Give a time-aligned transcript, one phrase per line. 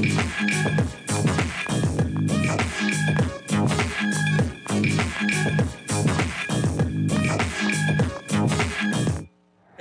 [0.00, 0.87] thank you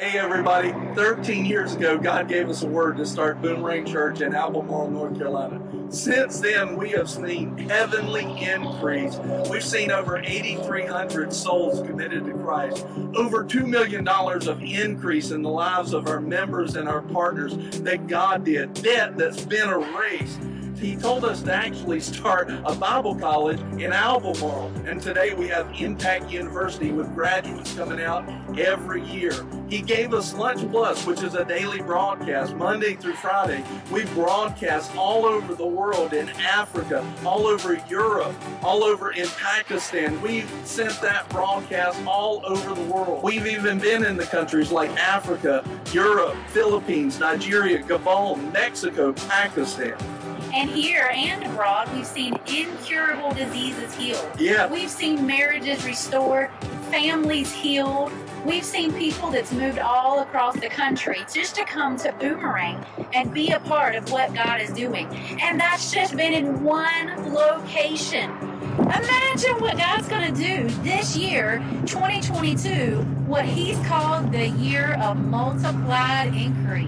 [0.07, 4.33] Hey everybody, 13 years ago, God gave us a word to start Boomerang Church in
[4.33, 5.61] Albemarle, North Carolina.
[5.89, 9.17] Since then, we have seen heavenly increase.
[9.49, 12.87] We've seen over 8,300 souls committed to Christ,
[13.17, 18.07] over $2 million of increase in the lives of our members and our partners that
[18.07, 20.39] God did, debt that's been erased
[20.79, 24.71] he told us to actually start a Bible college in Albemarle.
[24.85, 28.27] And today we have Impact University with graduates coming out
[28.57, 29.33] every year.
[29.69, 33.63] He gave us Lunch Plus, which is a daily broadcast, Monday through Friday.
[33.91, 40.21] We broadcast all over the world in Africa, all over Europe, all over in Pakistan.
[40.21, 43.23] We've sent that broadcast all over the world.
[43.23, 49.97] We've even been in the countries like Africa, Europe, Philippines, Nigeria, Gabon, Mexico, Pakistan.
[50.53, 54.29] And here and abroad, we've seen incurable diseases healed.
[54.39, 54.67] Yeah.
[54.71, 56.49] We've seen marriages restored,
[56.89, 58.11] families healed.
[58.45, 63.33] We've seen people that's moved all across the country just to come to Boomerang and
[63.33, 65.07] be a part of what God is doing.
[65.41, 68.31] And that's just been in one location.
[68.77, 71.57] Imagine what God's going to do this year,
[71.87, 76.87] 2022, what He's called the year of multiplied increase.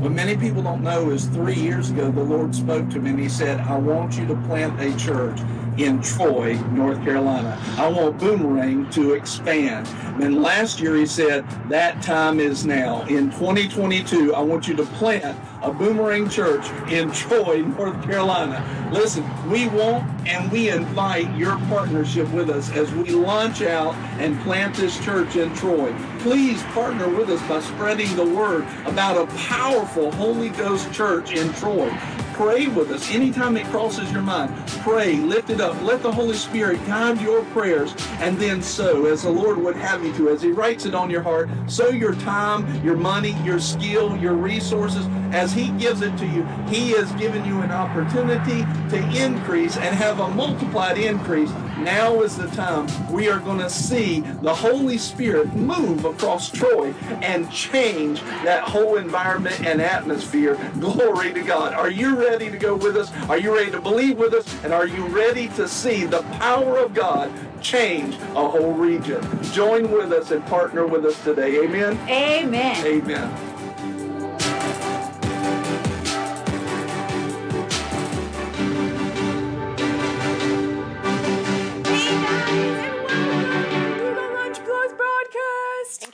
[0.00, 3.20] What many people don't know is three years ago, the Lord spoke to me and
[3.20, 5.38] He said, I want you to plant a church
[5.76, 7.56] in Troy, North Carolina.
[7.76, 9.86] I want Boomerang to expand.
[10.20, 13.02] And last year He said, that time is now.
[13.06, 18.64] In 2022, I want you to plant a Boomerang Church in Troy, North Carolina.
[18.92, 24.38] Listen, we want and we invite your partnership with us as we launch out and
[24.40, 25.94] plant this church in Troy.
[26.20, 31.52] Please partner with us by spreading the word about a powerful Holy Ghost church in
[31.54, 31.90] Troy
[32.38, 34.54] pray with us anytime it crosses your mind.
[34.84, 35.74] Pray, lift it up.
[35.82, 40.04] Let the Holy Spirit guide your prayers and then sow as the Lord would have
[40.04, 40.28] you to.
[40.28, 44.34] As He writes it on your heart, sow your time, your money, your skill, your
[44.34, 45.04] resources.
[45.32, 49.92] As He gives it to you, He has given you an opportunity to increase and
[49.96, 51.50] have a multiplied increase.
[51.78, 56.92] Now is the time we are going to see the Holy Spirit move across Troy
[57.22, 60.58] and change that whole environment and atmosphere.
[60.80, 61.74] Glory to God.
[61.74, 62.48] Are you ready?
[62.50, 63.12] to go with us?
[63.28, 64.46] Are you ready to believe with us?
[64.64, 69.22] And are you ready to see the power of God change a whole region?
[69.52, 71.64] Join with us and partner with us today.
[71.64, 71.98] Amen.
[72.08, 72.86] Amen.
[72.86, 73.47] Amen.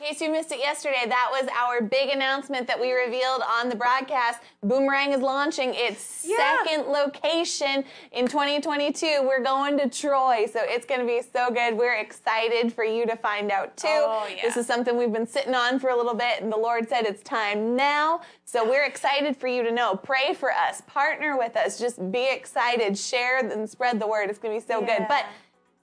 [0.04, 3.74] Case you missed it yesterday, that was our big announcement that we revealed on the
[3.74, 4.40] broadcast.
[4.62, 6.36] Boomerang is launching its Yeah.
[6.64, 9.22] second location in 2022.
[9.22, 11.76] We're going to Troy, so it's going to be so good.
[11.78, 13.88] We're excited for you to find out too.
[13.88, 14.42] Oh, yeah.
[14.42, 17.06] This is something we've been sitting on for a little bit, and the Lord said
[17.06, 18.20] it's time now.
[18.44, 19.96] So we're excited for you to know.
[19.96, 24.28] Pray for us, partner with us, just be excited, share and spread the word.
[24.28, 25.06] It's going to be so good.
[25.08, 25.24] But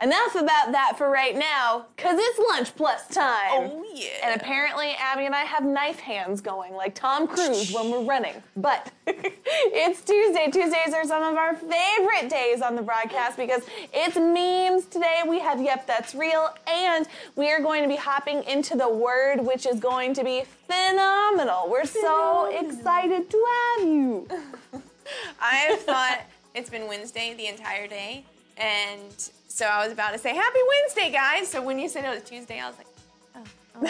[0.02, 3.52] Enough about that for right now, because it's lunch plus time.
[3.52, 4.08] Oh, yeah.
[4.24, 8.34] And apparently, Abby and I have knife hands going like Tom Cruise when we're running.
[8.58, 10.50] But it's Tuesday.
[10.52, 13.62] Tuesdays are some of our favorite days on the broadcast because
[13.94, 15.22] it's memes today.
[15.28, 16.50] We have Yep, That's Real.
[16.68, 20.46] And we are going to be hopping into the word, which is going to be
[20.68, 21.70] phenomenal.
[21.70, 23.46] We're so excited to
[23.78, 24.28] have you.
[25.40, 26.22] I've thought
[26.56, 28.26] it's been Wednesday the entire day,
[28.58, 29.30] and
[29.62, 31.48] so I was about to say Happy Wednesday, guys.
[31.48, 32.88] So when you said it was Tuesday, I was like,
[33.36, 33.44] oh,
[33.76, 33.82] oh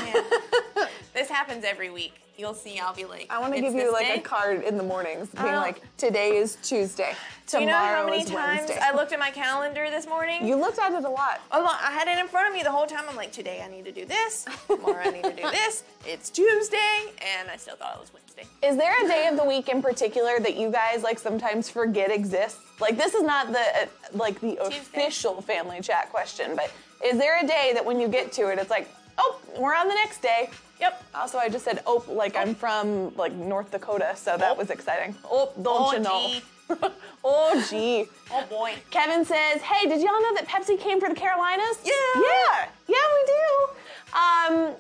[0.84, 2.14] man, this happens every week.
[2.38, 2.78] You'll see.
[2.78, 5.30] I'll be like, I want to give you like day?" a card in the mornings
[5.30, 5.60] being Oh.
[5.60, 7.14] like, today is Tuesday.
[7.48, 8.80] Do you know how many times Wednesday.
[8.82, 10.46] I looked at my calendar this morning?
[10.46, 11.40] you looked at it a lot.
[11.52, 13.06] I had it in front of me the whole time.
[13.08, 14.48] I'm like, today I need to do this.
[14.68, 15.84] Tomorrow I need to do this.
[16.06, 18.46] It's Tuesday, and I still thought it was Wednesday.
[18.62, 22.12] Is there a day of the week in particular that you guys like sometimes forget
[22.12, 22.60] exists?
[22.82, 26.72] Like this is not the uh, like the official family chat question, but
[27.06, 29.88] is there a day that when you get to it, it's like, oh, we're on
[29.88, 30.50] the next day.
[30.80, 31.04] Yep.
[31.14, 34.56] Also, I just said, oh, like I'm from like North Dakota, so that Oh.
[34.56, 35.16] was exciting.
[35.30, 36.28] Oh, don't Oh, you know?
[36.28, 36.42] gee.
[37.24, 38.06] oh, gee.
[38.32, 38.74] Oh boy.
[38.90, 41.94] Kevin says, "Hey, did y'all know that Pepsi came for the Carolinas?" Yeah.
[42.16, 43.68] yeah, yeah, we do.
[44.14, 44.76] Um,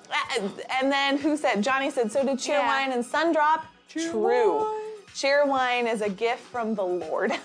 [0.79, 1.61] and then who said?
[1.61, 4.65] Johnny said, "So did Cheerwine and Sundrop." True.
[5.13, 5.85] Cheerwine.
[5.85, 7.31] Cheerwine is a gift from the Lord.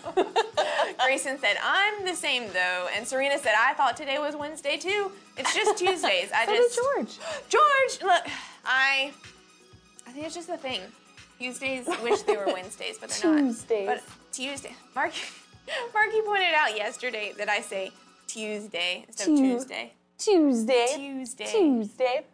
[1.05, 2.89] Grayson said, I'm the same though.
[2.95, 5.13] And Serena said, I thought today was Wednesday too.
[5.37, 6.31] It's just Tuesdays.
[6.35, 6.79] I so just.
[6.79, 7.19] George.
[7.49, 8.23] George, look,
[8.65, 9.13] I.
[10.07, 10.81] I think it's just a thing.
[11.39, 13.87] Tuesdays wish they were Wednesdays, but they're Tuesdays.
[13.87, 13.97] not.
[13.97, 14.75] But Tuesday.
[14.95, 15.13] Mark,
[15.93, 17.91] Marky pointed out yesterday that I say
[18.27, 19.93] Tuesday instead of Tuesday.
[20.19, 20.87] Tuesday.
[20.95, 21.47] Tuesday.
[21.47, 22.25] Tuesday.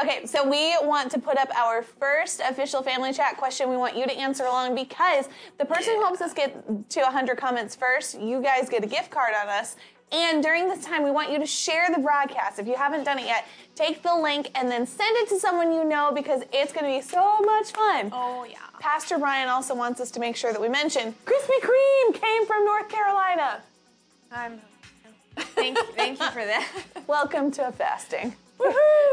[0.00, 3.68] Okay, so we want to put up our first official family chat question.
[3.68, 5.28] We want you to answer along because
[5.58, 6.54] the person who helps us get
[6.90, 9.74] to 100 comments first, you guys get a gift card on us.
[10.12, 12.60] And during this time, we want you to share the broadcast.
[12.60, 15.72] If you haven't done it yet, take the link and then send it to someone
[15.72, 18.10] you know because it's going to be so much fun.
[18.12, 18.58] Oh, yeah.
[18.78, 22.64] Pastor Brian also wants us to make sure that we mention Krispy Kreme came from
[22.64, 23.62] North Carolina.
[24.30, 24.60] I'm.
[25.36, 26.68] Thank, thank you for that.
[27.06, 28.34] Welcome to a fasting.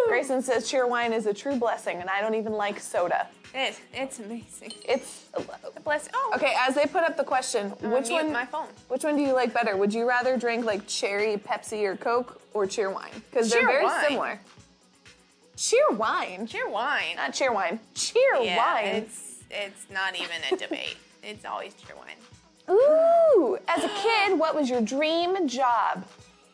[0.08, 3.28] Grayson says Cheerwine is a true blessing, and I don't even like soda.
[3.54, 4.74] It, it's amazing.
[4.88, 5.26] It's
[5.84, 6.10] Bless.
[6.14, 6.54] Oh, okay.
[6.58, 8.32] As they put up the question, which one?
[8.32, 8.68] my phone.
[8.88, 9.78] Which one do you like better?
[9.78, 13.14] Would you rather drink like cherry Pepsi or Coke or Cheerwine?
[13.30, 14.06] Because they're very wine.
[14.08, 14.40] similar.
[15.56, 17.16] Cheerwine, Cheer wine.
[17.16, 17.80] not Cheerwine.
[17.94, 18.96] Cheer yeah, wine.
[18.96, 20.98] it's it's not even a debate.
[21.28, 22.20] It's always Cheerwine.
[22.70, 23.58] Ooh.
[23.68, 26.06] As a kid, what was your dream job?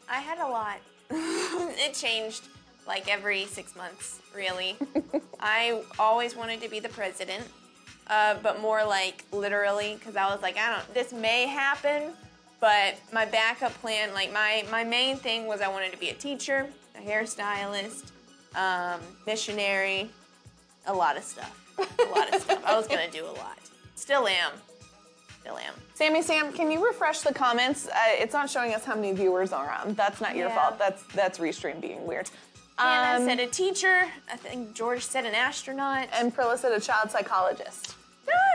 [0.09, 0.77] I had a lot.
[1.09, 2.47] it changed
[2.91, 4.75] like every six months, really.
[5.39, 7.45] I always wanted to be the president,
[8.07, 10.93] uh, but more like literally, because I was like, I don't.
[10.93, 12.11] This may happen,
[12.59, 16.13] but my backup plan, like my my main thing was I wanted to be a
[16.13, 16.67] teacher,
[16.97, 18.11] a hairstylist,
[18.55, 20.09] um, missionary,
[20.85, 21.57] a lot of stuff.
[21.79, 22.61] A lot of stuff.
[22.65, 23.57] I was gonna do a lot.
[23.95, 24.51] Still am.
[25.39, 25.73] Still am.
[25.93, 27.87] Sammy Sam, can you refresh the comments?
[27.87, 29.93] Uh, it's not showing us how many viewers are on.
[29.93, 30.55] That's not your Yeah.
[30.55, 30.77] fault.
[30.77, 32.29] That's that's Restream being weird.
[32.77, 34.07] Hannah Um, said a teacher.
[34.31, 36.07] I think George said an astronaut.
[36.13, 37.95] and Prilla said a child psychologist.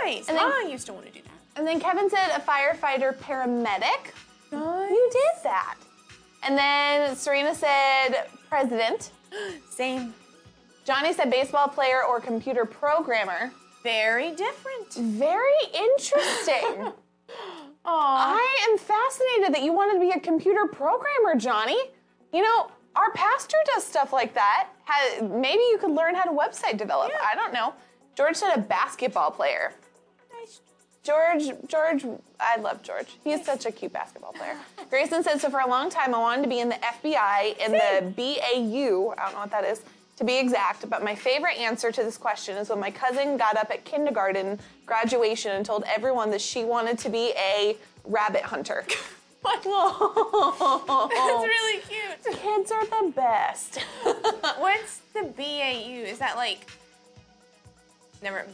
[0.04, 0.28] Nice.
[0.28, 1.30] And then- I used to want to do that.
[1.56, 4.12] And then Kevin said a firefighter paramedic.
[4.52, 4.90] Nice.
[4.90, 5.76] You did that.
[6.42, 9.10] And then Serena said president.
[9.70, 10.14] Same.
[10.84, 13.50] Johnny said baseball player or computer programmer.
[13.82, 14.92] Very different.
[14.94, 16.92] Very interesting.
[17.84, 18.36] Aw.
[18.36, 21.78] I am fascinated that you wanted to be a computer programmer, Johnny.
[22.32, 24.68] You know, our pastor does stuff like that.
[24.84, 27.10] Ha- maybe you could learn how to website develop.
[27.12, 27.20] Yeah.
[27.30, 27.74] I don't know.
[28.16, 29.72] George said a basketball player.
[30.32, 30.60] Nice.
[31.02, 32.04] George, George,
[32.40, 33.18] I love George.
[33.22, 34.56] He's such a cute basketball player.
[34.90, 37.72] Grayson said, so for a long time I wanted to be in the FBI, in
[37.72, 39.82] the BAU, I don't know what that is,
[40.16, 43.56] to be exact, but my favorite answer to this question is when my cousin got
[43.58, 48.84] up at kindergarten graduation and told everyone that she wanted to be a rabbit hunter.
[49.54, 51.42] That's Whoa.
[51.44, 52.36] really cute.
[52.36, 53.78] Kids are the best.
[54.58, 56.02] What's the BAU?
[56.04, 56.66] Is that like
[58.22, 58.44] never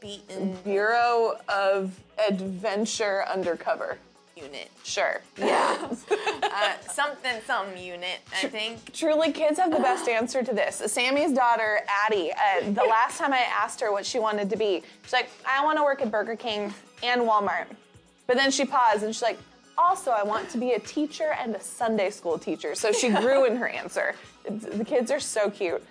[0.00, 3.98] beaten Bureau of Adventure Undercover.
[4.36, 4.70] unit?
[4.84, 5.20] Sure.
[5.36, 5.88] Yeah.
[6.52, 8.92] Uh, something some unit, I think.
[8.92, 10.82] Truly, kids have the best answer to this.
[10.86, 14.82] Sammy's daughter, Addie, uh, the last time I asked her what she wanted to be,
[15.04, 17.66] she's like, I want to work at Burger King and Walmart.
[18.26, 19.38] But then she paused and she's like,
[19.78, 22.74] also, I want to be a teacher and a Sunday school teacher.
[22.74, 24.14] So she grew in her answer.
[24.44, 25.82] The kids are so cute.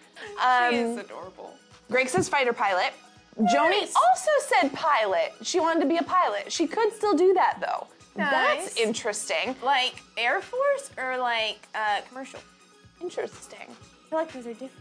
[0.43, 1.53] Um, She is adorable.
[1.89, 2.93] Greg says fighter pilot.
[3.37, 5.33] Joni also said pilot.
[5.43, 6.51] She wanted to be a pilot.
[6.51, 7.87] She could still do that though.
[8.15, 8.31] Nice.
[8.65, 9.55] That's interesting.
[9.63, 12.39] Like Air Force or like uh, commercial?
[13.01, 13.59] Interesting.
[13.69, 14.71] I feel like those are different.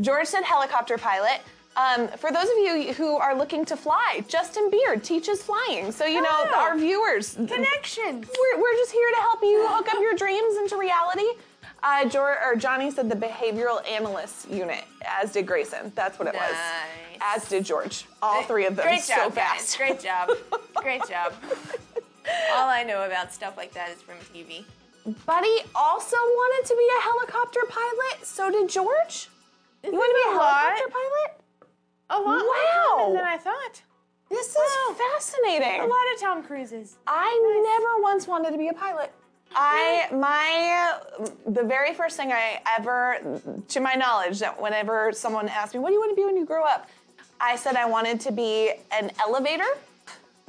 [0.00, 1.40] George said helicopter pilot.
[1.76, 5.90] Um, for those of you who are looking to fly, Justin Beard teaches flying.
[5.90, 6.54] So, you know, Oh.
[6.60, 8.20] our viewers, Connection.
[8.20, 11.26] we're, we're just here to help you hook up your dreams into reality.
[11.82, 15.92] Uh, Jor- or Johnny said the behavioral analyst unit, as did Grayson.
[15.94, 16.54] That's what it was.
[17.20, 18.06] As did George.
[18.22, 19.76] All three of them Great so job, fast.
[19.78, 19.88] guys.
[19.88, 20.30] Great job.
[20.76, 21.34] Great job.
[22.54, 24.64] All I know about stuff like that is from TV.
[25.26, 28.24] Buddy also wanted to be a helicopter pilot.
[28.26, 29.28] So did George.
[29.82, 30.62] You want to be a lot.
[30.62, 31.40] helicopter pilot?
[32.14, 33.12] A lot more Wow.
[33.12, 33.82] than I thought.
[34.30, 34.94] This is Wow.
[34.94, 35.80] fascinating.
[35.80, 36.96] A lot of Tom Cruises.
[37.06, 37.30] I
[37.64, 39.12] never once wanted to be a pilot.
[39.56, 40.94] I my
[41.46, 43.18] the very first thing I ever,
[43.68, 46.36] to my knowledge, that whenever someone asked me, "What do you want to be when
[46.36, 46.88] you grow up?"
[47.40, 49.70] I said I wanted to be an elevator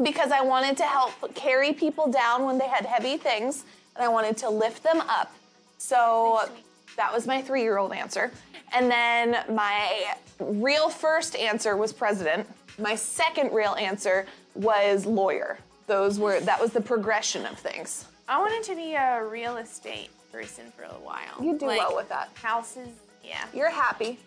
[0.02, 3.64] because I wanted to help carry people down when they had heavy things,
[3.96, 5.32] and I wanted to lift them up.
[5.78, 6.50] So
[6.96, 8.32] that was my three-year-old answer,
[8.72, 12.48] and then my real first answer was president.
[12.77, 15.58] My second real answer was lawyer.
[15.88, 18.06] Those were that was the progression of things.
[18.27, 21.42] I wanted to be a real estate person for a while.
[21.42, 22.30] You do Like, well with that.
[22.42, 22.89] Houses,
[23.24, 23.46] yeah.
[23.54, 24.20] You're happy.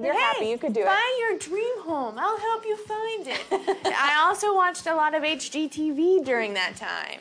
[0.00, 0.46] You're Hey, happy.
[0.46, 0.86] You could do it.
[0.86, 2.14] Find your dream home.
[2.16, 3.40] I'll help you find it.
[3.84, 7.18] I also watched a lot of HGTV during that time.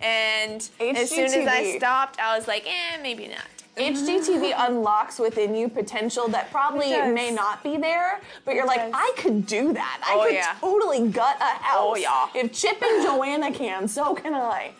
[0.00, 3.38] And as soon as I stopped, I was like, eh, maybe not.
[3.76, 8.92] HGTV unlocks within you potential that probably may not be there, but you're like, does.
[8.94, 10.02] I could do that.
[10.06, 10.54] I Oh, could yeah.
[10.60, 11.76] totally gut a house.
[11.78, 12.28] Oh, yeah.
[12.34, 14.72] If Chip and Joanna can, so can I.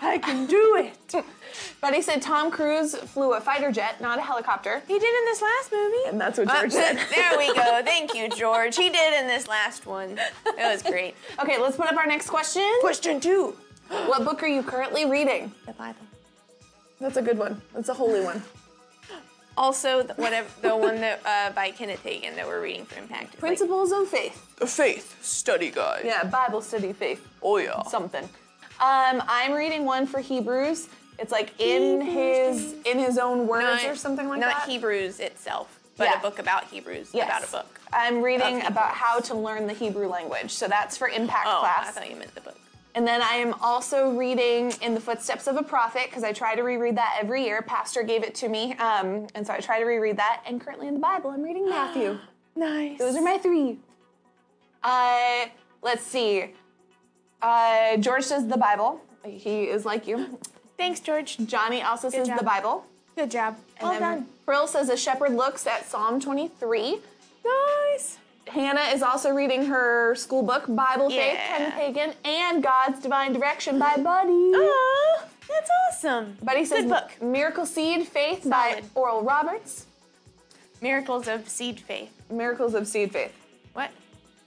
[0.00, 1.24] I can do it.
[1.80, 4.82] But he said Tom Cruise flew a fighter jet, not a helicopter.
[4.86, 5.96] He did in this last movie.
[6.08, 6.96] And that's what Uh, George said.
[7.14, 7.82] there we go.
[7.84, 8.76] Thank you, George.
[8.76, 10.10] He did in this last one.
[10.46, 11.14] It was great.
[11.40, 12.70] Okay, let's put up our next question.
[12.80, 13.56] Question two.
[14.06, 15.52] What book are you currently reading?
[15.66, 15.96] The Bible.
[17.00, 17.60] That's a good one.
[17.74, 18.42] That's a holy one.
[19.56, 23.24] Also, the, whatever the one that uh, by Kenneth Hagin that we're reading for Impact.
[23.24, 24.46] is like- Principles of Faith.
[24.60, 26.02] a faith study guide.
[26.04, 27.26] Yeah, Bible study faith.
[27.42, 27.82] Oh yeah.
[27.82, 28.24] something.
[28.24, 30.88] Um, I'm reading one for Hebrews.
[31.18, 34.46] It's like in his in his own words or something like that.
[34.46, 34.68] not that.
[34.70, 36.18] Hebrews itself, but Yeah.
[36.18, 37.26] a book about Hebrews Yes.
[37.28, 37.80] about a book.
[37.92, 40.52] I'm reading about how to learn the Hebrew language.
[40.52, 41.84] So that's for impact Class.
[41.84, 42.56] Oh, I thought you meant the book.
[42.94, 46.56] And then I am also reading In the Footsteps of a Prophet because I try
[46.56, 47.62] to reread that every year.
[47.62, 50.42] Pastor gave it to me, um, and so I try to reread that.
[50.46, 52.18] And currently in the Bible, I'm reading Matthew.
[52.56, 52.98] Nice.
[52.98, 53.78] Those are my three.
[54.82, 55.46] Uh,
[55.82, 56.52] let's see.
[57.40, 59.00] Uh, George says the Bible.
[59.24, 60.38] He is like you.
[60.76, 61.38] Thanks, George.
[61.46, 62.38] Johnny also says job.
[62.38, 62.84] the Bible.
[63.16, 63.56] Good job.
[63.78, 64.26] And well then done.
[64.44, 66.98] Frill says a shepherd looks at Psalm 23.
[67.44, 68.18] Nice.
[68.50, 71.46] Hannah is also reading her school book, Bible Faith, Yeah.
[71.70, 74.30] Kenneth Hagin, and God's Divine Direction by Buddy.
[74.32, 76.36] Aw, that's awesome.
[76.42, 77.22] Buddy says Good book.
[77.22, 79.86] Miracle Seed Faith by Oral Roberts.
[80.80, 82.10] Miracles of Seed Faith.
[82.30, 83.32] Miracles of Seed Faith.
[83.72, 83.90] What?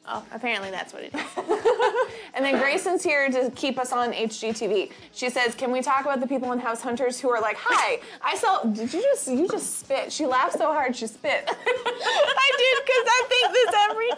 [0.05, 1.21] Oh, apparently that's what it is.
[2.35, 4.91] And then Grayson's here to keep us on HGTV.
[5.13, 7.99] She says, "Can we talk about the people in House Hunters who are like, hi,
[8.23, 8.63] I saw.
[8.63, 10.11] Did you just you just spit?
[10.11, 11.43] She laughed so hard she spit.
[11.47, 14.09] I did because I think this every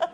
[0.00, 0.08] time.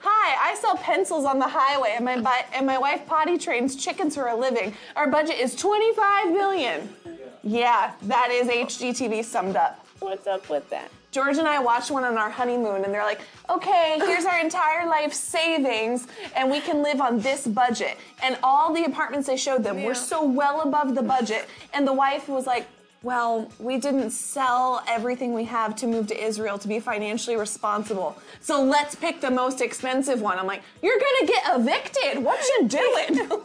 [0.00, 3.76] Hi, I sell pencils on the highway, and my bi- and my wife potty trains
[3.76, 4.74] chickens for a living.
[4.96, 6.88] Our budget is 25 million.
[7.44, 9.86] Yeah, that is HGTV summed up.
[10.00, 10.90] What's up with that?
[11.10, 14.86] George and I watched one on our honeymoon, and they're like, okay, here's our entire
[14.86, 17.96] life savings, and we can live on this budget.
[18.22, 21.48] And all the apartments they showed them were so well above the budget.
[21.72, 22.66] And the wife was like,
[23.02, 28.18] well, we didn't sell everything we have to move to Israel to be financially responsible.
[28.40, 30.36] So let's pick the most expensive one.
[30.38, 32.24] I'm like, you're gonna get evicted.
[32.24, 33.30] What you doing?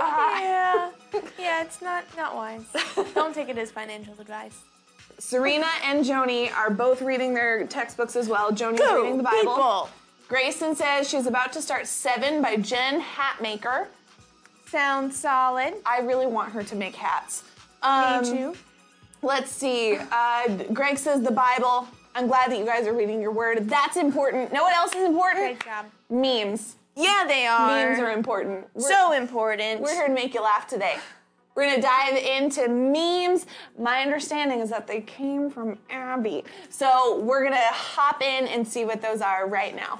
[0.00, 0.90] Uh, Yeah.
[1.38, 2.64] Yeah, it's not not wise.
[3.14, 4.62] Don't take it as financial advice.
[5.20, 8.50] Serena and Joni are both reading their textbooks as well.
[8.50, 9.54] Joni's reading the Bible.
[9.54, 9.88] people.
[10.28, 13.86] Grayson says she's about to start Seven by Jen Hatmaker.
[14.66, 15.74] Sounds solid.
[15.84, 17.44] I really want her to make hats.
[17.82, 18.56] Um, Me too.
[19.20, 19.98] Let's see.
[20.10, 21.86] Uh, Greg says the Bible.
[22.14, 23.68] I'm glad that you guys are reading your word.
[23.68, 24.52] That's important.
[24.52, 25.60] Know what else is important?
[25.60, 25.86] Great job.
[26.08, 26.76] Memes.
[26.96, 27.68] Yeah, they are.
[27.68, 28.66] Memes are important.
[28.74, 29.82] We're, so important.
[29.82, 30.96] we're here to make you laugh today.
[31.54, 33.46] We're gonna dive into memes.
[33.78, 36.44] My understanding is that they came from Abby.
[36.68, 39.98] So we're gonna hop in and see what those are right now.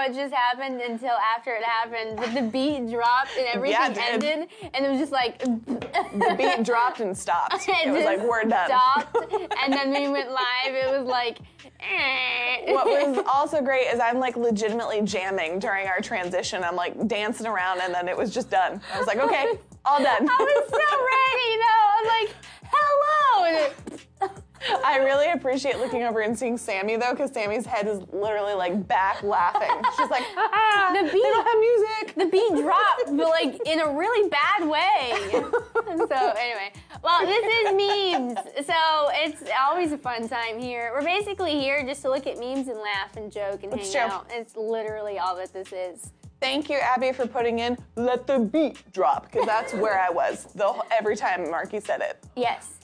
[0.00, 2.16] What just happened until after it happened.
[2.16, 4.24] But the beat dropped and everything it did.
[4.24, 5.38] ended, and it was just like.
[5.40, 7.66] The beat dropped and stopped.
[7.68, 8.68] It was like we're done.
[8.68, 9.16] Stopped,
[9.62, 11.38] and then we went live, it was like.
[11.80, 12.72] eh.
[12.72, 16.62] What was also great is I'm like legitimately jamming during our transition.
[16.64, 18.80] I'm like dancing around and then it was just done.
[18.94, 19.46] I was like, okay,
[19.84, 20.28] all done.
[20.28, 21.84] I was so ready though.
[21.86, 22.34] I was like,
[22.72, 24.40] hello.
[24.84, 28.86] I really appreciate looking over and seeing Sammy though, because Sammy's head is literally like
[28.86, 29.70] back laughing.
[29.96, 32.14] She's like, ah, The they beat- don't have music.
[32.16, 35.12] the beat dropped, but like in a really bad way.
[36.08, 38.74] so anyway, well, this is memes, so
[39.12, 40.92] it's always a fun time here.
[40.94, 44.26] We're basically here just to look at memes and laugh and joke and hang out.
[44.30, 46.12] It's literally all that this is.
[46.40, 50.44] Thank you, Abby, for putting in "Let the beat drop" because that's where I was
[50.54, 52.24] the every time Marky said it.
[52.34, 52.78] Yes.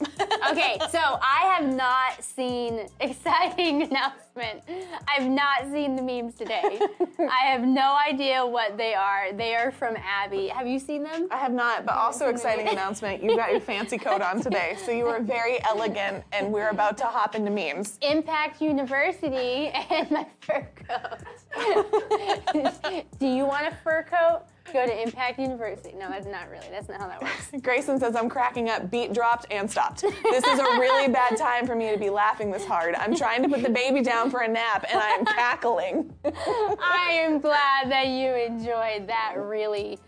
[0.50, 3.88] Okay, so I have not seen exciting
[4.36, 4.62] announcement.
[5.08, 6.80] I've not seen the memes today.
[7.18, 9.32] I have no idea what they are.
[9.32, 10.48] They are from Abby.
[10.48, 11.28] Have you seen them?
[11.30, 13.22] I have not, but also exciting announcement.
[13.22, 16.96] You got your fancy coat on today, so you are very elegant, and we're about
[16.98, 17.98] to hop into memes.
[18.02, 21.18] Impact University and my fur coat.
[23.18, 24.42] Do you want a fur coat?
[24.72, 25.94] Go to Impact University.
[25.96, 26.66] No, that's not really.
[26.70, 27.50] That's not how that works.
[27.62, 28.90] Grayson says I'm cracking up.
[28.90, 30.02] Beat dropped and stopped.
[30.02, 32.94] This is a really bad time for me to be laughing this hard.
[32.96, 36.12] I'm trying to put the baby down for a nap, and I'm cackling.
[36.24, 39.98] I am glad that you enjoyed that really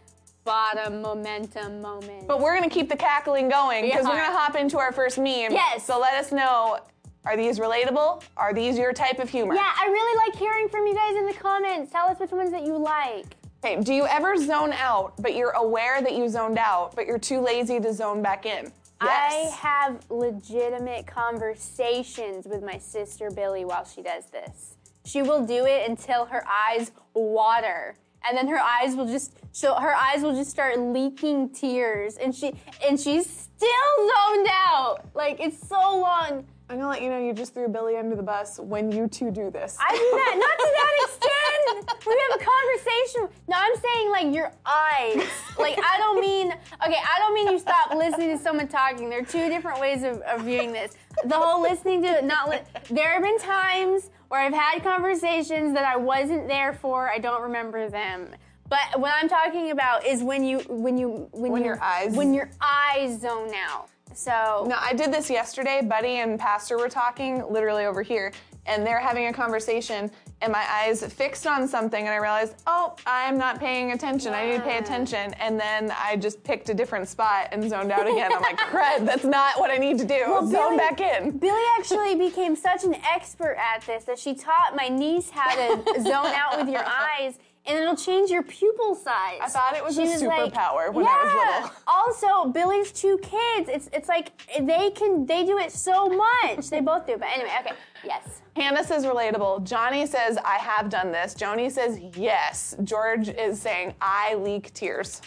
[0.44, 2.26] bottom momentum moment.
[2.26, 4.26] But we're gonna keep the cackling going because We we're are.
[4.26, 5.52] gonna hop into our first meme.
[5.52, 5.84] Yes.
[5.84, 6.78] So let us know.
[7.24, 8.22] Are these relatable?
[8.38, 9.54] Are these your type of humor?
[9.54, 11.92] yeah, I really like hearing from you guys in the comments.
[11.92, 13.26] Tell us which ones that you like.
[13.64, 17.18] Okay, do you ever zone out, but you're aware that you zoned out, but you're
[17.18, 18.72] too lazy to zone back in?
[19.02, 19.52] Yes.
[19.54, 24.76] I have legitimate conversations with my sister Billy while she does this.
[25.04, 27.96] She will do it until her eyes water.
[28.28, 32.34] And then her eyes will just so her eyes will just start leaking tears and
[32.34, 32.52] she
[32.84, 35.08] and she's still zoned out.
[35.14, 36.46] Like it's so long.
[36.70, 39.30] I'm gonna let you know you just threw Billy under the bus when you two
[39.30, 39.78] do this.
[39.80, 42.06] I do that, not to that extent.
[42.06, 43.38] We have a conversation.
[43.48, 45.26] No, I'm saying like your eyes.
[45.58, 49.08] Like I don't mean okay, I don't mean you stop listening to someone talking.
[49.08, 50.94] There are two different ways of, of viewing this.
[51.24, 55.72] The whole listening to it, not li- there have been times where I've had conversations
[55.72, 57.08] that I wasn't there for.
[57.08, 58.28] I don't remember them.
[58.68, 62.14] But what I'm talking about is when you when you when, When you- your eyes-
[62.14, 63.88] when your eyes zone out.
[64.14, 65.80] So No, I did this yesterday.
[65.82, 68.32] Buddy and Pastor were talking, literally over here,
[68.66, 72.94] and they're having a conversation, and my eyes fixed on something, and I realized, oh,
[73.06, 74.34] I'm not paying attention.
[74.34, 75.32] I need to pay attention.
[75.34, 78.30] And then I just picked a different spot and zoned out again.
[78.32, 80.22] I'm like, crud, that's not what I need to do.
[80.26, 81.38] Well, Zone Billy- back in.
[81.38, 86.00] Billy actually became such an expert at this that she taught my niece how to
[86.02, 87.38] zone out with your eyes.
[87.68, 89.38] And it'll change your pupil size.
[89.42, 91.76] I thought it was She a like- superpower when I was little.
[91.86, 93.68] Also, Billy's two kids.
[93.68, 96.70] It's it's like they can they do it so much.
[96.70, 97.16] they both do.
[97.18, 97.72] But anyway, okay.
[98.04, 98.40] Yes.
[98.56, 99.64] Hannah says relatable.
[99.64, 101.34] Johnny says, I have done this.
[101.34, 102.74] Joni says, yes.
[102.84, 105.20] George is saying, I leak tears.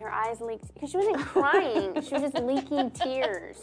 [0.00, 1.94] Her eyes leaked because she wasn't crying.
[2.02, 3.58] she was just leaking tears.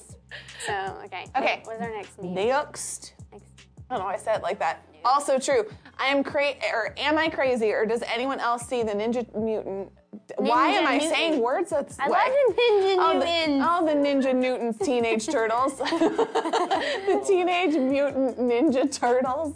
[0.65, 0.73] So
[1.05, 1.25] okay.
[1.35, 1.61] Okay.
[1.63, 2.33] What's our next meme?
[2.33, 3.13] Next.
[3.31, 3.45] Next.
[3.89, 4.09] I don't know.
[4.09, 4.83] I said it like that.
[5.05, 5.65] Also true.
[5.97, 9.91] I am cra- or am I crazy, or does anyone else see the Ninja Mutant?
[10.38, 11.12] Why am I Mutant.
[11.13, 13.45] saying words that's I love the Ninja Oh, Mutants.
[13.45, 15.77] the, oh, the Ninja Newtons Teenage Turtles.
[15.77, 19.55] the Teenage Mutant Ninja Turtles.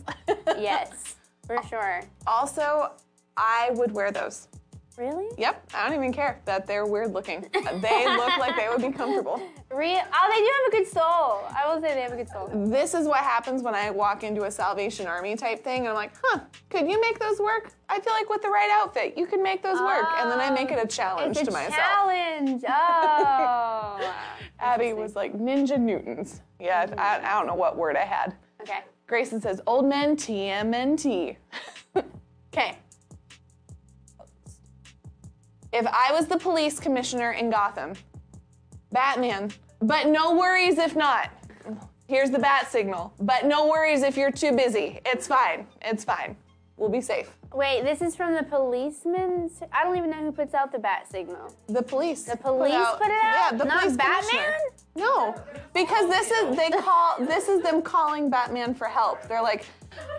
[0.57, 1.15] Yes,
[1.47, 2.01] for sure.
[2.27, 2.91] also,
[3.37, 4.47] I would wear those.
[4.97, 5.25] Really?
[5.39, 7.49] Yep, I don't even care that they're weird looking.
[7.81, 9.41] They look like they would be comfortable.
[9.71, 10.01] Real?
[10.13, 11.41] Oh, they do have a good soul.
[11.49, 12.49] I will say they have a good soul.
[12.67, 15.95] This is what happens when I walk into a Salvation Army type thing, and I'm
[15.95, 17.71] like, huh, could you make those work?
[17.89, 20.05] I feel like with the right outfit, you could make those work.
[20.17, 21.75] And then I make it a oh, challenge It's a to myself.
[21.75, 22.63] challenge.
[22.69, 24.13] Oh.
[24.59, 26.41] Abby was like, Ninja Newtons.
[26.59, 28.35] Yeah, I, I don't know what word I had.
[28.61, 28.79] okay.
[29.07, 31.35] Grayson says, old men TMNT.
[32.55, 32.77] Okay.
[35.73, 37.93] If I was the police commissioner in Gotham,
[38.91, 41.31] Batman, but no worries if not.
[42.07, 44.99] Here's the bat signal, but no worries if you're too busy.
[45.03, 45.65] It's fine.
[45.81, 46.35] It's fine.
[46.75, 47.29] We'll be safe.
[47.53, 49.49] Wait, this is from the policeman.
[49.71, 51.53] I don't even know who puts out the bat signal.
[51.67, 52.23] The police.
[52.23, 53.51] The police put it out?
[53.51, 54.53] Yeah, the Not police Batman?
[54.95, 55.35] No,
[55.73, 59.21] because this is they call this is them calling Batman for help.
[59.27, 59.65] They're like,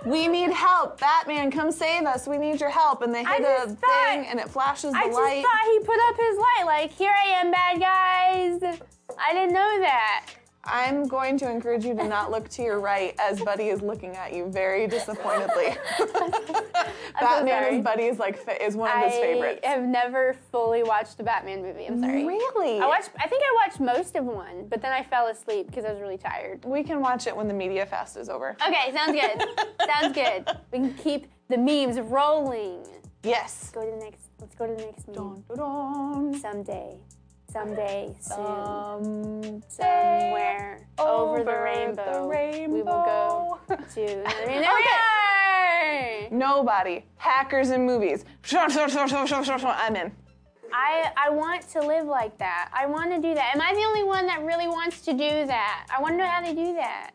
[0.07, 2.27] "We need help, Batman, come save us.
[2.29, 3.79] We need your help." And they hit a thought-
[4.11, 5.43] thing, and it flashes the I just light.
[5.45, 6.63] thought he put up his light.
[6.67, 8.79] Like, here I am, bad guys.
[9.19, 10.27] I didn't know that.
[10.67, 14.17] I'm going to encourage you to not look to your right as Buddy is looking
[14.17, 15.77] at you very disappointedly.
[17.21, 17.77] Batman sorry.
[17.77, 19.61] is Buddy's like is one of his favorites.
[19.65, 21.87] I have never fully watched a Batman movie.
[21.87, 22.25] I'm sorry.
[22.25, 22.81] Really?
[22.81, 23.11] I watched.
[23.19, 26.01] I think I watched most of one, but then I fell asleep because I was
[26.01, 26.65] really tired.
[26.65, 28.57] We can watch it when the media fast is over.
[28.67, 29.45] Okay, sounds good.
[29.87, 30.49] sounds good.
[30.73, 32.87] We can keep the memes rolling.
[33.23, 33.71] Yes.
[33.73, 34.29] Go to the next.
[34.41, 35.17] Let's go to the next meme.
[35.17, 36.41] Dun, dun, dun.
[36.41, 36.99] Someday,
[37.55, 43.85] someday, soon, Someday somewhere over, the rainbow, the we will go rainbow.
[43.95, 44.25] to.
[44.75, 46.29] Okay.
[46.33, 47.05] Nobody.
[47.17, 48.25] Hackers in movies.
[48.53, 48.71] I'm
[49.97, 50.13] in.
[50.73, 52.71] I, I want to live like that.
[52.75, 53.55] I want to do that.
[53.55, 55.87] Am I the only one that really wants to do that?
[55.97, 57.13] I want to know how they do that.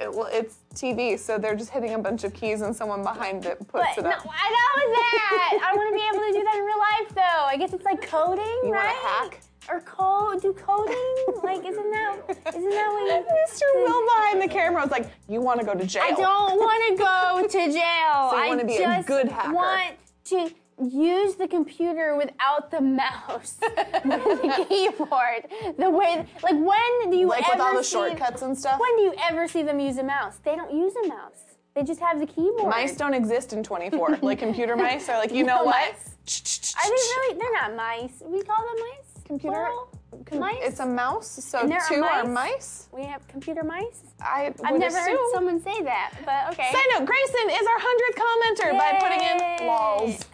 [0.00, 3.46] It, well, it's TV, so they're just hitting a bunch of keys and someone behind
[3.46, 4.26] it puts But it no, up.
[4.28, 5.70] I know that.
[5.72, 7.44] I want to be able to do that in real life, though.
[7.46, 8.92] I guess it's like coding, You right?
[8.92, 9.40] want to hack?
[9.68, 10.94] Or code, do coding?
[11.42, 13.24] like, isn't that, isn't that what you?
[13.48, 13.62] Mr.
[13.74, 16.98] Will behind the camera was like, "You want to go to jail?" I don't want
[16.98, 18.30] to go to jail.
[18.30, 19.52] So you I wanna be a just good hacker.
[19.54, 19.94] want
[20.26, 25.48] to use the computer without the mouse, with the keyboard.
[25.78, 28.78] The way, like, when do you like ever with all the see, shortcuts and stuff.
[28.78, 30.36] When do you ever see them use a mouse?
[30.44, 31.42] They don't use a mouse.
[31.74, 32.68] They just have the keyboard.
[32.68, 34.18] Mice don't exist in 24.
[34.22, 35.92] like computer mice are like, you know No what?
[35.92, 36.74] mice.
[36.76, 37.38] Are they really?
[37.38, 38.22] They're not mice.
[38.24, 39.05] We call them mice.
[39.26, 39.54] Computer.
[39.56, 39.88] Plural?
[40.24, 40.56] Com- mice.
[40.60, 42.32] It's a mouse, so there are two are mice?
[42.54, 42.88] mice.
[42.92, 44.04] we have computer mice.
[44.20, 45.16] I I've never assume.
[45.16, 46.70] heard someone say that, but okay.
[46.72, 49.66] Side note: Grayson is our hundredth commenter by putting in Yay.
[49.66, 50.24] lols.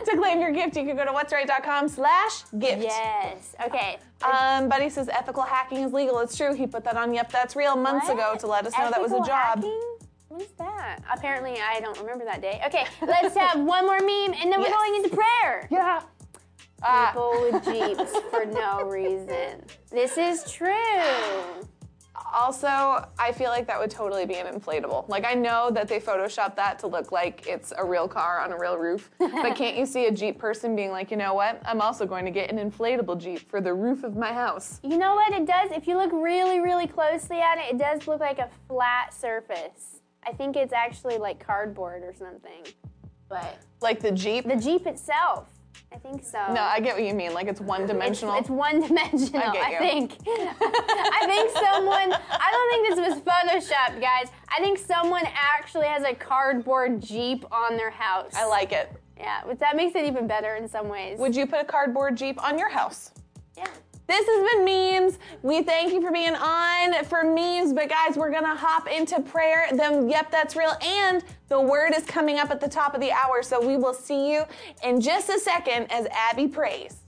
[0.10, 2.82] to claim your gift, you can go to what'sright.com/slash gift.
[2.82, 3.54] yes.
[3.66, 3.98] Okay.
[4.22, 6.18] Um, Buddy says ethical hacking is legal.
[6.20, 6.54] It's true.
[6.54, 9.12] He put that on Yep, That's Real months ago to let us know that was
[9.12, 9.56] a Ethical job.
[9.58, 9.82] hacking?
[10.28, 11.00] What is that?
[11.12, 12.60] Apparently, I don't remember that day.
[12.66, 14.76] Okay, let's have one more meme, and then we're Yes.
[14.76, 15.68] going into prayer.
[15.70, 16.00] Yeah.
[16.82, 19.62] Ah, People with jeeps for no reason.
[19.90, 20.72] This is true.
[22.34, 22.68] also,
[23.18, 25.08] I feel like that would totally be an inflatable.
[25.08, 28.52] Like I know that they photoshopped that to look like it's a real car on
[28.52, 31.60] a real roof, but can't you see a Jeep person being like, you know what?
[31.64, 34.80] I'm also going to get an inflatable Jeep for the roof of my house.
[34.82, 35.70] You know what it does?
[35.72, 40.00] If you look really, really closely at it, it does look like a flat surface.
[40.26, 42.64] I think it's actually like cardboard or something.
[43.28, 44.46] But Like the Jeep.
[44.46, 45.48] the Jeep itself,
[45.92, 46.52] I think so.
[46.52, 47.32] no, I get what you mean.
[47.32, 48.34] Like it's one dimensional.
[48.36, 50.16] it's one dimensional, I I, think.
[50.26, 54.30] I think someone, I don't think this was photoshopped, guys.
[54.56, 58.32] I think someone actually has a cardboard Jeep on their house.
[58.34, 58.92] I like it.
[59.16, 61.18] Yeah, but that makes it even better in some ways.
[61.18, 63.12] Would you put a cardboard Jeep on your house?
[63.56, 63.66] yeah.
[64.06, 65.18] This has been memes.
[65.42, 69.66] We thank you for being on for memes, but guys, we're gonna hop into prayer.
[69.72, 70.74] Then, yep, that's real.
[70.82, 73.94] And the word is coming up at the top of the hour, so we will
[73.94, 74.44] see you
[74.84, 77.05] in just a second as Abby prays.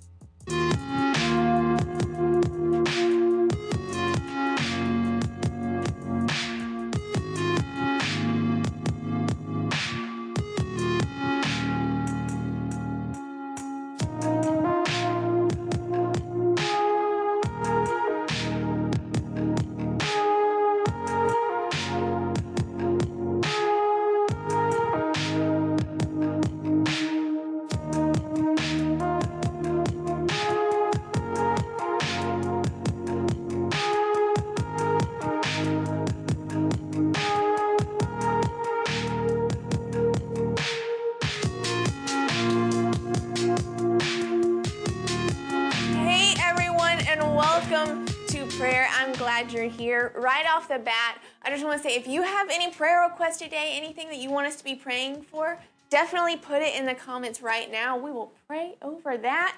[50.68, 54.08] The bat, I just want to say if you have any prayer requests today, anything
[54.08, 55.58] that you want us to be praying for,
[55.90, 57.96] definitely put it in the comments right now.
[57.96, 59.56] We will pray over that.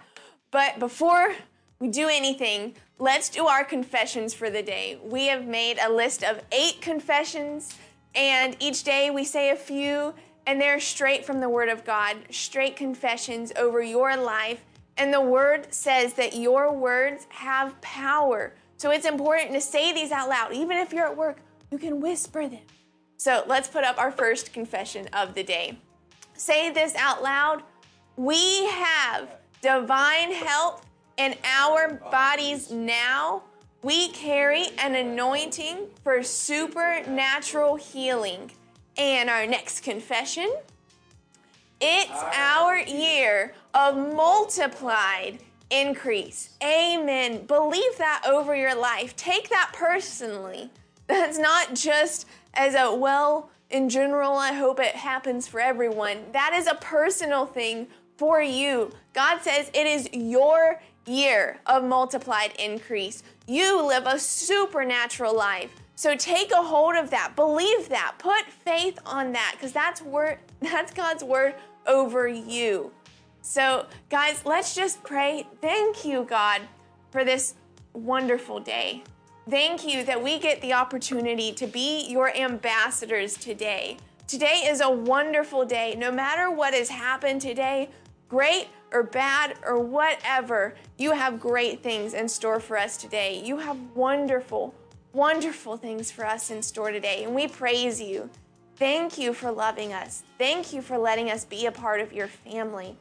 [0.50, 1.34] But before
[1.78, 4.98] we do anything, let's do our confessions for the day.
[5.02, 7.76] We have made a list of eight confessions,
[8.14, 10.14] and each day we say a few,
[10.46, 14.64] and they're straight from the Word of God, straight confessions over your life.
[14.96, 18.52] And the Word says that your words have power.
[18.80, 20.54] So it's important to say these out loud.
[20.54, 21.36] Even if you're at work,
[21.70, 22.62] you can whisper them.
[23.18, 25.76] So let's put up our first confession of the day.
[26.32, 27.62] Say this out loud.
[28.16, 30.86] We have divine health
[31.18, 33.42] in our bodies now.
[33.82, 38.50] We carry an anointing for supernatural healing.
[38.96, 40.50] And our next confession
[41.82, 45.38] it's our year of multiplied
[45.70, 46.50] increase.
[46.62, 47.46] Amen.
[47.46, 49.16] Believe that over your life.
[49.16, 50.70] Take that personally.
[51.06, 56.18] That's not just as a well, in general, I hope it happens for everyone.
[56.32, 58.90] That is a personal thing for you.
[59.12, 63.22] God says it is your year of multiplied increase.
[63.46, 65.70] You live a supernatural life.
[65.94, 67.36] So take a hold of that.
[67.36, 68.14] Believe that.
[68.18, 71.54] Put faith on that because that's word that's God's word
[71.86, 72.92] over you.
[73.42, 75.46] So, guys, let's just pray.
[75.60, 76.62] Thank you, God,
[77.10, 77.54] for this
[77.92, 79.02] wonderful day.
[79.48, 83.96] Thank you that we get the opportunity to be your ambassadors today.
[84.28, 85.96] Today is a wonderful day.
[85.98, 87.90] No matter what has happened today,
[88.28, 93.42] great or bad or whatever, you have great things in store for us today.
[93.44, 94.74] You have wonderful,
[95.12, 98.30] wonderful things for us in store today, and we praise you.
[98.76, 100.22] Thank you for loving us.
[100.38, 102.96] Thank you for letting us be a part of your family.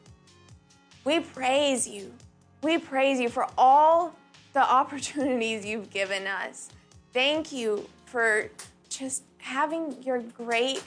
[1.04, 2.12] We praise you.
[2.62, 4.14] We praise you for all
[4.52, 6.68] the opportunities you've given us.
[7.12, 8.50] Thank you for
[8.88, 10.82] just having your great,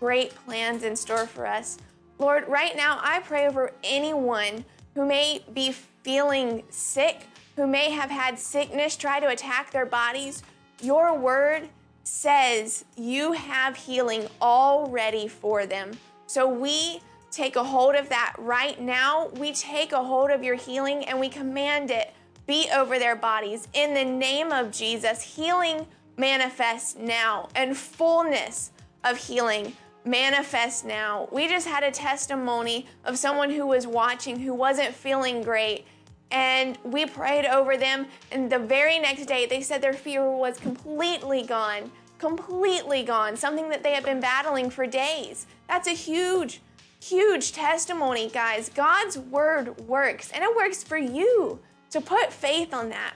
[0.00, 1.78] great plans in store for us.
[2.18, 8.10] Lord, right now I pray over anyone who may be feeling sick, who may have
[8.10, 10.42] had sickness try to attack their bodies.
[10.82, 11.68] Your word
[12.04, 15.92] says you have healing already for them.
[16.26, 17.00] So we
[17.34, 19.28] take a hold of that right now.
[19.38, 22.12] We take a hold of your healing and we command it
[22.46, 23.68] be over their bodies.
[23.72, 28.70] In the name of Jesus, healing manifests now and fullness
[29.02, 31.28] of healing manifest now.
[31.32, 35.86] We just had a testimony of someone who was watching who wasn't feeling great.
[36.30, 38.06] And we prayed over them.
[38.32, 41.90] And the very next day, they said their fever was completely gone.
[42.18, 43.36] Completely gone.
[43.36, 45.46] Something that they had been battling for days.
[45.68, 46.60] That's a huge,
[47.08, 48.70] huge testimony, guys.
[48.70, 51.60] God's word works, and it works for you.
[51.90, 53.14] So put faith on that.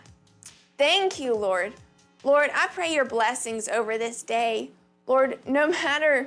[0.76, 1.72] Thank you, Lord.
[2.22, 4.70] Lord, I pray your blessings over this day.
[5.06, 6.26] Lord, no matter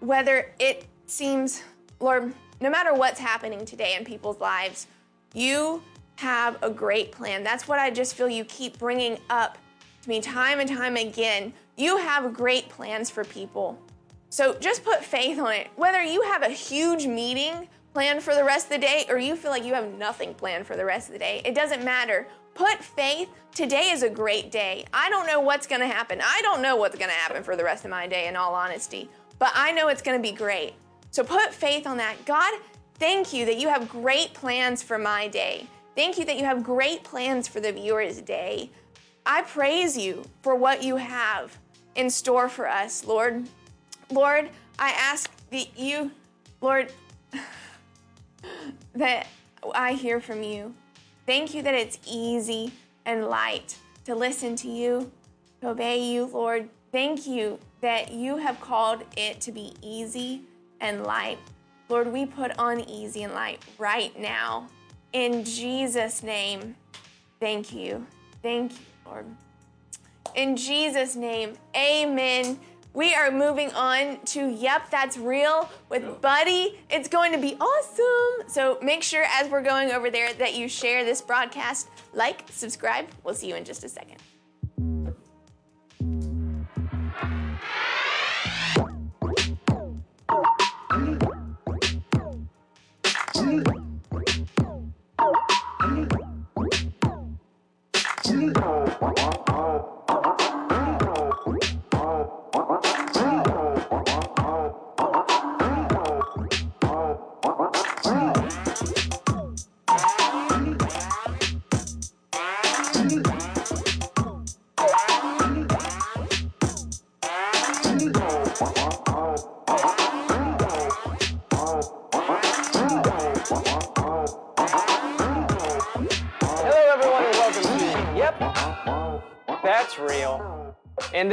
[0.00, 1.62] whether it seems,
[2.00, 4.86] Lord, no matter what's happening today in people's lives,
[5.34, 5.82] you
[6.16, 7.42] have a great plan.
[7.42, 9.58] That's what I just feel you keep bringing up
[10.02, 11.52] to me time and time again.
[11.76, 13.78] You have great plans for people.
[14.32, 15.68] So just put faith on it.
[15.76, 19.36] Whether you have a huge meeting planned for the rest of the day or you
[19.36, 22.26] feel like you have nothing planned for the rest of the day, it doesn't matter.
[22.54, 23.28] Put faith.
[23.54, 24.86] Today is a great day.
[24.92, 26.20] I don't know what's going to happen.
[26.24, 28.54] I don't know what's going to happen for the rest of my day, in all
[28.54, 29.10] honesty
[29.42, 30.74] but I know it's going to be great.
[31.10, 32.24] So put faith on that.
[32.24, 32.54] God,
[32.94, 35.66] thank you that you have great plans for my day.
[35.96, 38.70] Thank you that you have great plans for the viewers' day.
[39.26, 41.58] I praise you for what you have
[41.96, 43.48] in store for us, Lord.
[44.12, 46.10] Lord, I ask that you,
[46.60, 46.92] Lord,
[48.94, 49.26] that
[49.74, 50.74] I hear from you.
[51.26, 52.72] Thank you that it's easy
[53.06, 55.10] and light to listen to you,
[55.60, 56.68] to obey you, Lord.
[56.90, 60.42] Thank you that you have called it to be easy
[60.80, 61.38] and light.
[61.88, 64.68] Lord, we put on easy and light right now.
[65.12, 66.74] In Jesus' name,
[67.40, 68.06] thank you.
[68.42, 69.26] Thank you, Lord.
[70.34, 72.58] In Jesus' name, amen.
[72.94, 76.78] We are moving on to Yep, That's Real with Buddy.
[76.90, 78.48] It's going to be awesome.
[78.50, 83.06] So make sure as we're going over there that you share this broadcast, like, subscribe.
[83.24, 84.18] We'll see you in just a second.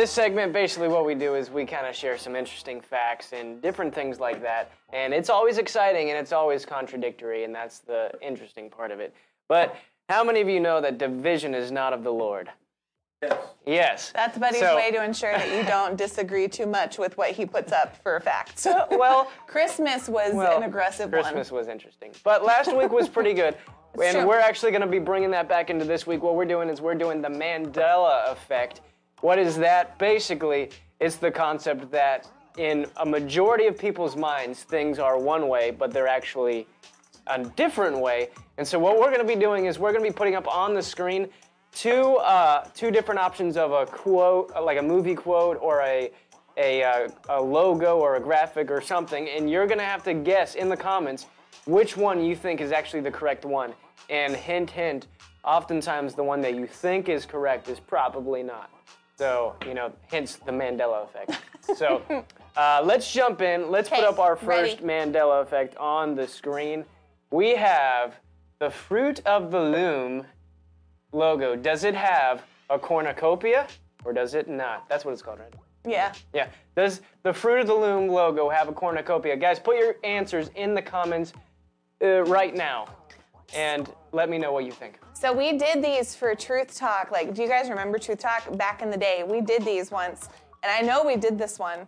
[0.09, 3.61] This segment, basically what we do is we kind of share some interesting facts and
[3.61, 4.71] different things like that.
[4.91, 9.13] And it's always exciting and it's always contradictory, and that's the interesting part of it.
[9.47, 9.75] But
[10.07, 12.49] how many of you know that division is not of the Lord?
[13.21, 13.37] Yes.
[13.67, 14.11] Yes.
[14.15, 17.45] That's Buddy's So- way to ensure that you don't disagree too much with what he
[17.45, 18.65] puts up for facts.
[18.91, 21.33] well, Christmas was well, an aggressive Christmas one.
[21.33, 22.13] Christmas was interesting.
[22.23, 23.55] But last week was pretty good.
[24.03, 24.27] and true.
[24.27, 26.23] we're actually going to be bringing that back into this week.
[26.23, 28.81] What we're doing is we're doing the Mandela effect.
[29.21, 29.97] What is that?
[29.97, 35.71] Basically, it's the concept that in a majority of people's minds, things are one way,
[35.71, 36.67] but they're actually
[37.27, 38.29] a different way.
[38.57, 40.47] And so what we're going to be doing is we're going to be putting up
[40.47, 41.29] on the screen
[41.71, 46.11] two uh, two different options of a quote, like a movie quote or a
[46.57, 50.13] a, uh, a logo or a graphic or something, and you're going to have to
[50.13, 51.25] guess in the comments
[51.65, 53.73] which one you think is actually the correct one.
[54.09, 55.07] And hint, hint,
[55.45, 58.69] oftentimes the one that you think is correct is probably not.
[59.19, 61.31] So, you know, hence the Mandela effect.
[61.75, 62.01] So,
[62.57, 63.69] uh, let's jump in.
[63.69, 64.71] Let's put Okay, up our ready.
[64.71, 66.83] first Mandela effect on the screen.
[67.31, 68.15] We have
[68.57, 70.25] the Fruit of the Loom
[71.11, 71.55] logo.
[71.55, 73.67] Does it have a cornucopia
[74.03, 74.89] or does it not?
[74.89, 75.53] That's what it's called, right?
[75.85, 76.11] Yeah.
[76.33, 76.47] Yeah.
[76.75, 79.35] Does the Fruit of the Loom logo have a cornucopia?
[79.37, 81.33] Guys, put your answers in the comments
[82.01, 82.87] uh, right now
[83.55, 84.99] and let me know what you think.
[85.13, 87.11] So we did these for Truth Talk.
[87.11, 89.23] Like, do you guys remember Truth Talk back in the day?
[89.27, 90.29] We did these once,
[90.63, 91.87] and I know we did this one.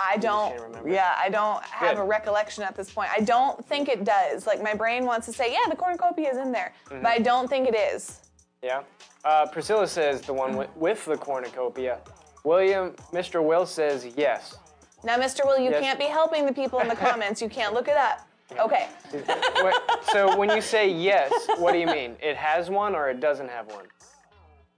[0.00, 0.56] I don't.
[0.86, 2.02] Yeah, I don't have Good.
[2.02, 3.10] a recollection at this point.
[3.14, 4.46] I don't think it does.
[4.46, 7.02] Like, my brain wants to say, yeah, the cornucopia is in there, Mm-hmm.
[7.02, 8.20] but I don't think it is.
[8.62, 8.82] Yeah.
[9.24, 11.98] Uh, Priscilla says the one with, with the cornucopia.
[12.44, 13.42] William, Mr.
[13.44, 14.56] Will says yes.
[15.04, 15.44] Now, Mr.
[15.44, 15.82] Will, you Yes.
[15.82, 17.40] can't be helping the people in the comments.
[17.42, 18.26] You can't look it up.
[18.58, 18.88] Okay.
[19.12, 19.74] Wait,
[20.12, 22.16] so when you say yes, what do you mean?
[22.22, 23.86] It has one or it doesn't have one?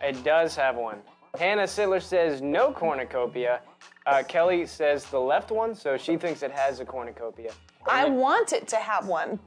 [0.01, 0.99] It does have one.
[1.39, 3.61] Hannah Sittler says no cornucopia.
[4.07, 7.53] Uh, Kelly says the left one, so she thinks it has a cornucopia.
[7.89, 9.39] I want it to have one,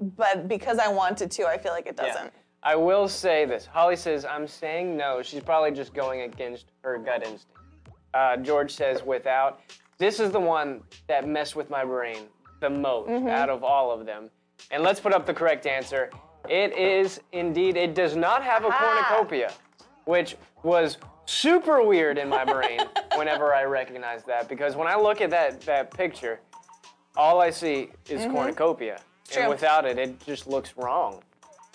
[0.00, 2.06] but because I want it to, I feel like it Yeah.
[2.06, 2.32] doesn't.
[2.62, 3.64] I will say this.
[3.66, 5.22] Holly says, I'm saying no.
[5.22, 7.46] She's probably just going against her gut instinct.
[8.12, 9.60] Uh, George says, without.
[9.98, 12.26] This is the one that messed with my brain
[12.60, 14.30] the most out of all of them.
[14.70, 16.10] And let's put up the correct answer.
[16.48, 19.52] It is indeed, it does not have a cornucopia,
[20.04, 22.80] which was super weird in my brain
[23.16, 24.48] whenever I recognized that.
[24.48, 26.40] Because when I look at that, that picture,
[27.16, 29.00] all I see is cornucopia.
[29.28, 29.42] True.
[29.42, 31.22] And without it, it just looks wrong,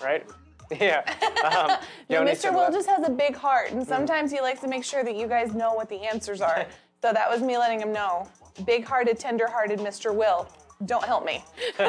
[0.04, 0.26] right?
[0.82, 1.04] Yeah.
[1.44, 1.78] Um,
[2.10, 2.52] No, Mr.
[2.52, 2.74] Will left.
[2.74, 3.78] just has a big heart, Mm-hmm.
[3.80, 6.66] and sometimes he likes to make sure that you guys know what the answers are.
[7.04, 8.28] so that was me letting him know.
[8.66, 10.12] Big-hearted, tender-hearted Mr.
[10.14, 10.48] Will.
[10.86, 11.44] Don't help me.
[11.80, 11.88] All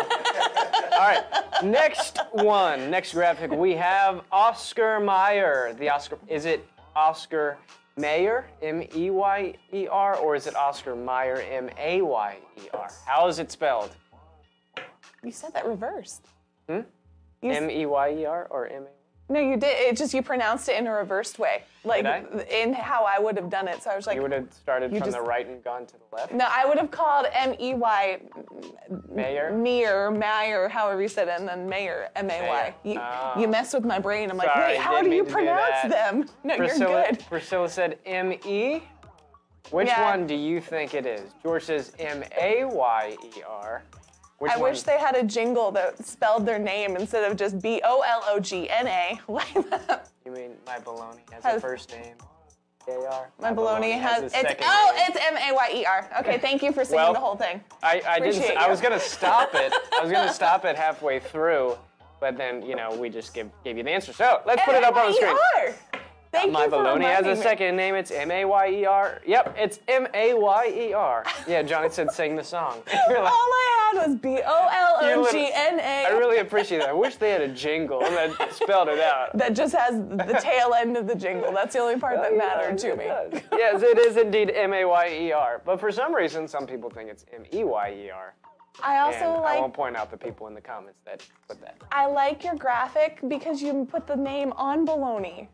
[0.98, 1.24] right.
[1.64, 5.74] Next one, next graphic, we have Oscar Mayer.
[5.78, 7.58] The Oscar is it Oscar
[7.96, 12.68] Meyer, M E Y E R, or is it Oscar Mayer, M A Y E
[12.72, 12.88] R?
[13.06, 13.90] How is it spelled?
[15.24, 16.24] You said that reversed.
[16.68, 16.80] Hmm?
[17.42, 18.95] You s- M E Y E R or M A?
[19.28, 19.76] No, you did.
[19.88, 22.04] It just you pronounced it in a reversed way, like
[22.50, 23.82] in how I would have done it.
[23.82, 25.94] So I was like, You would have started from just- the right and gone to
[25.94, 26.32] the left.
[26.32, 28.20] no, I would have called M E Y
[29.10, 29.52] Mayer.
[29.52, 32.74] Meyer, Mayer, however you said it, and then Mayor M A Y.
[32.84, 33.34] You, Oh.
[33.40, 34.30] you mess with my brain.
[34.30, 36.28] I'm like, wait, how do you to do pronounce them?
[36.44, 37.24] No, Priscilla, you're good.
[37.28, 38.82] Priscilla said M E.
[39.72, 40.10] Which Yeah.
[40.12, 41.32] one do you think it is?
[41.42, 43.82] George says M A Y E R.
[44.38, 44.70] Which I one?
[44.70, 48.22] wish they had a jingle that spelled their name instead of just B O L
[48.28, 49.20] O G N A.
[50.26, 52.16] You mean my baloney has a first name?
[52.88, 53.30] A R.
[53.40, 55.04] My baloney has, a it's oh name.
[55.08, 56.10] it's M A Y E R.
[56.18, 57.60] Okay, thank you for singing Well, the whole thing.
[57.80, 58.34] I, I didn't.
[58.34, 59.72] Appreciate I was gonna stop it.
[59.96, 61.76] I was gonna stop it halfway through,
[62.20, 64.12] but then you know we just give gave you the answer.
[64.12, 65.36] So let's put it up on the screen.
[66.32, 67.94] Thank My you baloney has a second name.
[67.94, 69.22] It's M A Y E R.
[69.26, 71.24] Yep, it's M A Y E R.
[71.46, 72.82] Yeah, Johnny said sing the song.
[72.92, 76.16] All I had was B O L O G N I A.
[76.18, 76.88] really appreciate that.
[76.88, 79.36] I wish they had a jingle that spelled it out.
[79.36, 81.52] That just has the tail end of the jingle.
[81.52, 83.04] That's the only part that oh mattered to me.
[83.52, 85.62] yes, it is indeed M A Y E R.
[85.64, 88.34] But for some reason, some people think it's M E Y E R.
[88.82, 91.76] I also And I won't point out the people in the comments that put that.
[91.92, 95.48] I like your graphic because you put the name on baloney.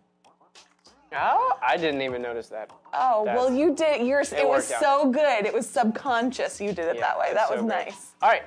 [1.14, 2.70] Oh, I didn't even notice that.
[2.92, 4.06] Oh That's- well, you did.
[4.06, 4.32] Yours.
[4.32, 4.80] It, was worked out.
[4.82, 5.46] so good.
[5.46, 6.60] It was subconscious.
[6.60, 7.30] You did it Yeah, that way.
[7.34, 8.12] That was so nice.
[8.22, 8.42] All right.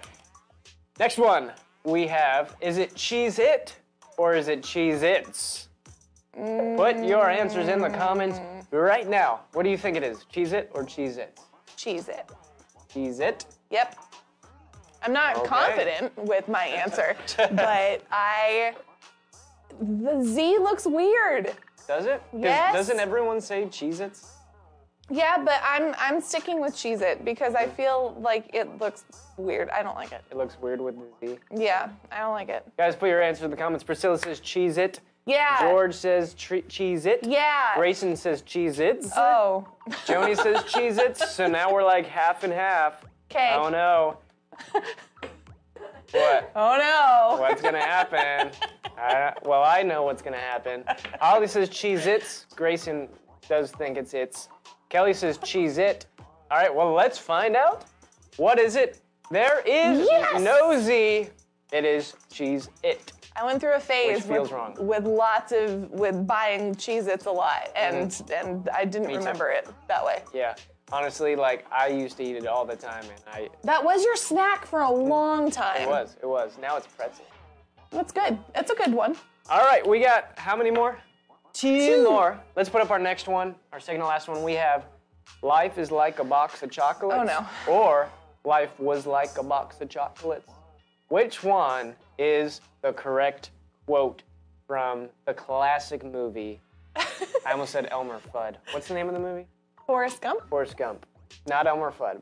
[1.00, 1.52] Next one
[1.84, 3.76] we have is it Cheez It
[4.18, 5.68] or is it Cheez Its?
[6.36, 8.40] Put your answers in the comments
[8.72, 9.42] right now.
[9.54, 10.26] What do you think it is?
[10.34, 11.42] Cheez It or Cheez Its?
[11.78, 12.30] Cheez it.
[12.94, 13.46] Cheez It.
[13.70, 13.96] Yep.
[15.04, 15.48] I'm not Okay.
[15.48, 18.74] confident with my answer, but I.
[19.80, 21.54] The Z looks weird.
[21.88, 22.22] Does it?
[22.38, 22.74] Yes.
[22.74, 24.32] Doesn't everyone say Cheez Its?
[25.10, 29.04] Yeah, but I'm I'm sticking with Cheez It because I feel like it looks
[29.38, 29.70] weird.
[29.70, 30.24] I don't like it.
[30.32, 31.38] It looks weird with the Z.
[31.56, 32.66] Yeah, I don't like it.
[32.78, 33.84] Guys, put your answer in the comments.
[33.84, 35.00] Priscilla says Cheez It.
[35.28, 35.60] Yeah.
[35.62, 37.20] George says tre- Cheez It.
[37.24, 37.76] Yeah.
[37.76, 39.12] Grayson says Cheez Its.
[39.16, 39.68] Oh.
[40.08, 43.04] Joni says Cheez Its, so now we're like half and half.
[43.32, 43.54] Okay.
[43.56, 44.18] Oh no.
[46.16, 46.52] what?
[46.56, 47.42] Oh no.
[47.42, 48.52] What's gonna happen?
[48.98, 50.84] I, well, I know what's gonna happen.
[51.20, 52.46] Holly says Cheez Its.
[52.56, 53.10] Grayson
[53.48, 54.50] does think it's Its.
[54.90, 56.06] Kelly says Cheez It.
[56.52, 57.86] All right, well, let's find out.
[58.38, 59.02] What is it?
[59.32, 60.42] There is Yes!
[60.42, 61.30] no Z.
[61.72, 63.12] It is Cheez It.
[63.36, 64.76] I went through a phase with, wrong.
[64.80, 68.40] with lots of with buying Cheez Its a lot and mm.
[68.40, 69.18] and I didn't too.
[69.18, 70.24] remember it that way.
[70.34, 70.56] Yeah.
[70.92, 74.16] Honestly, like I used to eat it all the time, and I That was your
[74.16, 75.82] snack for a long time.
[75.82, 76.58] it was it was.
[76.62, 77.26] Now it's pretzel.
[77.92, 78.38] That's good.
[78.54, 79.16] That's a good one.
[79.50, 80.98] All right, we got how many more?
[81.54, 82.40] Two, more.
[82.56, 84.44] Let's put up our next one, our second to last one.
[84.44, 84.86] We have
[85.42, 87.32] Life is like a box of chocolates.
[87.32, 87.72] Oh, no.
[87.74, 88.10] Or
[88.44, 90.52] Life was like a box of chocolates.
[91.10, 93.52] Which one is the correct
[93.86, 94.22] quote
[94.68, 96.60] from the classic movie?
[96.96, 98.56] I almost said Elmer Fudd.
[98.72, 99.48] What's the name of the movie?
[99.86, 100.48] Forrest Gump.
[100.50, 101.06] Forrest Gump.
[101.48, 102.22] Not Elmer Fudd.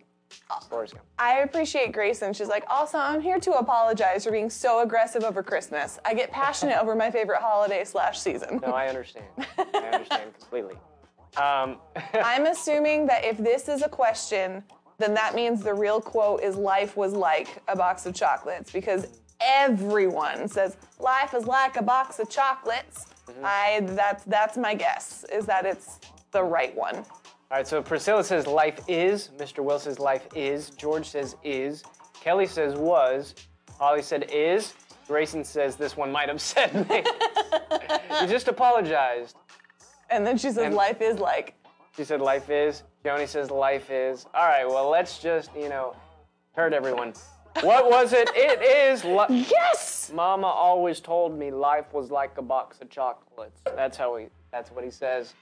[0.70, 1.06] Forrest Gump.
[1.20, 2.34] I appreciate Grayson.
[2.34, 6.00] She's like, also, I'm here to apologize for being so aggressive over Christmas.
[6.06, 8.60] I get passionate over my favorite holiday slash season.
[8.62, 9.26] No, I understand.
[9.58, 10.76] I understand completely.
[11.38, 11.78] Um,
[12.14, 14.64] I'm assuming that if this is a question,
[14.98, 19.08] then that means the real quote is life was like a box of chocolates because
[19.42, 23.08] everyone says life is like a box of chocolates.
[23.44, 26.00] I that's that's my guess is that it's
[26.32, 27.06] the right one.
[27.54, 29.30] All right, so Priscilla says life is.
[29.38, 29.64] Mr.
[29.64, 30.72] Will says life is.
[30.72, 31.84] George says is.
[32.20, 33.36] Kelly says was.
[33.78, 34.74] Holly said is.
[35.08, 37.04] Grayson says this one might upset me.
[38.22, 39.36] you just apologized.
[40.10, 41.54] And then she says And- life is like
[41.96, 42.82] She said life is.
[43.06, 44.26] Joni says life is.
[44.34, 45.96] All right, well, let's just, you know,
[46.54, 47.14] hurt everyone.
[47.62, 48.32] What was it?
[48.34, 49.06] It is.
[49.06, 50.12] Li- yes.
[50.12, 53.62] Mama always told me life was like a box of chocolates.
[53.76, 54.30] That's how he.
[54.52, 55.36] That's what he says.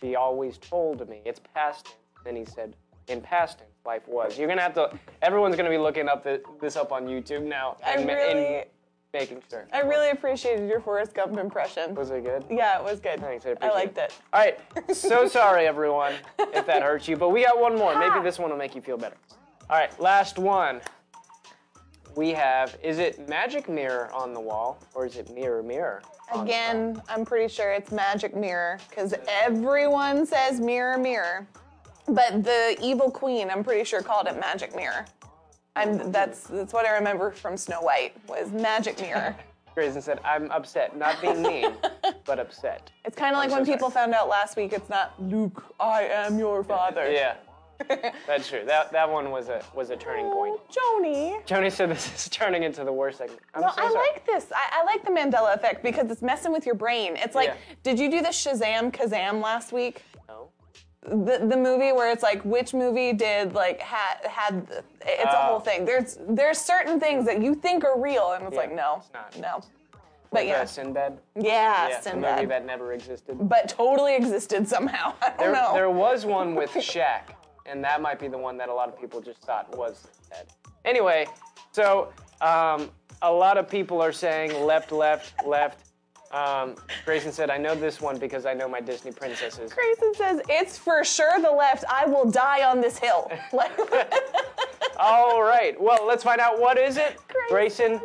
[0.00, 1.20] He always told me.
[1.24, 1.96] It's past tense.
[2.24, 2.76] Then he said,
[3.08, 4.38] in past tense, life was.
[4.38, 4.90] You're gonna have to.
[5.22, 7.76] Everyone's gonna be looking up the, this up on YouTube now.
[7.84, 8.64] I and ma- really- and
[9.12, 9.66] making sure.
[9.72, 11.94] I really appreciated your Forrest Gump impression.
[11.94, 12.44] Was it good?
[12.48, 13.20] Yeah, it was good.
[13.20, 14.14] Thanks, I I liked it.
[14.32, 14.58] All right.
[14.94, 17.98] So sorry, everyone, if that hurts you, but we got one more.
[17.98, 18.22] Maybe ah.
[18.22, 19.16] this one will make you feel better.
[19.68, 20.80] All right, last one.
[22.16, 26.02] We have is it magic mirror on the wall or is it mirror mirror?
[26.32, 26.44] On the wall?
[26.44, 31.46] Again, I'm pretty sure it's magic mirror because everyone says mirror, mirror.
[32.06, 35.04] But the evil queen, I'm pretty sure called it magic mirror.
[35.76, 39.36] I'm, that's that's what I remember from Snow White was magic mirror.
[39.74, 40.96] Grayson said, I'm upset.
[40.96, 41.72] Not being mean,
[42.24, 42.90] but upset.
[43.04, 46.38] It's kind of like when people found out last week it's not Luke, I am
[46.38, 47.10] your father.
[47.10, 47.36] Yeah.
[48.26, 48.62] That's true.
[48.66, 50.60] That that one was a was a turning oh, point.
[50.78, 51.46] Oh, Joni.
[51.46, 53.40] Joni said this is turning into the worst segment.
[53.54, 54.08] I'm No, so I sorry.
[54.12, 54.46] like this.
[54.54, 57.16] I, I like the Mandela effect because it's messing with your brain.
[57.16, 57.54] It's like, Yeah.
[57.82, 60.04] did you do the Shazam Kazam last week?
[60.28, 60.48] No.
[61.02, 65.38] the the movie where it's like which movie did like had had the- it's a
[65.38, 65.46] Oh.
[65.48, 65.84] whole thing.
[65.84, 69.10] There's there's certain things that you think are real and it's Yeah, like no, it's
[69.14, 69.38] not.
[69.38, 69.60] no.
[70.32, 70.52] But Yeah.
[70.54, 71.18] Uh, yeah, Sinbad.
[71.34, 72.34] yeah, Yeah, the Sinbad.
[72.36, 73.36] movie that never existed.
[73.48, 75.14] but totally existed somehow.
[75.22, 75.72] I don't There, know.
[75.74, 77.22] there was one with Shaq,
[77.66, 80.46] and that might be the one that a lot of people just thought was dead.
[80.84, 81.26] Anyway,
[81.72, 82.90] so um,
[83.22, 85.86] a lot of people are saying left, left, left.
[86.32, 89.72] Um, Grayson said, I know this one because I know my Disney princesses.
[89.72, 91.84] Grayson says it's for sure the left.
[91.90, 93.30] I will die on this hill.
[94.98, 97.18] All right, well, let's find out what is it.
[97.48, 98.00] Grayson,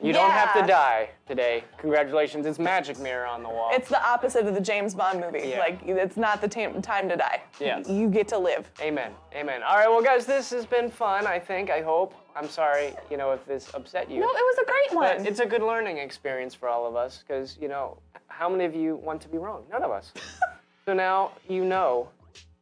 [0.00, 1.64] you don't have to die today.
[1.78, 3.70] Congratulations, it's Magic Mirror on the wall.
[3.72, 5.48] it's the opposite of the James Bond movie.
[5.48, 5.58] Yeah.
[5.58, 7.42] Like it's not the tam- time to die.
[7.60, 7.82] Yeah.
[7.88, 8.70] you get to live.
[8.80, 9.12] Amen.
[9.34, 9.62] Amen.
[9.62, 12.14] All right, well, guys, this has been fun, I think, I hope.
[12.36, 14.20] I'm sorry, you know, if this upset you.
[14.20, 15.16] No, it was a great one.
[15.18, 18.64] But it's a good learning experience for all of us because, you know, how many
[18.64, 19.64] of you want to be wrong?
[19.72, 20.12] None of us.
[20.84, 22.08] so now you know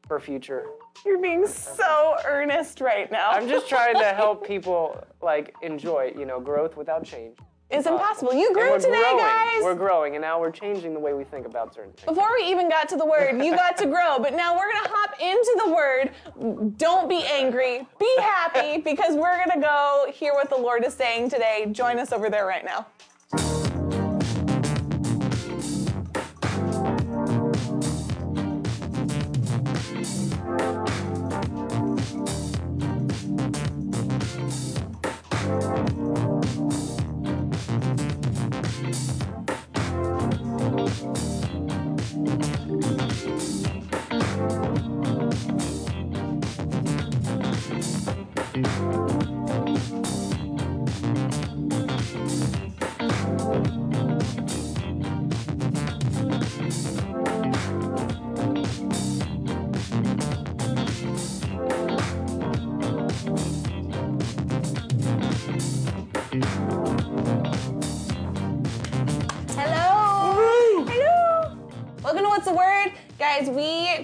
[0.09, 0.65] for future.
[1.05, 3.31] You're being so earnest right now.
[3.31, 7.37] I'm just trying to help people, like, enjoy, you know, growth without change.
[7.71, 8.33] It's uh, impossible.
[8.33, 9.19] You grew today, growing.
[9.19, 9.63] guys.
[9.63, 12.07] We're growing, and now we're changing the way we think about certain things.
[12.07, 14.89] Before we even got to the word, you got to grow, but now we're gonna
[14.89, 16.77] hop into the word.
[16.77, 21.31] Don't be angry, be happy, because we're gonna go hear what the Lord is saying
[21.31, 21.67] today.
[21.73, 23.66] Join us over there right now.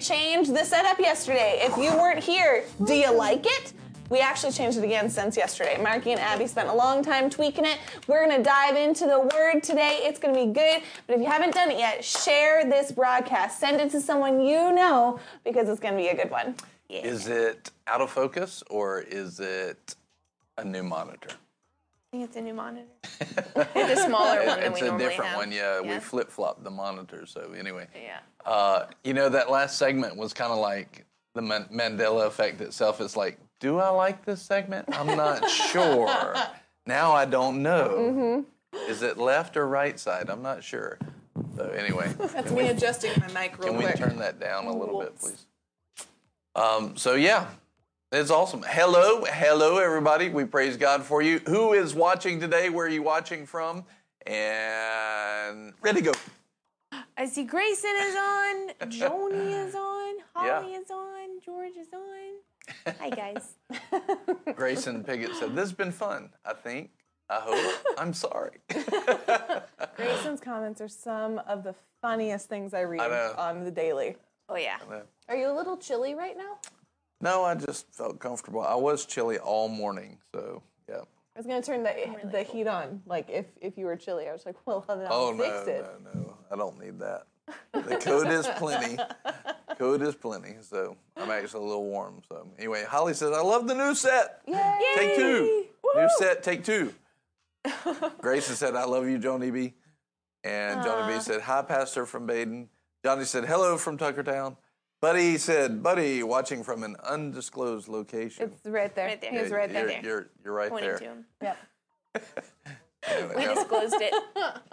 [0.03, 1.61] Changed the setup yesterday.
[1.63, 3.73] If you weren't here, do you like it?
[4.11, 5.81] We actually changed it again since yesterday.
[5.83, 7.79] Marky and Abby spent a long time tweaking it.
[8.07, 10.01] We're gonna dive into the word today.
[10.03, 10.83] It's gonna be good.
[11.07, 13.59] But if you haven't done it yet, share this broadcast.
[13.59, 16.57] Send it to someone you know because it's gonna be a good one.
[16.91, 19.95] Is it out of focus or is it
[20.59, 21.31] a new monitor?
[22.13, 22.87] Think it's a new monitor.
[23.75, 25.37] it's a smaller one than it's we a different have.
[25.39, 25.51] one.
[25.51, 27.31] Yeah, we flip flop the monitors.
[27.31, 28.19] So anyway, Yeah.
[28.45, 33.01] uh, you know that last segment was kind of like the Man- Mandela effect itself.
[33.01, 34.95] It's like, do I like this segment?
[34.95, 36.35] I'm not sure.
[36.87, 38.45] Now I don't know.
[38.89, 40.29] Is it left or right side?
[40.29, 40.99] I'm not sure.
[41.57, 45.01] So anyway, That's me adjusting my mic real can we turn that down a little
[45.01, 45.47] bit, please?
[46.55, 47.47] Um, so yeah,
[48.13, 48.63] it's awesome.
[48.69, 50.29] Hello, hello, everybody.
[50.29, 51.41] We praise God for you.
[51.47, 52.69] Who is watching today?
[52.69, 53.85] Where are you watching from?
[54.27, 56.99] And ready to go.
[57.17, 60.61] I see Grayson is on, Joni is on, Yeah.
[60.61, 62.95] Holly is on, George is on.
[63.01, 63.55] Hi guys.
[64.57, 66.31] Grayson Piggott said, "This has been fun.
[66.45, 66.91] I think.
[67.29, 67.97] I hope.
[67.99, 68.59] I'm sorry."
[69.97, 74.17] Grayson's comments are some of the funniest things I read I on the daily.
[74.49, 74.79] Oh yeah.
[75.29, 76.59] Are you a little chilly right now?
[77.23, 78.61] No, I just felt comfortable.
[78.61, 80.97] I was chilly all morning, so yeah.
[81.35, 81.95] I was gonna turn the
[82.31, 84.29] the heat on, like if if you were chilly.
[84.29, 85.87] I was like, well, then I'll Oh fix no, it.
[86.05, 86.37] no, no!
[86.51, 87.27] I don't need that.
[87.73, 88.99] The code is plenty.
[89.79, 90.57] Code is plenty.
[90.61, 92.21] So I'm actually a little warm.
[92.29, 94.43] So anyway, Holly says, "I love the new set.
[94.47, 94.81] Yay!
[94.95, 95.65] Take two.
[95.95, 96.43] New set.
[96.43, 96.93] Take two.
[98.21, 99.75] Grayson said, "I love you, Johnny B."
[100.45, 102.69] And Johnny B said, "Hi, Pastor from Badin."
[103.05, 104.57] Johnny said, "Hello from Tuckertown."
[105.03, 109.09] Buddy said, "Buddy, watching from an undisclosed location." It's right there.
[109.09, 109.33] Right there.
[109.33, 110.01] He was right you're, there.
[110.05, 110.99] You're, you're right Pointing there.
[110.99, 111.25] to him.
[111.43, 111.59] Yep.
[113.05, 114.15] Anyway, We disclosed it.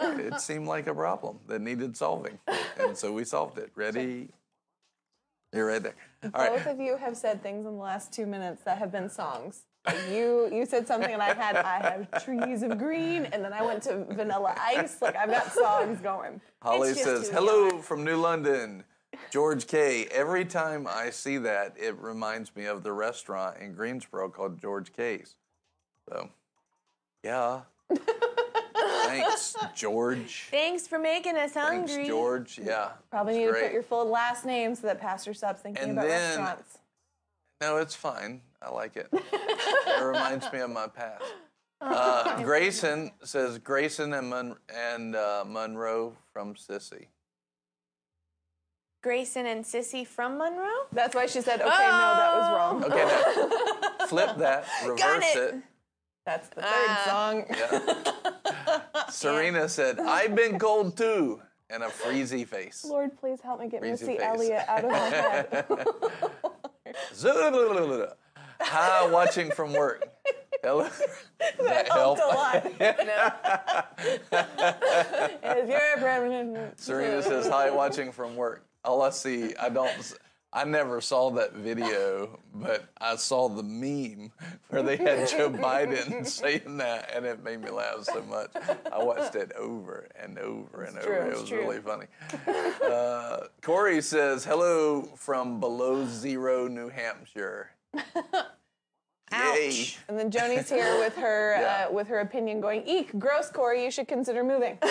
[0.00, 2.38] it seemed like a problem that needed solving,
[2.78, 3.72] and so we solved it.
[3.74, 4.28] Ready?
[5.52, 5.96] You're right there.
[6.22, 6.74] All Both right.
[6.74, 9.64] of you have said things in the last two minutes that have been songs.
[10.08, 13.62] You you said something and I had I have trees of green and then I
[13.62, 15.02] went to Vanilla Ice.
[15.02, 16.40] Like I've got songs going.
[16.62, 18.84] Holly says, "Hello from New London."
[19.30, 20.06] George K.
[20.10, 24.92] Every time I see that, it reminds me of the restaurant in Greensboro called George
[24.92, 25.36] K's.
[26.08, 26.28] So,
[27.24, 27.62] yeah.
[28.74, 30.46] Thanks, George.
[30.50, 31.88] Thanks for making us hungry.
[31.94, 32.08] Thanks.
[32.08, 32.60] George.
[32.62, 32.90] Yeah.
[33.10, 36.06] Probably need to put your full last name so that Pastor stops thinking And about
[36.08, 36.78] then- restaurants.
[37.60, 38.40] No, it's fine.
[38.62, 39.08] I like it.
[39.12, 41.24] it reminds me of my past.
[41.82, 47.06] Uh, Grayson says Grayson and, Mon- and uh, Monroe from Sissy.
[49.02, 50.68] Grayson and Sissy from Monroe.
[50.92, 52.84] That's why she said, okay, no, that was wrong.
[52.90, 55.54] Okay, now flip that, reverse it.
[55.54, 55.62] it.
[56.26, 57.02] That's the third Ah.
[57.06, 57.44] song.
[59.10, 61.40] Serena said, I've been cold too,
[61.70, 62.84] and a freezy face.
[62.84, 64.26] Lord, please help me get Breezy Missy face.
[64.26, 65.64] Elliott out of my head.
[68.62, 70.06] Hi, watching from work.
[70.62, 70.82] Hello.
[70.84, 71.08] Does
[71.66, 72.18] that help?
[72.18, 72.66] Helped a lot.
[75.42, 78.62] If you're permanent- Serena says, hi, watching from work.
[78.84, 80.14] All I see, I don't,
[80.52, 84.32] I never saw that video, but I saw the meme
[84.68, 88.50] where they had Joe Biden saying that, and it made me laugh so much.
[88.90, 91.06] I watched it over and over and over.
[91.06, 91.58] true, it was true.
[91.58, 92.06] really funny.
[92.84, 97.70] Uh, Corey says, hello from below zero, New Hampshire.
[99.32, 99.86] Yay.
[100.08, 101.86] And then Joni's here with her Yeah.
[101.88, 104.78] uh, with her opinion going, eek, gross, Corey, you should consider moving.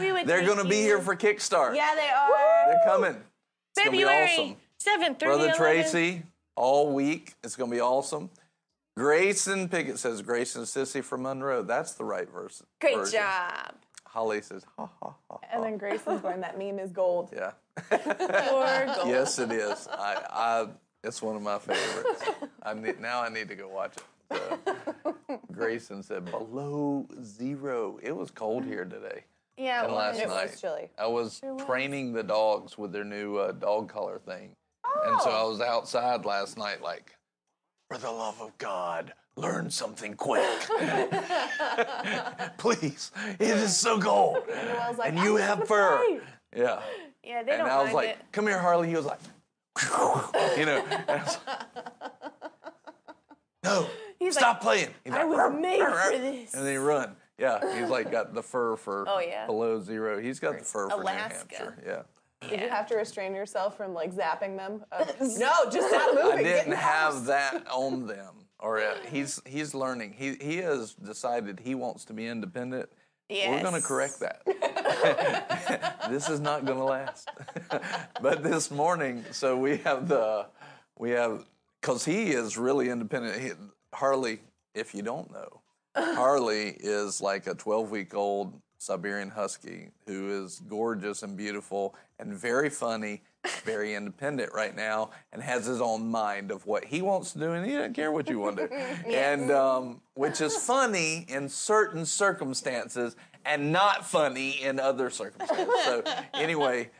[0.00, 1.76] We would They're going to be here for Kickstart.
[1.76, 2.66] yeah, they are.
[2.66, 3.16] They're coming.
[3.70, 4.56] It's going to be February awesome.
[4.78, 5.56] seventh through Brother the 11th.
[5.56, 6.22] Tracy,
[6.56, 7.34] all week.
[7.44, 8.30] It's going to be awesome.
[8.96, 11.62] Grayson Pickett says, Grayson Sissy from Monroe.
[11.62, 12.62] That's the right verse.
[12.80, 13.20] Great version.
[13.20, 13.74] job.
[14.04, 15.38] Holly says, ha ha ha.
[15.50, 17.30] And then Grayson's going, that meme is gold.
[17.34, 17.52] Yeah.
[17.90, 19.08] Gold.
[19.08, 19.88] Yes, it is.
[19.90, 20.66] I, I,
[21.04, 22.24] it's one of my favorites.
[22.62, 24.04] I need, now I need to go watch it.
[25.04, 25.14] So,
[25.52, 27.98] Grayson said, below zero.
[28.02, 29.24] It was cold here today.
[29.58, 30.22] Yeah, and last was.
[30.22, 30.58] It was night.
[30.60, 30.90] chilly.
[30.98, 34.50] I was training the dogs with their new uh, dog collar thing.
[35.04, 37.16] And so I was outside last night, like,
[37.90, 40.44] for the love of God, learn something quick.
[42.58, 44.38] Please, it is so cold.
[44.48, 45.96] Noel's like, and you have fur.
[45.98, 46.20] play."
[46.56, 46.80] Yeah.
[47.24, 48.18] Yeah, they and don't And I was like, it.
[48.32, 48.88] come here, Harley.
[48.88, 49.20] He was like,
[50.56, 50.84] you know.
[51.08, 51.38] and was
[53.64, 53.86] no,
[54.18, 54.94] He's stop like, playing.
[55.04, 56.54] He's I like, was made for this.
[56.54, 57.16] And then he run.
[57.38, 59.46] Yeah, he's like got the fur for Oh, yeah.
[59.46, 60.20] below zero.
[60.20, 61.46] He's got the fur for Alaska.
[61.50, 61.82] New Hampshire.
[61.86, 62.48] Yeah.
[62.48, 64.84] Did you have to restrain yourself from like zapping them?
[64.92, 66.38] Uh, no, just stop moving.
[66.38, 68.34] I didn't have that on them.
[68.58, 70.14] Or uh, he's he's learning.
[70.16, 72.88] He he has decided he wants to be independent.
[73.32, 74.42] We're going to correct that.
[76.10, 77.28] this is not going to last.
[78.22, 80.46] but this morning, so we have the
[80.98, 81.44] we have
[81.80, 83.40] because he is really independent.
[83.40, 83.50] He,
[83.94, 84.40] Harley,
[84.74, 85.60] if you don't know,
[85.96, 92.34] Harley is like a 12 week old Siberian Husky who is gorgeous and beautiful and
[92.34, 93.22] very funny,
[93.62, 97.52] very independent right now, and has his own mind of what he wants to do,
[97.52, 98.74] and he doesn't care what you want to do.
[99.06, 103.14] And um, which is funny in certain circumstances
[103.44, 105.74] and not funny in other circumstances.
[105.84, 106.02] So
[106.34, 106.90] anyway.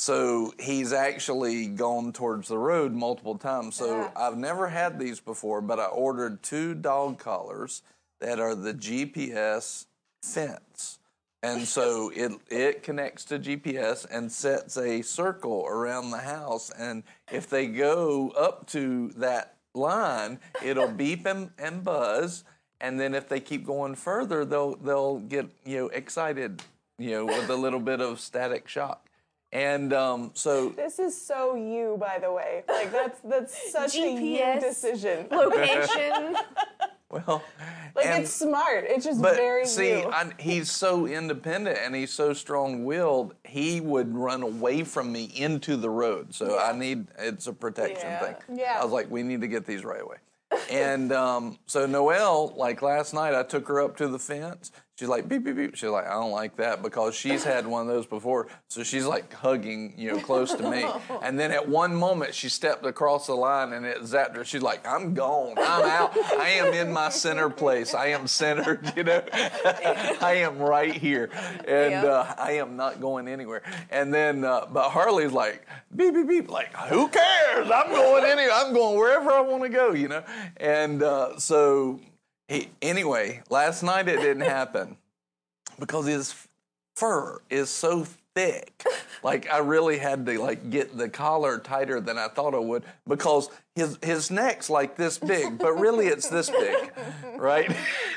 [0.00, 3.74] So he's actually gone towards the road multiple times.
[3.74, 7.82] So I've never had these before, but I ordered two dog collars
[8.20, 9.86] that are the GPS
[10.22, 10.97] fence.
[11.42, 16.70] And so it it connects to GPS and sets a circle around the house.
[16.70, 22.44] And if they go up to that line, it'll beep and, and buzz.
[22.80, 26.62] And then if they keep going further, they'll they'll get you know excited,
[26.98, 29.08] you know, with a little bit of static shock.
[29.52, 32.64] And um, so This is so you, by the way.
[32.68, 35.28] Like that's that's such a you decision.
[35.30, 36.36] Location.
[37.10, 37.42] well,
[37.94, 38.84] Like and- it's smart.
[38.86, 40.02] It's just But very see.
[40.02, 43.34] I, he's so independent and he's so strong-willed.
[43.44, 46.34] He would run away from me into the road.
[46.34, 48.18] So I need it's a protection Yeah.
[48.20, 48.34] thing.
[48.58, 48.78] Yeah.
[48.80, 50.16] I was like, we need to get these right away.
[50.70, 54.70] and um, so Noelle, like last night, I took her up to the fence.
[54.98, 55.76] She's like beep beep beep.
[55.76, 58.48] She's like, I don't like that because she's had one of those before.
[58.66, 60.84] So she's like hugging, you know, close to me.
[61.22, 64.44] And then at one moment, she stepped across the line and it zapped her.
[64.44, 65.54] She's like, I'm gone.
[65.58, 66.16] I'm out.
[66.38, 67.94] I am in my center place.
[67.94, 68.92] I am centered.
[68.96, 69.22] You know,
[70.20, 71.30] I am right here,
[71.68, 72.04] and Yeah.
[72.04, 73.62] uh, I am not going anywhere.
[73.90, 76.50] And then, uh, but Harley's like beep beep beep.
[76.50, 77.70] Like, who cares?
[77.72, 78.52] I'm going anywhere.
[78.52, 79.92] I'm going wherever I want to go.
[79.92, 80.24] You know.
[80.56, 82.00] And uh, so
[82.48, 84.96] he, anyway, last night it didn't happen
[85.78, 86.34] because his
[86.96, 88.84] fur is so thick.
[89.22, 92.84] Like I really had to like get the collar tighter than I thought I would
[93.06, 96.92] because his his neck's like this big, but really it's this big,
[97.36, 97.70] right?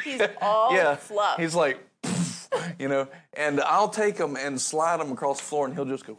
[0.04, 0.96] He's all yeah.
[0.96, 1.40] fluff.
[1.40, 1.80] He's like,
[2.80, 6.06] you know, and I'll take him and slide him across the floor, and he'll just
[6.06, 6.18] go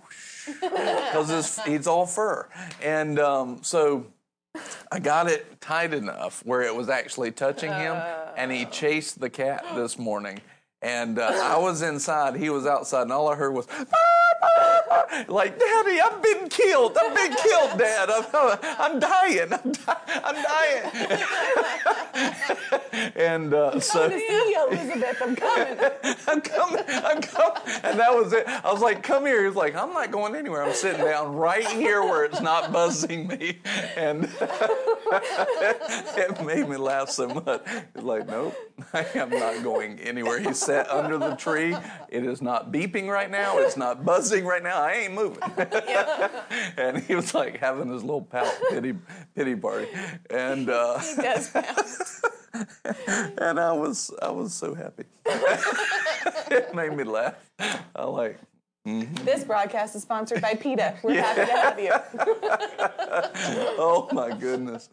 [0.61, 2.49] because he's all fur,
[2.83, 4.07] and um, so.
[4.91, 7.97] I got it tight enough where it was actually touching him,
[8.37, 10.41] and he chased the cat this morning.
[10.83, 13.67] And uh, I was inside, he was outside, and all I heard was,
[15.29, 16.97] like, Daddy, I've been killed.
[17.01, 18.11] I've been killed, Dad.
[18.11, 18.25] I'm,
[18.79, 19.53] I'm dying.
[19.53, 20.91] I'm, di- I'm dying.
[23.17, 24.09] and uh, so.
[24.09, 25.79] See, Elizabeth, I'm coming.
[26.29, 27.63] I'm coming, I'm coming.
[27.83, 28.47] And that was it.
[28.47, 29.43] I was like, come here.
[29.43, 30.63] He was like, I'm not going anywhere.
[30.63, 33.59] I'm sitting down right here where it's not buzzing me.
[33.97, 37.63] And it made me laugh so much.
[37.95, 38.55] He's like, nope,
[38.93, 40.41] I am not going anywhere.
[40.41, 41.77] He sat under the tree.
[42.09, 43.59] It is not beeping right now.
[43.59, 44.81] It's not buzzing right now.
[44.83, 45.43] I ain't moving.
[46.77, 48.95] and he was like having his little pout pity,
[49.35, 49.89] pity party.
[50.31, 51.01] And, uh,
[53.39, 55.05] and I was, I was so happy.
[55.27, 57.35] it made me laugh.
[57.95, 58.39] I like,
[58.85, 60.99] This broadcast is sponsored by PETA.
[61.03, 61.93] We're happy to have you.
[63.79, 64.89] oh my goodness.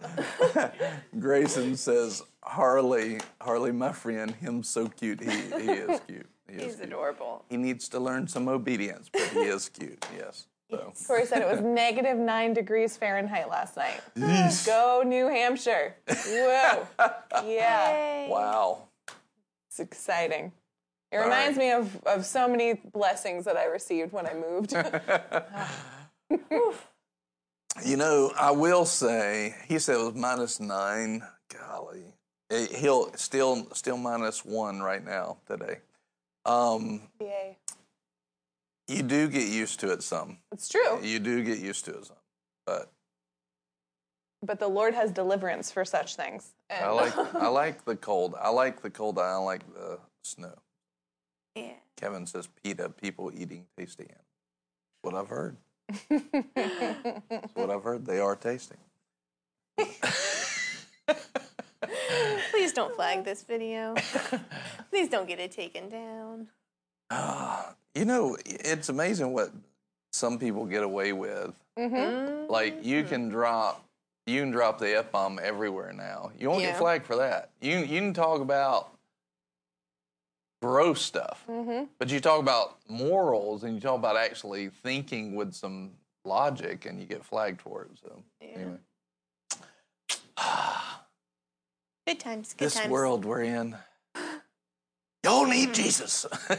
[1.17, 5.21] Grayson says, Harley, Harley, my friend, him so cute.
[5.21, 6.27] He, he is cute.
[6.49, 6.87] He is He's cute.
[6.87, 7.45] adorable.
[7.49, 10.05] He needs to learn some obedience, but he is cute.
[10.15, 10.47] Yes.
[10.69, 10.93] So.
[11.07, 14.01] Corey said it was negative nine degrees Fahrenheit last night.
[14.65, 15.95] Go New Hampshire.
[16.07, 16.87] Whoa.
[17.45, 18.27] Yeah.
[18.27, 18.83] Wow.
[19.69, 20.51] It's exciting.
[21.11, 24.75] It reminds me of, of so many blessings that I received when I moved.
[27.85, 31.23] You know, I will say, he said it was minus nine.
[31.55, 32.13] Golly.
[32.75, 35.77] He'll still still minus one right now today.
[36.45, 37.01] Um,
[38.87, 40.37] you do get used to it some.
[40.51, 40.99] It's true.
[41.03, 42.17] You do get used to it some.
[42.65, 42.91] But
[44.41, 46.53] But the Lord has deliverance for such things.
[46.69, 48.35] And I like I like the cold.
[48.39, 49.19] I like the cold.
[49.19, 50.55] I don't like the snow.
[51.55, 51.73] Yeah.
[51.97, 54.23] Kevin says PETA, people eating tasty ants.
[55.01, 55.57] What I've heard.
[57.53, 58.05] What I've heard.
[58.05, 58.75] They are tasty.
[62.51, 63.95] Please don't flag this video.
[64.89, 66.47] Please don't get it taken down.
[67.09, 69.51] Ah, you know, it's amazing what
[70.11, 71.53] some people get away with.
[71.77, 72.51] Mm-hmm.
[72.51, 73.09] Like you mm-hmm.
[73.09, 73.83] can drop,
[74.25, 76.31] you can drop the f bomb everywhere now.
[76.37, 76.71] You won't Yeah.
[76.71, 77.51] get flagged for that.
[77.61, 78.91] You you can talk about
[80.61, 81.85] gross stuff, mm-hmm.
[81.97, 85.91] but you talk about morals and you talk about actually thinking with some
[86.25, 87.91] logic, and you get flagged for it.
[88.01, 88.77] So anyway,
[92.09, 92.55] Good times.
[92.57, 92.89] Good this times.
[92.89, 93.77] world we're in,
[95.23, 95.73] y'all need hmm.
[95.73, 96.25] Jesus.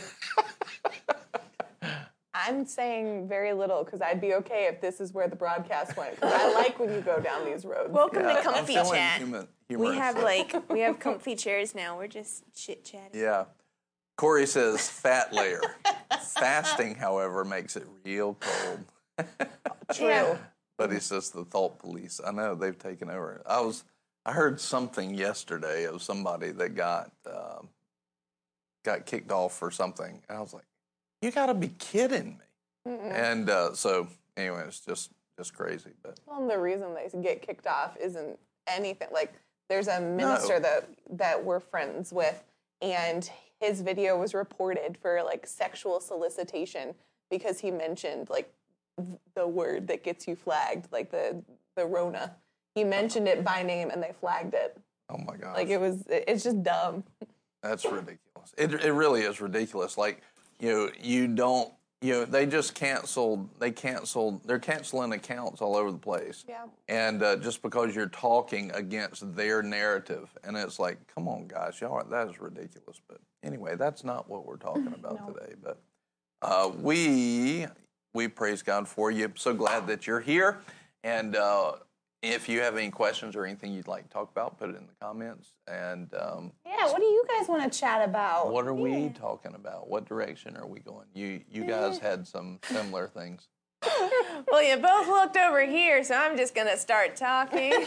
[2.33, 6.15] I'm saying very little because I'd be okay if this is where the broadcast went.
[6.15, 7.91] Because I like when you go down these roads.
[7.93, 9.19] Welcome Yeah, to I'm Comfy feeling Chat.
[9.19, 9.99] human- we humorous.
[9.99, 11.99] have like we have comfy chairs now.
[11.99, 13.21] We're just chit chatting.
[13.21, 13.47] Yeah.
[14.17, 15.61] Corey says fat layer.
[16.21, 19.29] Fasting, however, makes it real cold.
[19.95, 20.39] True.
[20.79, 22.21] But he says the thought police.
[22.25, 23.43] I know they've taken over.
[23.45, 23.83] I was,
[24.27, 27.69] I heard something yesterday of somebody that got um,
[28.85, 30.67] got kicked off for something, and I was like,
[31.23, 32.45] "You got to be kidding me!"
[33.11, 35.91] And uh, so, anyway, it's just just crazy.
[36.03, 39.33] But Well, the reason they get kicked off isn't anything like
[39.69, 42.45] there's a minister that that we're friends with,
[42.83, 46.95] and his video was reported for like sexual solicitation
[47.31, 48.53] because he mentioned like
[49.35, 51.43] the word that gets you flagged, like the
[51.75, 52.37] the Rona.
[52.75, 54.77] He mentioned it by name and they flagged it.
[55.11, 57.05] oh my gosh, Like it was, it's just dumb.
[57.63, 58.55] That's ridiculous.
[58.57, 59.99] It it really is ridiculous.
[59.99, 60.23] Like
[60.61, 63.51] you know, you don't you know they just canceled.
[63.59, 64.47] They canceled.
[64.47, 66.47] They're canceling accounts all over the place.
[66.49, 66.65] Yeah.
[66.89, 71.79] And uh, just because you're talking against their narrative, and it's like, come on, guys,
[71.83, 73.01] y'all, that is ridiculous.
[73.07, 75.53] But anyway, that's not what we're talking about today.
[75.63, 75.83] But
[76.41, 77.67] uh, we
[78.15, 79.33] we praise God for you.
[79.37, 80.61] So glad that you're here.
[81.05, 81.73] And uh,
[82.23, 84.87] if you have any questions or anything you'd like to talk about, put it in
[84.87, 85.53] the comments.
[85.67, 88.53] And um, Yeah, what do you guys want to chat about?
[88.53, 89.89] what are we talking about?
[89.89, 91.07] What direction are we going?
[91.15, 93.49] You you guys had some similar things.
[94.51, 97.73] Well, you both looked over here, so I'm just gonna start talking.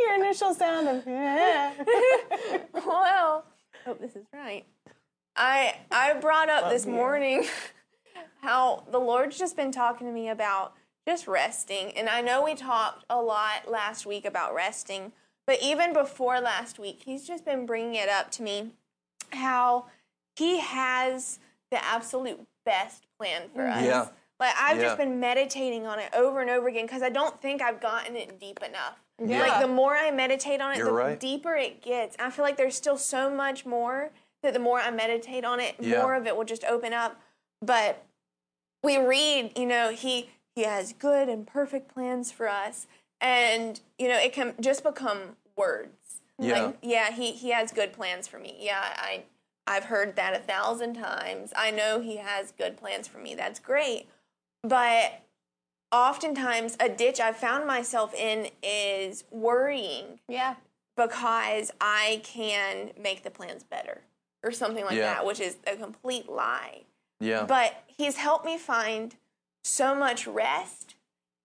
[0.00, 1.06] Your initial sound of
[2.74, 3.44] well,
[3.84, 4.64] hope this is right.
[5.36, 7.46] I I brought up this morning
[8.42, 10.74] how the Lord's just been talking to me about
[11.10, 15.10] just resting, and I know we talked a lot last week about resting,
[15.44, 18.70] but even before last week, He's just been bringing it up to me
[19.32, 19.86] how
[20.36, 21.40] He has
[21.72, 23.84] the absolute best plan for mm, us.
[23.84, 24.06] Yeah.
[24.38, 24.84] Like I've Yeah.
[24.84, 28.14] just been meditating on it over and over again because I don't think I've gotten
[28.14, 29.00] it deep enough.
[29.18, 29.40] Yeah.
[29.40, 31.20] Like the more I meditate on it, You're the right.
[31.20, 32.16] deeper it gets.
[32.20, 34.10] I feel like there's still so much more
[34.44, 36.02] that the more I meditate on it, Yeah.
[36.02, 37.20] more of it will just open up.
[37.60, 38.04] But
[38.82, 40.30] we read, you know, he
[40.60, 42.86] he has good and perfect plans for us,
[43.18, 46.20] and you know, it can just become words.
[46.38, 46.64] Yeah.
[46.66, 48.56] Like, yeah, he he has good plans for me.
[48.60, 49.22] Yeah, I
[49.66, 51.52] I've heard that a thousand times.
[51.56, 53.34] I know he has good plans for me.
[53.34, 54.06] That's great.
[54.62, 55.22] But
[55.92, 60.56] oftentimes a ditch I've found myself in is worrying Yeah.
[60.96, 64.02] because I can make the plans better
[64.44, 65.14] or something like Yeah.
[65.14, 66.82] that, which is a complete lie.
[67.18, 67.44] Yeah.
[67.44, 69.16] But he's helped me find
[69.62, 70.94] so much rest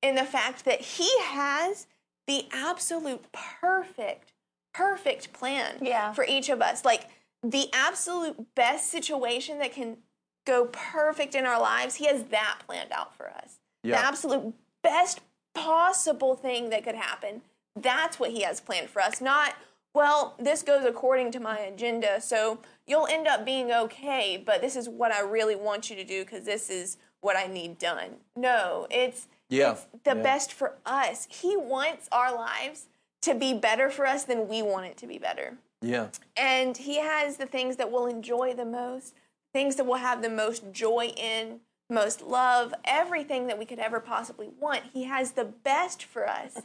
[0.01, 1.87] in the fact that he has
[2.27, 4.31] the absolute perfect,
[4.73, 6.13] perfect plan Yeah.
[6.13, 6.83] for each of us.
[6.85, 7.07] Like
[7.43, 9.97] the absolute best situation that can
[10.45, 13.59] go perfect in our lives, he has that planned out for us.
[13.83, 15.21] The absolute best
[15.53, 17.41] possible thing that could happen.
[17.75, 19.21] That's what he has planned for us.
[19.21, 19.53] Not,
[19.93, 24.75] well, this goes according to my agenda, so you'll end up being okay, but this
[24.75, 28.17] is what I really want you to do because this is what I need done.
[28.35, 29.71] No, it's Yeah.
[29.73, 30.21] it's the Yeah.
[30.21, 31.27] best for us.
[31.29, 32.85] He wants our lives
[33.23, 35.57] to be better for us than we want it to be better.
[35.81, 36.07] yeah.
[36.37, 39.13] And he has the things that we'll enjoy the most,
[39.53, 41.59] things that we'll have the most joy in,
[41.89, 44.83] most love, everything that we could ever possibly want.
[44.93, 46.57] He has the best for us.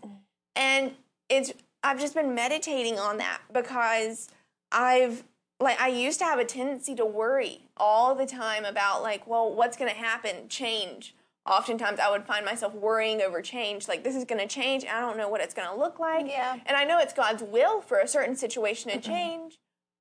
[0.56, 0.96] And
[1.28, 1.52] it's
[1.82, 4.28] I've just been meditating on that because
[4.72, 5.24] I've
[5.60, 9.54] like I used to have a tendency to worry all the time about like, well,
[9.54, 10.48] what's going to happen?
[10.48, 11.14] Change.
[11.46, 14.84] Oftentimes I would find myself worrying over change, like this is going to change.
[14.86, 16.26] I don't know what it's going to look like.
[16.28, 16.58] Yeah.
[16.66, 19.58] And I know it's God's will for a certain situation to change,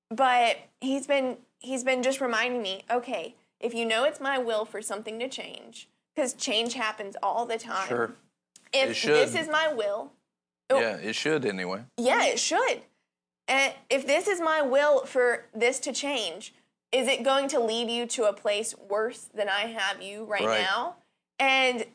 [0.09, 4.65] but he's been he's been just reminding me, okay, if you know it's my will
[4.65, 7.87] for something to change, because change happens all the time.
[7.87, 8.13] Sure.
[8.73, 9.15] If It should.
[9.15, 10.11] this is my will,
[10.69, 10.79] Oh.
[10.79, 10.97] Yeah.
[10.97, 11.83] It should anyway.
[11.97, 12.81] yeah, it should.
[13.49, 16.53] And if this is my will for this to change,
[16.91, 20.45] is it going to lead you to a place worse than I have you right,
[20.45, 20.61] Right.
[20.61, 20.95] now?
[21.39, 21.85] And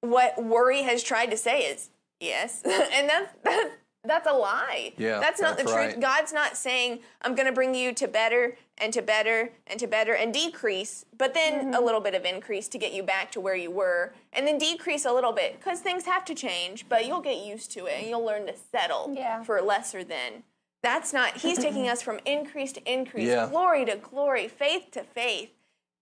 [0.00, 1.90] what worry has tried to say is
[2.20, 2.62] yes.
[2.92, 3.70] and that's, that's
[4.04, 4.92] that's a lie.
[4.96, 6.00] Yeah, That's not that's the truth.
[6.00, 9.86] God's not saying I'm going to bring you to better and to better and to
[9.86, 11.74] better and decrease, but then mm-hmm.
[11.74, 14.56] a little bit of increase to get you back to where you were, and then
[14.56, 17.98] decrease a little bit because things have to change, but you'll get used to it
[17.98, 19.42] and you'll learn to settle Yeah.
[19.42, 20.44] for lesser than.
[20.82, 23.48] That's not, he's taking us from increase to increase, Yeah.
[23.48, 25.50] glory to glory, faith to faith.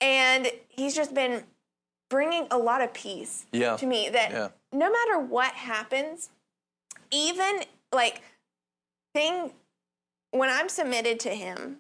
[0.01, 1.45] And he's just been
[2.09, 3.77] bringing a lot of peace Yeah.
[3.77, 4.49] to me that Yeah.
[4.73, 6.31] no matter what happens,
[7.11, 7.63] even
[7.93, 8.21] like
[9.15, 9.53] thing
[10.31, 11.79] when I'm submitted to him,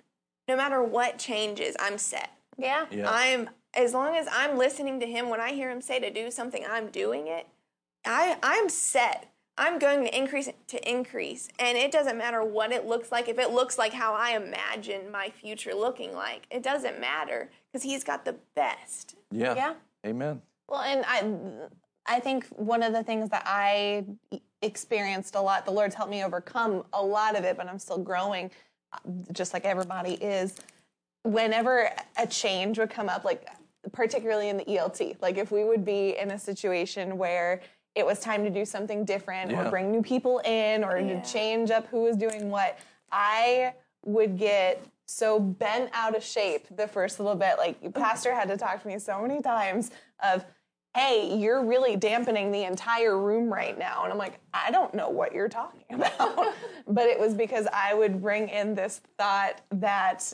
[0.48, 2.30] no matter what changes, I'm set.
[2.56, 2.86] Yeah.
[2.90, 3.10] Yeah.
[3.10, 6.30] I'm as long as I'm listening to him when I hear him say to do
[6.30, 7.46] something, I'm doing it.
[8.06, 9.26] I I'm set.
[9.58, 13.28] I'm going to increase to increase, and it doesn't matter what it looks like.
[13.28, 17.82] If it looks like how I imagine my future looking like, it doesn't matter because
[17.82, 19.16] He's got the best.
[19.30, 19.54] Yeah.
[19.54, 19.74] Yeah.
[20.04, 20.42] Amen.
[20.68, 24.04] Well, and I, I think one of the things that I
[24.62, 27.98] experienced a lot, the Lord's helped me overcome a lot of it, but I'm still
[27.98, 28.50] growing,
[28.92, 28.98] uh,
[29.32, 30.56] just like everybody is.
[31.22, 33.48] Whenever a change would come up, like
[33.92, 37.60] particularly in the ELT, like if we would be in a situation where
[37.96, 39.66] it was time to do something different Yeah.
[39.66, 41.20] or bring new people in or Yeah.
[41.20, 42.78] to change up who was doing what,
[43.10, 43.72] I
[44.04, 47.56] would get so bent out of shape the first little bit.
[47.58, 49.90] Like Pastor had to talk to me so many times
[50.22, 50.44] of,
[50.94, 54.04] hey, you're really dampening the entire room right now.
[54.04, 56.54] And I'm like, I don't know what you're talking about.
[56.86, 60.32] but it was because I would bring in this thought that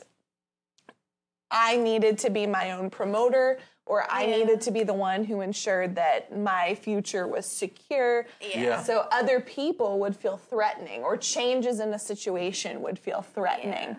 [1.49, 4.37] I needed to be my own promoter or I Yeah.
[4.37, 8.25] needed to be the one who ensured that my future was secure.
[8.41, 8.81] Yeah.
[8.81, 13.89] So other people would feel threatening or changes in the situation would feel threatening.
[13.89, 13.95] Yeah.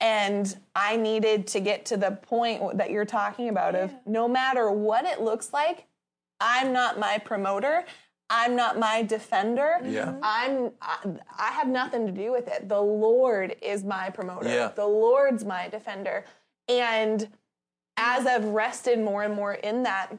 [0.00, 4.70] And I needed to get to the point that you're talking about of no matter
[4.70, 5.86] what it looks like,
[6.40, 7.84] I'm not my promoter.
[8.30, 9.78] I'm not my defender.
[9.82, 10.06] Yeah.
[10.06, 10.20] Mm-hmm.
[10.22, 10.96] I'm I,
[11.38, 12.68] I have nothing to do with it.
[12.68, 14.48] The Lord is my promoter.
[14.48, 14.68] Yeah.
[14.74, 16.24] The Lord's my defender.
[16.68, 17.28] And
[17.96, 20.10] as I've rested more and more in that,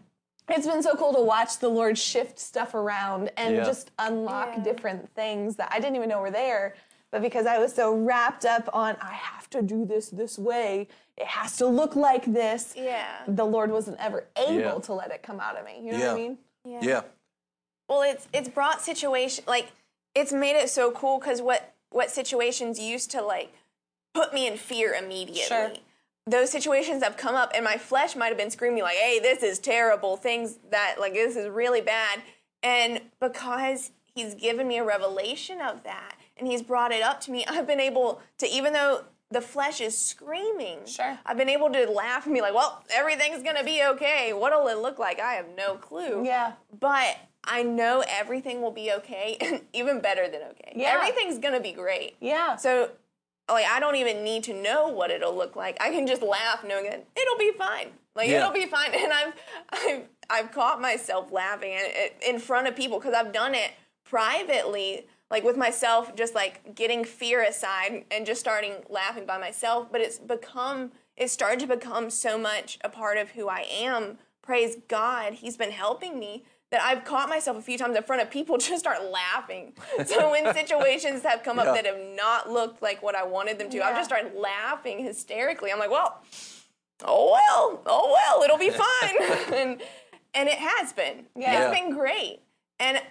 [0.49, 3.63] it's been so cool to watch the Lord shift stuff around and Yeah.
[3.63, 4.63] just unlock Yeah.
[4.63, 6.75] different things that I didn't even know were there.
[7.11, 10.87] But because I was so wrapped up on, I have to do this this way,
[11.17, 13.05] it has to look like this, Yeah.
[13.27, 14.79] the Lord wasn't ever able Yeah.
[14.79, 15.79] to let it come out of me.
[15.81, 16.07] You know Yeah.
[16.07, 16.37] what I mean?
[16.63, 16.79] Yeah.
[16.81, 17.01] yeah.
[17.87, 19.71] Well, it's it's brought situation like
[20.15, 23.53] it's made it so cool because what what situations used to like
[24.13, 25.43] put me in fear immediately.
[25.43, 25.71] Sure.
[26.27, 29.43] Those situations have come up, and my flesh might have been screaming like, "Hey, this
[29.43, 30.17] is terrible!
[30.17, 32.21] Things that like this is really bad."
[32.63, 37.31] And because He's given me a revelation of that, and He's brought it up to
[37.31, 41.19] me, I've been able to, even though the flesh is screaming, Sure.
[41.25, 44.31] I've been able to laugh and be like, "Well, everything's gonna be okay.
[44.33, 45.19] What'll it look like?
[45.19, 46.53] I have no clue." Yeah.
[46.79, 47.17] but
[47.47, 50.73] I know everything will be okay, even better than okay.
[50.75, 50.95] Yeah.
[50.97, 52.15] Everything's gonna be great.
[52.19, 52.55] Yeah.
[52.55, 52.89] So,
[53.49, 55.77] like, I don't even need to know what it'll look like.
[55.79, 57.89] I can just laugh knowing that it'll be fine.
[58.15, 58.39] Like, Yeah.
[58.39, 58.91] it'll be fine.
[58.93, 59.33] And I've,
[59.71, 63.71] I've, I've caught myself laughing in- in front of people because I've done it
[64.19, 69.91] privately, like with myself, just like getting fear aside and just starting laughing by myself.
[69.91, 74.17] But it's become, it started to become so much a part of who I am.
[74.41, 76.45] Praise God, He's been helping me
[76.75, 79.73] that I've caught myself a few times in front of people just start laughing.
[80.05, 83.69] So when situations have come up that have not looked like what I wanted them
[83.69, 85.71] to, I've just started laughing hysterically.
[85.71, 86.21] I'm like, well,
[87.03, 89.53] oh well, oh well, it'll be fine.
[89.53, 89.81] and
[90.33, 91.25] and it has been.
[91.35, 91.69] Yeah.
[91.69, 92.41] It's been great.
[92.79, 93.01] And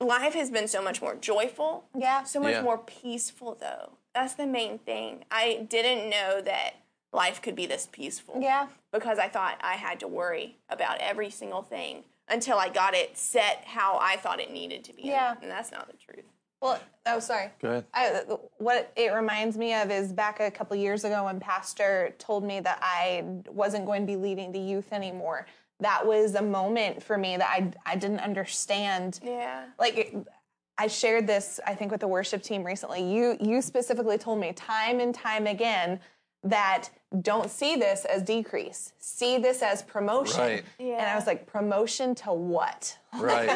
[0.00, 1.84] life has been so much more joyful.
[1.96, 2.24] Yeah.
[2.24, 2.62] So much Yeah.
[2.62, 3.92] more peaceful though.
[4.12, 5.24] That's the main thing.
[5.30, 6.74] I didn't know that
[7.12, 8.66] life could be this peaceful Yeah.
[8.92, 13.16] because I thought I had to worry about every single thing until I got it
[13.16, 15.02] set how I thought it needed to be.
[15.04, 15.34] Yeah.
[15.42, 16.24] And that's not the truth.
[16.60, 17.50] Well, oh, sorry.
[17.60, 17.84] Go ahead.
[17.92, 18.22] I,
[18.56, 22.60] what it reminds me of is back a couple years ago when Pastor told me
[22.60, 25.46] that I wasn't going to be leading the youth anymore.
[25.80, 29.20] That was a moment for me that I, I didn't understand.
[29.22, 29.66] Yeah.
[29.78, 30.16] Like,
[30.78, 33.02] I shared this, I think, with the worship team recently.
[33.02, 36.00] You, you specifically told me time and time again
[36.44, 36.88] that
[37.20, 40.40] don't see this as decrease, see this as promotion.
[40.40, 40.64] Right.
[40.78, 42.96] And I was like, promotion to what?
[43.18, 43.48] Right.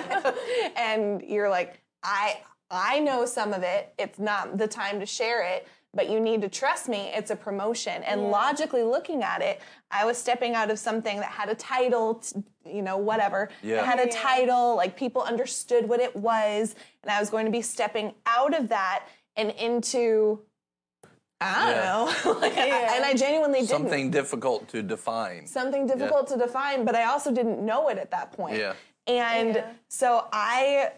[0.77, 2.41] and you're like, I
[2.71, 3.93] I know some of it.
[3.99, 7.11] It's not the time to share it, but you need to trust me.
[7.15, 8.03] It's a promotion.
[8.03, 12.17] And logically looking at it, I was stepping out of something that had a title,
[12.17, 13.49] t- you know, whatever.
[13.63, 13.79] Yeah.
[13.81, 14.21] It had a Yeah.
[14.23, 18.55] title, like people understood what it was, and I was going to be stepping out
[18.55, 19.05] of that
[19.37, 20.41] and into
[21.41, 21.85] I don't Yeah.
[22.25, 22.39] know.
[22.41, 25.47] Like, I- and I genuinely didn't Something difficult to define.
[25.47, 28.57] something difficult to define, but I also didn't know it at that point.
[28.59, 28.75] Yeah.
[29.07, 29.71] And Yeah.
[29.89, 30.93] so I,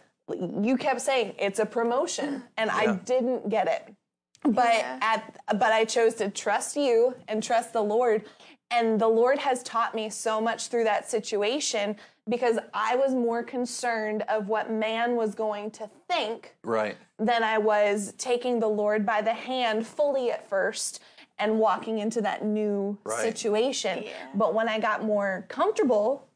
[0.62, 3.94] you kept saying it's a promotion, and I didn't get it.
[4.42, 4.98] But Yeah.
[5.02, 8.24] at, but I chose to trust you and trust the Lord,
[8.70, 11.96] and the Lord has taught me so much through that situation
[12.28, 16.96] because I was more concerned of what man was going to think Right.
[17.18, 21.00] than I was taking the Lord by the hand fully at first
[21.38, 23.18] and walking into that new Right.
[23.20, 24.04] situation.
[24.04, 24.12] Yeah.
[24.34, 26.28] But when I got more comfortable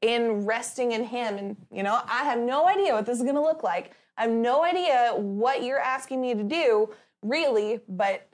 [0.00, 3.34] in resting in Him, and you know, I have no idea what this is going
[3.34, 3.90] to look like.
[4.16, 6.90] I have no idea what you're asking me to do,
[7.22, 8.28] really, but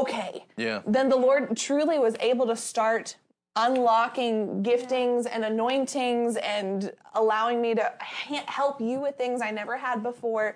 [0.00, 0.44] okay.
[0.56, 0.82] Yeah.
[0.86, 3.16] Then the Lord truly was able to start
[3.56, 9.76] unlocking giftings and anointings and allowing me to ha- help you with things I never
[9.76, 10.54] had before,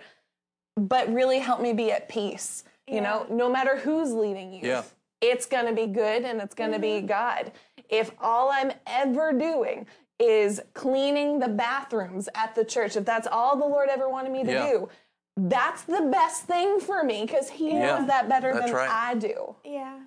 [0.77, 2.65] but really help me be at peace.
[2.87, 4.83] You know, no matter who's leading you, Yeah.
[5.23, 7.01] it's going to be good and it's going to Mm-hmm.
[7.07, 7.53] be God.
[7.89, 9.87] If all I'm ever doing
[10.21, 14.45] is cleaning the bathrooms at the church, if that's all the Lord ever wanted me
[14.45, 14.69] to Yeah.
[14.71, 14.89] do,
[15.37, 18.91] that's the best thing for me because He Yeah, knows that better than right.
[18.91, 19.55] I do.
[19.65, 20.01] Yeah.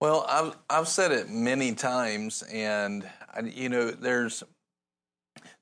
[0.00, 4.42] Well, I've I've said it many times, and I, you know, there's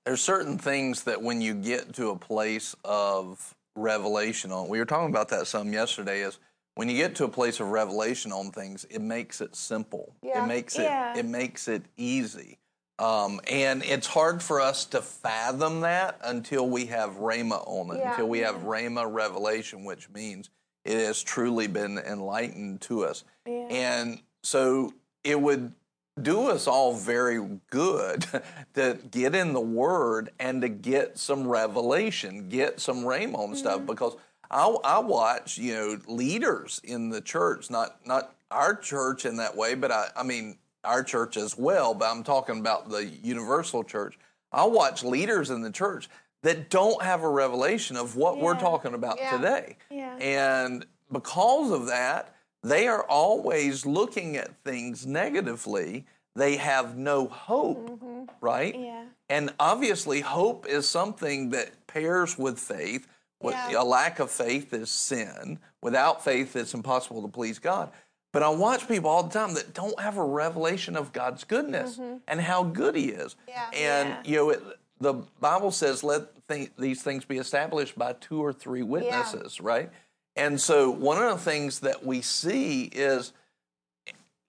[0.06, 4.84] there's certain things that when you get to a place of revelation on, we were
[4.86, 6.20] talking about that some yesterday.
[6.20, 6.38] Is
[6.76, 10.14] when you get to a place of revelation on things, it makes it simple.
[10.22, 10.44] Yeah.
[10.44, 11.18] It makes it Yeah.
[11.18, 12.58] it makes it easy.
[12.98, 18.00] Um, and it's hard for us to fathom that until we have Rhema on it,
[18.00, 18.10] Yeah.
[18.10, 20.50] until we have Rhema revelation, which means
[20.84, 23.24] it has truly been enlightened to us.
[23.46, 25.72] And so it would
[26.20, 28.26] do us all very good
[28.74, 33.86] to get in the Word and to get some revelation, get some rhema on stuff,
[33.86, 34.16] because
[34.50, 39.56] I, I watch, you know, leaders in the church, not not our church in that
[39.56, 41.94] way, but I, I mean our church as well.
[41.94, 44.18] But I'm talking about the universal church.
[44.52, 46.08] I watch leaders in the church
[46.42, 49.36] that don't have a revelation of what we're talking about Yeah.
[49.36, 49.76] today.
[49.90, 50.16] Yeah.
[50.18, 56.06] And because of that, they are always looking at things negatively.
[56.36, 58.24] They have no hope, mm-hmm.
[58.40, 58.78] right?
[58.78, 59.04] Yeah.
[59.28, 63.06] And obviously, hope is something that pairs with faith.
[63.40, 63.82] What- Yeah.
[63.82, 65.58] A lack of faith is sin.
[65.82, 67.90] Without faith, it's impossible to please God.
[68.38, 71.96] But I watch people all the time that don't have a revelation of God's goodness
[71.96, 72.18] mm-hmm.
[72.28, 73.34] and how good He is.
[73.48, 73.68] Yeah.
[73.74, 74.22] And Yeah.
[74.24, 74.62] you know, it,
[75.00, 79.90] the Bible says, "Let th- these things be established by two or three witnesses." Right.
[80.36, 83.32] And so, one of the things that we see is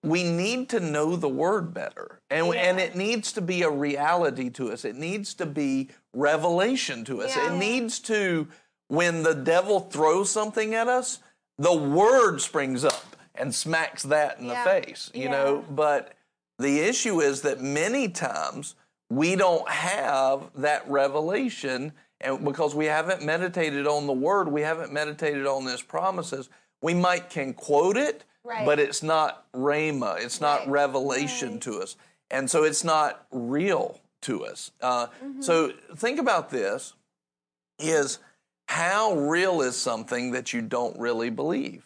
[0.03, 4.49] we need to know the word better and, and it needs to be a reality
[4.51, 7.53] to us it needs to be revelation to us Yeah.
[7.53, 8.47] it needs to
[8.87, 11.19] when the devil throws something at us
[11.57, 13.08] the word springs up
[13.39, 14.63] and smacks that in Yeah.
[14.63, 16.13] the face you know but
[16.59, 18.75] the issue is that many times
[19.09, 24.91] we don't have that revelation and because we haven't meditated on the word we haven't
[24.91, 26.49] meditated on his promises
[26.81, 28.65] we might can quote it Right.
[28.65, 30.69] but it's not rhema it's not Right.
[30.69, 31.95] revelation to us
[32.31, 35.41] and so it's not real to us uh, Mm-hmm.
[35.41, 36.93] so think about this
[37.79, 38.19] is
[38.67, 41.85] how real is something that you don't really believe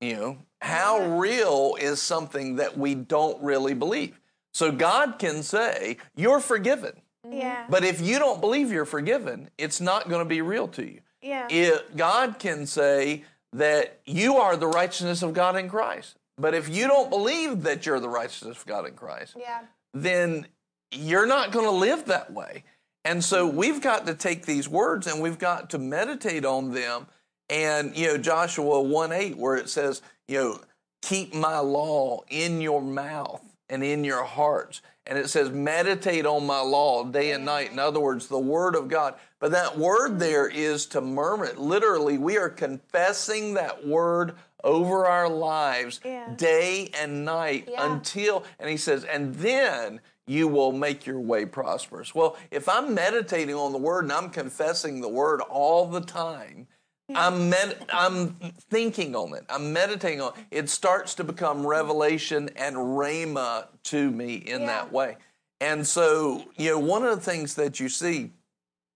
[0.00, 4.18] you know how real is something that we don't really believe
[4.54, 6.92] so god can say you're forgiven
[7.26, 7.38] mm-hmm.
[7.38, 7.66] Yeah.
[7.68, 11.00] but if you don't believe you're forgiven it's not going to be real to you
[11.20, 11.46] Yeah.
[11.50, 16.16] it, God can say that you are the righteousness of God in Christ.
[16.38, 19.60] But if you don't believe that you're the righteousness of God in Christ, Yeah.
[19.92, 20.46] then
[20.90, 22.64] you're not going to live that way.
[23.04, 23.56] And so mm-hmm.
[23.56, 27.06] we've got to take these words and we've got to meditate on them.
[27.52, 30.60] And, you know, Joshua 1 8, where it says, you know,
[31.02, 34.80] keep my law in your mouth and in your hearts.
[35.06, 37.70] And it says, meditate on my law day and night.
[37.70, 39.16] In other words, the word of God.
[39.38, 41.52] But that word there is to murmur.
[41.54, 44.34] Literally, we are confessing that word
[44.64, 46.32] over our lives Yeah.
[46.34, 47.92] day and night Yeah.
[47.92, 52.14] until, and he says, and then you will make your way prosperous.
[52.14, 56.68] Well, if I'm meditating on the word and I'm confessing the word all the time,
[57.14, 58.34] I'm med- I'm
[58.70, 59.44] thinking on it.
[59.48, 60.44] I'm meditating on it.
[60.50, 65.16] It starts to become revelation and rhema to me in that way.
[65.60, 68.30] And so, you know, one of the things that you see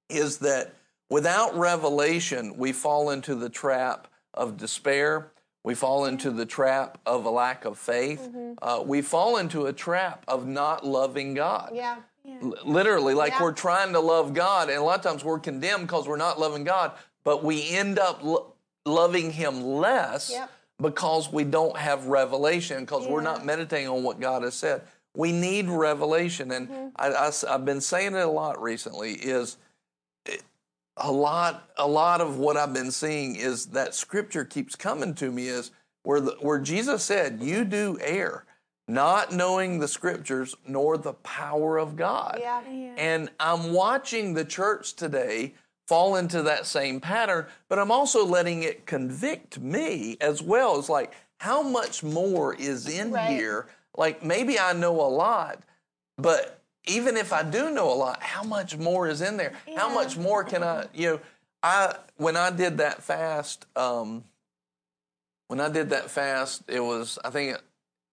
[0.08, 0.74] is that
[1.10, 5.30] without revelation, we fall into the trap of despair.
[5.64, 8.28] We fall into the trap of a lack of faith.
[8.62, 11.70] Uh, we fall into a trap of not loving God.
[11.74, 11.96] Yeah.
[12.42, 13.42] L- literally, like Yeah.
[13.42, 16.38] we're trying to love God, and a lot of times we're condemned because we're not
[16.40, 16.92] loving God,
[17.26, 18.54] but we end up lo-
[18.86, 20.48] loving Him less Yep.
[20.80, 24.82] because we don't have revelation, because we're not meditating on what God has said.
[25.16, 26.88] We need revelation, and Mm-hmm.
[26.96, 29.14] I, have been saying it a lot recently.
[29.14, 29.56] Is
[30.24, 30.44] it-
[30.96, 35.30] a lot, a lot of what I've been seeing is that Scripture keeps coming to
[35.32, 35.70] me is
[36.04, 38.44] where the, where Jesus said, "You do err
[38.88, 42.38] Not knowing the scriptures nor the power of God.
[42.40, 42.62] Yeah.
[42.96, 45.54] And I'm watching the church today
[45.86, 50.78] fall into that same pattern, but I'm also letting it convict me as well.
[50.78, 53.28] It's like, how much more is in Right.
[53.30, 53.66] here?
[53.96, 55.62] Like, maybe I know a lot,
[56.18, 59.52] but even if I do know a lot, how much more is in there?
[59.76, 61.20] How much more can I, you know,
[61.62, 64.24] I, when I did that fast, um,
[65.48, 67.62] when I did that fast, it was, I think, it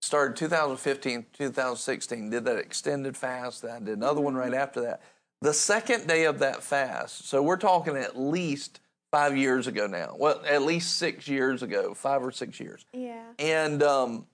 [0.00, 3.62] started 2015, 2016, did that extended fast.
[3.62, 5.02] Then I did another one right after that.
[5.44, 8.80] The second day of that fast, so we're talking at least
[9.12, 10.16] five years ago now.
[10.18, 12.86] Well, at least six years ago, five or six years.
[12.94, 13.26] Yeah.
[13.38, 14.26] And um,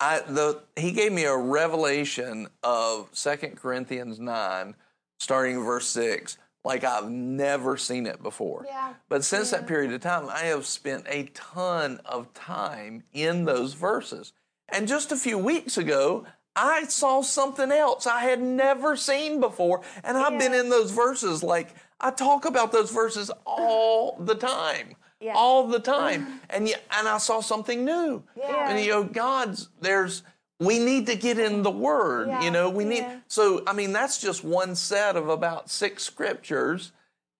[0.00, 4.74] I the he gave me a revelation of Second Corinthians nine,
[5.18, 8.66] starting verse six, like I've never seen it before.
[8.68, 8.92] Yeah.
[9.08, 13.72] But since that period of time, I have spent a ton of time in those
[13.72, 14.34] verses.
[14.68, 16.26] And just a few weeks ago,
[16.56, 21.42] I saw something else I had never seen before, and I've been in those verses
[21.42, 24.96] like I talk about those verses all the time.
[25.20, 25.34] Yeah.
[25.36, 26.40] All the time.
[26.50, 28.24] And yet, and I saw something new.
[28.36, 28.70] Yeah.
[28.70, 30.22] And you know, God's there's
[30.58, 32.28] we need to get in the word.
[32.28, 32.42] Yeah.
[32.42, 33.20] You know, we need Yeah.
[33.28, 36.92] so I mean that's just one set of about six scriptures.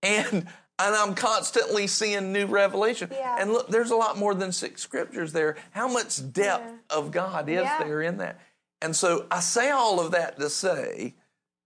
[0.02, 0.46] And
[0.78, 3.10] and I'm constantly seeing new revelation.
[3.12, 3.36] Yeah.
[3.40, 5.56] And look, there's a lot more than six scriptures there.
[5.72, 7.82] How much depth of God is Yeah.
[7.82, 8.38] there in that?
[8.82, 11.14] And so I say all of that to say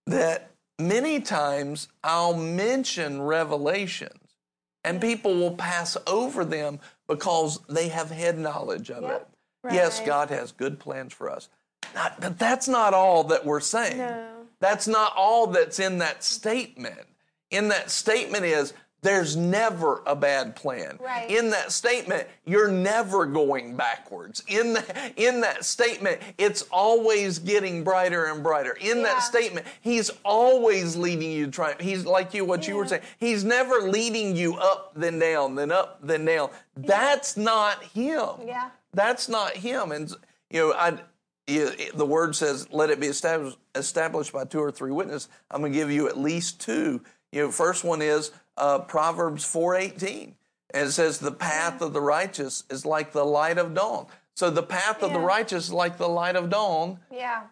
[0.06, 4.36] that many times I'll mention revelations
[4.82, 9.26] and people will pass over them because they have head knowledge of it.
[9.70, 11.48] Yes, God has good plans for us.
[11.94, 13.98] Not, but that's not all that we're saying.
[13.98, 14.28] No.
[14.60, 17.06] That's not all that's in that statement.
[17.50, 18.74] In that statement is
[19.04, 20.98] there's never a bad plan.
[21.00, 21.30] Right.
[21.30, 24.42] In that statement, you're never going backwards.
[24.48, 28.72] In the, in that statement, it's always getting brighter and brighter.
[28.72, 29.02] In Yeah.
[29.04, 31.80] that statement, he's always leading you to triumph.
[31.80, 33.02] He's like you, what you were saying.
[33.18, 36.48] He's never leading you up then down, then up then down.
[36.74, 38.28] That's not him.
[38.46, 38.70] Yeah.
[38.94, 39.92] That's not him.
[39.92, 40.10] And
[40.50, 40.98] you know, I
[41.46, 45.72] the word says, "Let it be established, established by two or three witnesses." I'm going
[45.72, 47.02] to give you at least two.
[47.32, 50.34] You know, first one is uh, Proverbs 4:18,
[50.72, 54.50] and it says, "The path of the righteous is like the light of dawn." So
[54.50, 56.98] the path of the righteous is like the light of dawn.
[57.10, 57.42] Yeah.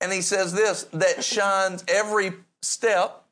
[0.00, 2.32] And he says this that shines every
[2.62, 3.24] step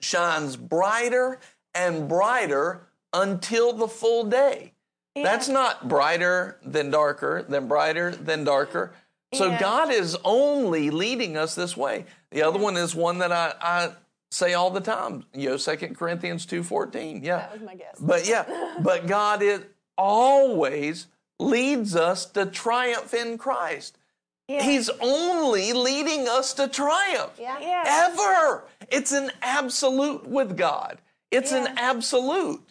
[0.00, 1.38] shines brighter
[1.74, 4.72] and brighter until the full day.
[5.14, 8.92] That's not brighter than darker, than brighter than darker.
[9.32, 9.58] So Yeah.
[9.58, 12.04] God is only leading us this way.
[12.30, 13.92] The other one is one that I, I
[14.30, 17.24] say all the time, you know, 2 Corinthians 2.14.
[17.24, 17.38] Yeah.
[17.38, 17.98] That was my guess.
[18.00, 19.62] But yeah, but God is
[19.96, 21.06] always
[21.38, 23.98] leads us to triumph in Christ.
[24.48, 27.32] He's only leading us to triumph.
[27.38, 27.58] Yeah.
[27.60, 27.82] Yeah.
[28.12, 28.64] Ever.
[28.90, 30.98] It's an absolute with God.
[31.32, 32.62] It's an absolute.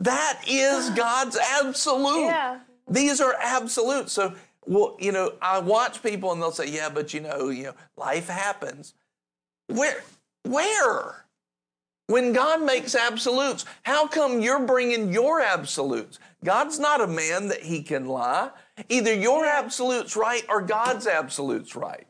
[0.00, 2.26] That is God's absolute.
[2.26, 2.58] Yeah.
[2.88, 4.10] These are absolute.
[4.10, 4.34] So,
[4.66, 7.74] well, you know, I watch people and they'll say, "Yeah, but you know, you know,
[7.96, 8.94] life happens."
[9.68, 10.02] Where,
[10.44, 11.24] where?
[12.08, 16.18] When God makes absolutes, how come you're bringing your absolutes?
[16.44, 18.50] God's not a man that he can lie.
[18.88, 22.06] Either your absolutes right or God's absolutes right.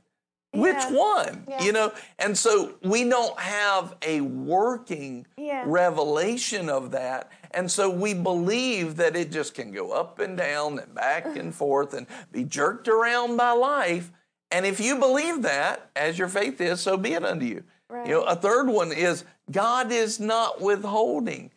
[0.54, 1.44] Which one?
[1.48, 1.62] Yeah.
[1.62, 5.64] You know, and so we don't have a working Yeah.
[5.66, 7.30] revelation of that.
[7.52, 11.54] And so we believe that it just can go up and down and back and
[11.62, 14.10] forth and be jerked around by life.
[14.50, 17.64] And if you believe that, as your faith is, so be it unto you.
[18.06, 21.50] You know, a third one is God is not withholding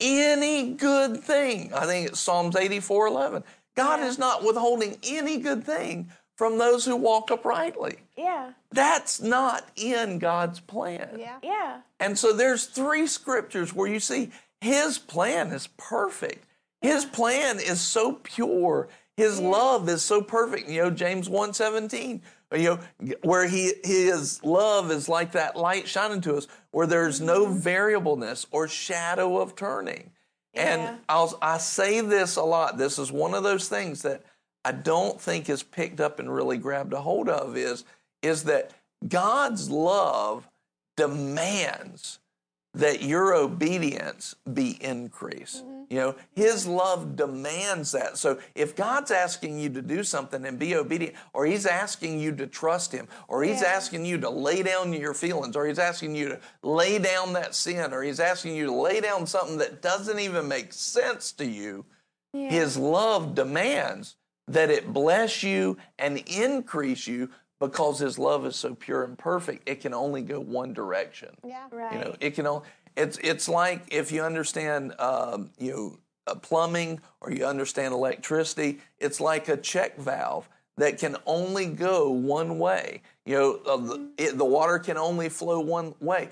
[0.00, 1.72] any good thing.
[1.72, 3.44] I think it's Psalms 84 11.
[3.76, 7.98] God is not withholding any good thing from those who walk uprightly.
[8.16, 8.52] Yeah.
[8.72, 11.16] That's not in God's plan.
[11.18, 11.38] Yeah.
[11.42, 11.80] Yeah.
[12.00, 14.30] And so there's three scriptures where you see
[14.60, 16.44] his plan is perfect.
[16.80, 18.88] His plan is so pure.
[19.16, 20.68] His love is so perfect.
[20.68, 22.20] You know, James 1:17,
[22.52, 27.20] you know, where he his love is like that light shining to us, where there's
[27.20, 27.58] no mm-hmm.
[27.58, 30.10] variableness or shadow of turning.
[30.54, 32.78] And I'll I say this a lot.
[32.78, 34.22] This is one of those things that
[34.64, 37.84] I don't think is picked up and really grabbed a hold of is
[38.22, 38.70] is that
[39.06, 40.48] God's love
[40.96, 42.20] demands
[42.74, 45.64] that your obedience be increased.
[45.64, 45.74] Mm-hmm.
[45.90, 48.18] You know, his love demands that.
[48.18, 52.34] So if God's asking you to do something and be obedient, or he's asking you
[52.36, 56.16] to trust him, or he's asking you to lay down your feelings, or he's asking
[56.16, 59.82] you to lay down that sin, or he's asking you to lay down something that
[59.82, 61.84] doesn't even make sense to you,
[62.32, 64.16] his love demands
[64.48, 67.30] that it bless you and increase you
[67.66, 69.68] because his love is so pure and perfect.
[69.68, 71.30] It can only go one direction.
[71.46, 71.66] Yeah.
[71.70, 71.92] Right.
[71.92, 72.66] You know, it can only.
[72.96, 78.80] It's it's like if you understand, um, you know, uh, plumbing or you understand electricity.
[78.98, 83.02] It's like a check valve that can only go one way.
[83.24, 86.30] You know, uh, the, it, the water can only flow one way.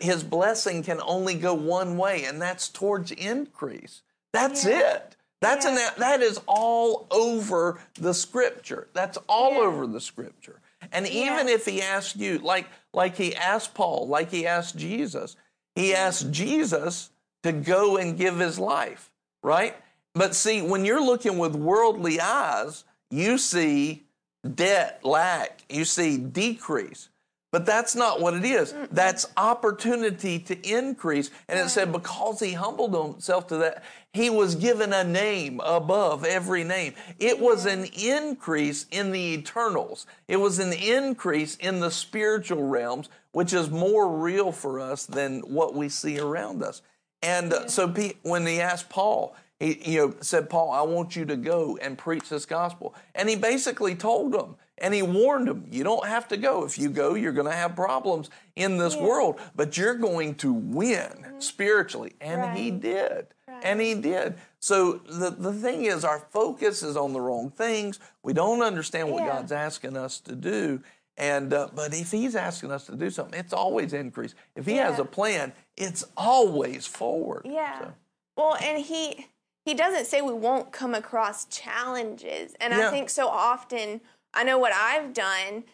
[0.00, 4.02] His blessing can only go one way, and that's towards increase.
[4.32, 5.16] That's it.
[5.40, 8.88] That's an that is all over the scripture.
[8.94, 10.60] That's all over the scripture.
[10.92, 15.36] And even if he asks you, like like he asked Paul, like he asked Jesus,
[15.74, 17.10] he asked Jesus
[17.42, 19.10] to go and give his life,
[19.42, 19.76] right?
[20.14, 24.06] But see, when you're looking with worldly eyes, you see
[24.54, 27.08] debt, lack, you see decrease.
[27.52, 28.74] But that's not what it is.
[28.90, 31.30] That's opportunity to increase.
[31.48, 36.24] And it said, because he humbled himself to that, he was given a name above
[36.24, 36.94] every name.
[37.18, 43.08] It was an increase in the eternals, it was an increase in the spiritual realms,
[43.32, 46.82] which is more real for us than what we see around us.
[47.22, 47.92] And uh, so
[48.22, 51.96] when he asked Paul, he you know, said, Paul, I want you to go and
[51.96, 52.94] preach this gospel.
[53.14, 56.64] And he basically told him, and he warned him, you don't have to go.
[56.64, 60.52] If you go, you're going to have problems in this world, but you're going to
[60.52, 62.14] win spiritually.
[62.20, 63.28] And he did.
[63.62, 64.34] And he did.
[64.60, 67.98] So the, the thing is, our focus is on the wrong things.
[68.22, 69.28] We don't understand what Yeah.
[69.28, 70.82] God's asking us to do.
[71.16, 74.34] And uh, but if He's asking us to do something, it's always increase.
[74.54, 77.46] If He has a plan, it's always forward.
[77.46, 77.78] Yeah.
[77.78, 77.92] So,
[78.36, 79.26] Well, and he
[79.64, 82.88] he doesn't say we won't come across challenges, and Yeah.
[82.88, 84.02] I think so often
[84.36, 85.64] I know what I've done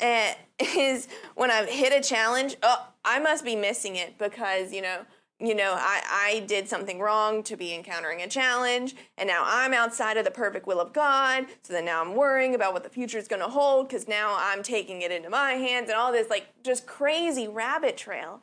[0.00, 0.32] uh,
[0.76, 5.02] is when I've hit a challenge, oh, I must be missing it because you know.
[5.40, 9.72] You know, I, I did something wrong to be encountering a challenge, and now I'm
[9.72, 11.46] outside of the perfect will of God.
[11.62, 14.34] So then now I'm worrying about what the future is going to hold because now
[14.36, 18.42] I'm taking it into my hands and all this, like, just crazy rabbit trail.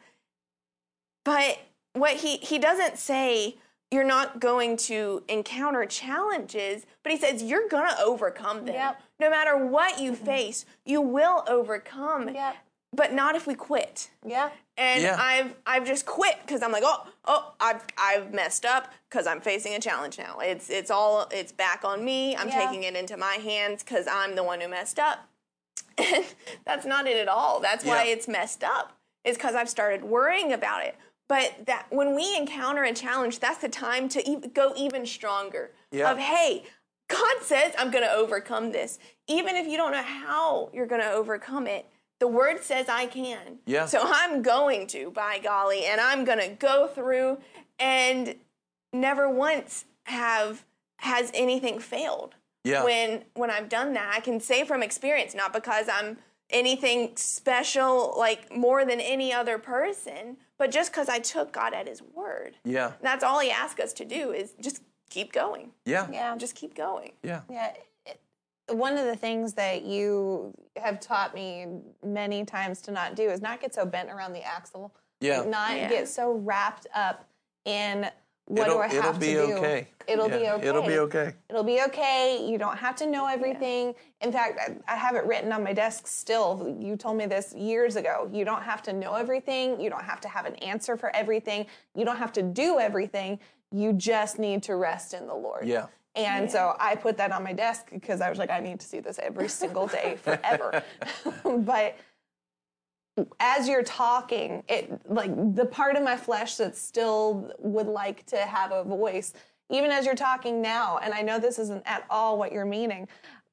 [1.26, 1.60] But
[1.92, 3.58] what he he doesn't say
[3.92, 8.76] you're not going to encounter challenges, but he says you're going to overcome them.
[8.76, 9.02] Yep.
[9.20, 12.30] No matter what you face, you will overcome.
[12.30, 12.56] Yep.
[12.94, 14.10] But not if we quit.
[14.26, 14.50] Yeah.
[14.78, 15.18] And Yeah.
[15.20, 19.42] I've I've just quit because I'm like, oh, oh, I've I've messed up because I'm
[19.42, 20.40] facing a challenge now.
[20.40, 22.36] It's it's all it's back on me.
[22.38, 22.66] I'm Yeah.
[22.66, 25.28] taking it into my hands because I'm the one who messed up.
[25.98, 26.26] And
[26.66, 27.60] that's not it at all.
[27.62, 28.14] That's why Yeah.
[28.14, 28.94] it's messed up.
[29.26, 30.96] Is because I've started worrying about it.
[31.28, 35.72] But that when we encounter a challenge, that's the time to e- go even stronger.
[35.92, 36.12] Yeah.
[36.12, 36.66] Of hey,
[37.08, 41.02] God says I'm going to overcome this, even if you don't know how you're going
[41.02, 41.88] to overcome it.
[42.20, 43.58] The Word says I can.
[43.66, 43.86] Yeah.
[43.88, 47.40] So I'm going to, by golly, and I'm going to go through,
[47.80, 48.36] and
[48.94, 50.64] never once have
[51.00, 52.84] has anything failed Yeah.
[52.84, 54.14] when when I've done that.
[54.16, 56.18] I can say from experience, not because I'm
[56.50, 61.88] anything special, like more than any other person, but just because I took God at
[61.88, 62.56] His word.
[62.64, 62.88] yeah.
[62.88, 65.72] And That's all He asks us to do is just keep going.
[65.86, 66.08] Yeah.
[66.12, 66.36] Yeah.
[66.38, 67.12] Just keep going.
[67.24, 67.42] Yeah.
[67.50, 67.74] Yeah.
[68.06, 68.20] it-
[68.70, 71.68] One of the things that you have taught me
[72.04, 74.92] many times to not do is not get so bent around the axle.
[75.22, 75.44] Yeah.
[75.44, 75.90] Not Yeah.
[75.90, 77.28] get so wrapped up
[77.66, 78.10] in
[78.48, 79.40] what It'll- do I have it'll to be do.
[79.54, 79.88] okay.
[80.08, 80.68] It'll be okay.
[80.68, 81.34] it'll be okay.
[81.50, 82.46] It'll be okay.
[82.48, 83.96] You don't have to know everything.
[84.22, 86.78] In fact, I, I have it written on my desk still.
[86.80, 88.30] You told me this years ago.
[88.32, 89.82] You don't have to know everything.
[89.82, 91.66] You don't have to have an answer for everything.
[91.96, 93.40] You don't have to do everything.
[93.72, 95.66] You just need to rest in the Lord.
[95.68, 95.88] Yeah.
[96.16, 98.86] And so I put that on my desk because I was like, I need to
[98.86, 100.84] see this every single day forever.
[101.44, 101.98] but
[103.40, 108.38] as you're talking, it like the part of my flesh that still would like to
[108.38, 109.34] have a voice,
[109.70, 113.08] even as you're talking now, and I know this isn't at all what you're meaning.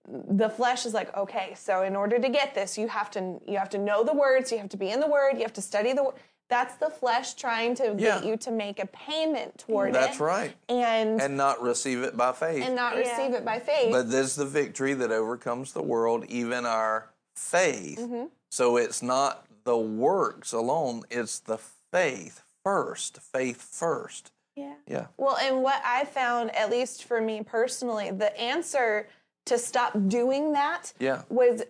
[0.08, 3.56] The flesh is like, okay, so in order to get this, you have to you
[3.56, 5.62] have to know the words, you have to be in the word, you have to
[5.62, 6.02] study the.
[6.02, 6.14] wo-
[6.48, 8.18] That's the flesh trying to Yeah.
[8.18, 10.52] get you to make a payment toward That's it, That's right.
[10.68, 12.64] and And not receive it by faith.
[12.66, 13.08] and not Yeah.
[13.08, 13.92] receive it by faith.
[13.92, 17.06] But this is the victory that overcomes the world, even our
[17.36, 17.98] faith.
[18.00, 18.24] Mm-hmm.
[18.50, 21.58] So it's not the works alone, it's the
[21.90, 23.18] faith first.
[23.20, 24.32] Faith first.
[24.56, 24.74] Yeah.
[24.86, 25.06] Yeah.
[25.16, 29.08] Well, and what I found, at least for me personally, the answer
[29.46, 31.22] to stop doing that Yeah.
[31.28, 31.62] was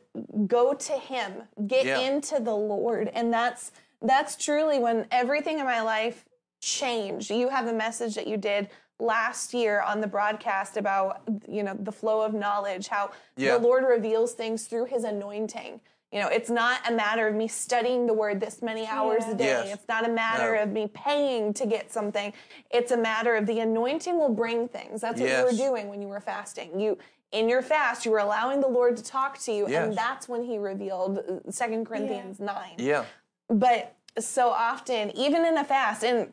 [0.47, 1.99] go to Him, get Yeah.
[2.01, 3.73] into the Lord, and that's
[4.05, 6.25] that's truly when everything in my life
[6.61, 7.31] changed.
[7.31, 11.75] You have a message that you did last year on the broadcast about you know
[11.79, 13.53] the flow of knowledge, how Yeah.
[13.53, 15.81] the Lord reveals things through His anointing.
[16.13, 19.35] You know, it's not a matter of me studying the Word this many hours a
[19.35, 19.47] day.
[19.47, 19.75] Yes.
[19.79, 20.63] It's not a matter No.
[20.65, 22.35] of me paying to get something.
[22.71, 25.01] It's a matter of the anointing will bring things.
[25.01, 26.79] That's what you were doing when you were fasting.
[26.79, 26.99] You
[27.33, 29.89] in your fast, you were allowing the Lord to talk to you, Yes.
[29.89, 32.75] and that's when He revealed uh, Second Corinthians nine.
[32.77, 33.07] Yeah.
[33.49, 36.31] But so often, even in a fast, and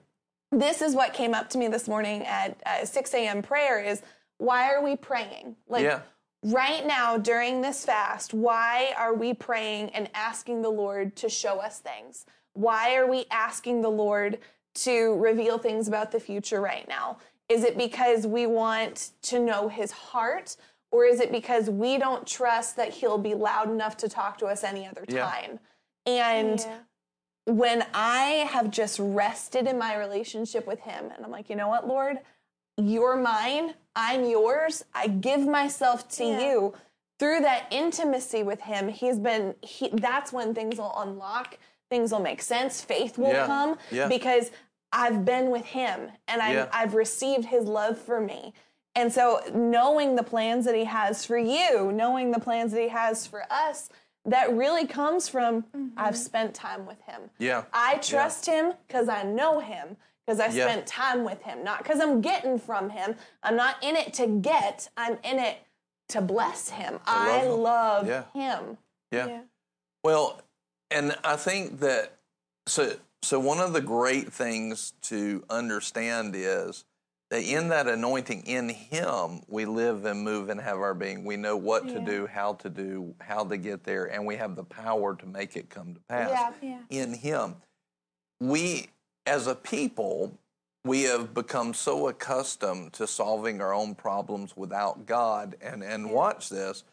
[0.52, 3.42] this is what came up to me this morning at uh, 6 a.m.
[3.42, 4.02] prayer is
[4.40, 5.56] why are we praying?
[5.70, 6.02] Like Yeah.
[6.44, 11.60] Right now during this fast, why are we praying and asking the Lord to show
[11.60, 12.26] us things?
[12.54, 14.40] Why are we asking the Lord
[14.76, 17.18] to reveal things about the future right now?
[17.50, 20.56] Is it because we want to know his heart?
[20.92, 24.48] Or is it because we don't trust that he'll be loud enough to talk to
[24.48, 25.30] us any other Yeah.
[25.30, 25.60] time?
[26.06, 26.80] And Yeah.
[27.46, 31.68] when I have just rested in my relationship with Him, and I'm like, you know
[31.68, 32.20] what, Lord,
[32.78, 36.40] you're mine, I'm yours, I give myself to Yeah.
[36.40, 36.74] you.
[37.20, 41.58] Through that intimacy with Him, He's been, he, that's when things will unlock,
[41.90, 43.46] things will make sense, faith will Yeah.
[43.46, 44.08] come Yeah.
[44.08, 44.52] because
[44.94, 46.70] I've been with Him and I've, Yeah.
[46.72, 48.54] I've received His love for me.
[48.96, 52.88] And so, knowing the plans that He has for you, knowing the plans that He
[52.88, 53.90] has for us,
[54.26, 55.66] that really comes from
[55.98, 56.16] I've mm-hmm.
[56.16, 57.30] spent time with Him.
[57.38, 57.66] Yeah.
[57.74, 59.98] I trust him because I know him,
[60.30, 60.68] because I Yeah.
[60.68, 63.16] spent time with him, not because I'm getting from him.
[63.42, 65.58] I'm not in it to get, I'm in it
[66.10, 67.00] to bless him.
[67.08, 67.62] I love him.
[67.62, 68.24] love Yeah.
[68.34, 68.78] him.
[69.12, 69.26] Yeah.
[69.26, 69.42] Yeah.
[70.04, 70.40] Well,
[70.92, 72.14] and I think that
[72.68, 76.86] so so one of the great things to understand is
[77.32, 81.26] that in that anointing in him we live and move and have our being.
[81.26, 84.56] We know what to do, how to do, how to get there, and we have
[84.56, 86.54] the power to make it come to pass Yeah.
[86.62, 87.04] Yeah.
[87.04, 87.56] in him.
[88.40, 88.90] We
[89.26, 90.38] as a people
[90.86, 96.50] we have become so accustomed to solving our own problems without God and and watch
[96.50, 96.84] this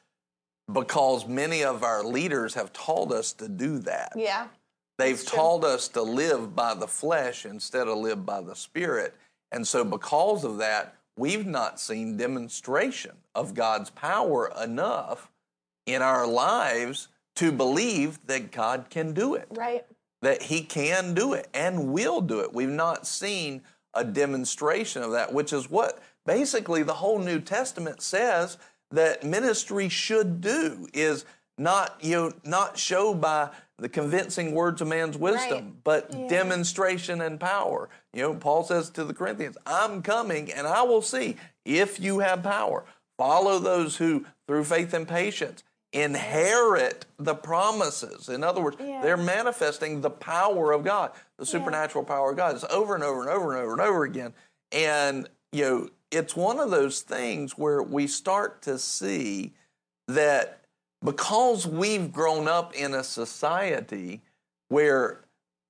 [0.73, 4.13] because many of our leaders have taught us to do that.
[4.17, 4.49] Yeah.
[4.99, 9.15] They've taught us to live by the flesh instead of live by the spirit.
[9.53, 15.31] And so because of that, we've not seen demonstration of God's power enough
[15.87, 19.85] in our lives to believe that God can do it Right.
[20.27, 22.53] That he can do it and will do it.
[22.53, 23.63] We've not seen
[23.95, 28.59] a demonstration of that, which is what basically the whole New Testament says
[28.91, 31.25] that ministry should do is
[31.59, 37.39] not you know not show by the convincing words of man's wisdom, but demonstration and
[37.39, 37.89] power.
[38.13, 42.19] You know, Paul says to the Corinthians, I'm coming and I will see if you
[42.19, 42.85] have power.
[43.17, 45.63] Follow those who, through faith and patience,
[45.97, 48.29] inherit the promises.
[48.29, 49.01] In other words, Yeah.
[49.03, 52.55] they're manifesting the power of God, the supernatural power of God.
[52.55, 54.35] It's over and over and over and over and over again.
[54.73, 59.55] And, you know, it's one of those things where we start to see
[60.07, 60.61] that
[61.03, 64.23] because we've grown up in a society
[64.69, 65.21] where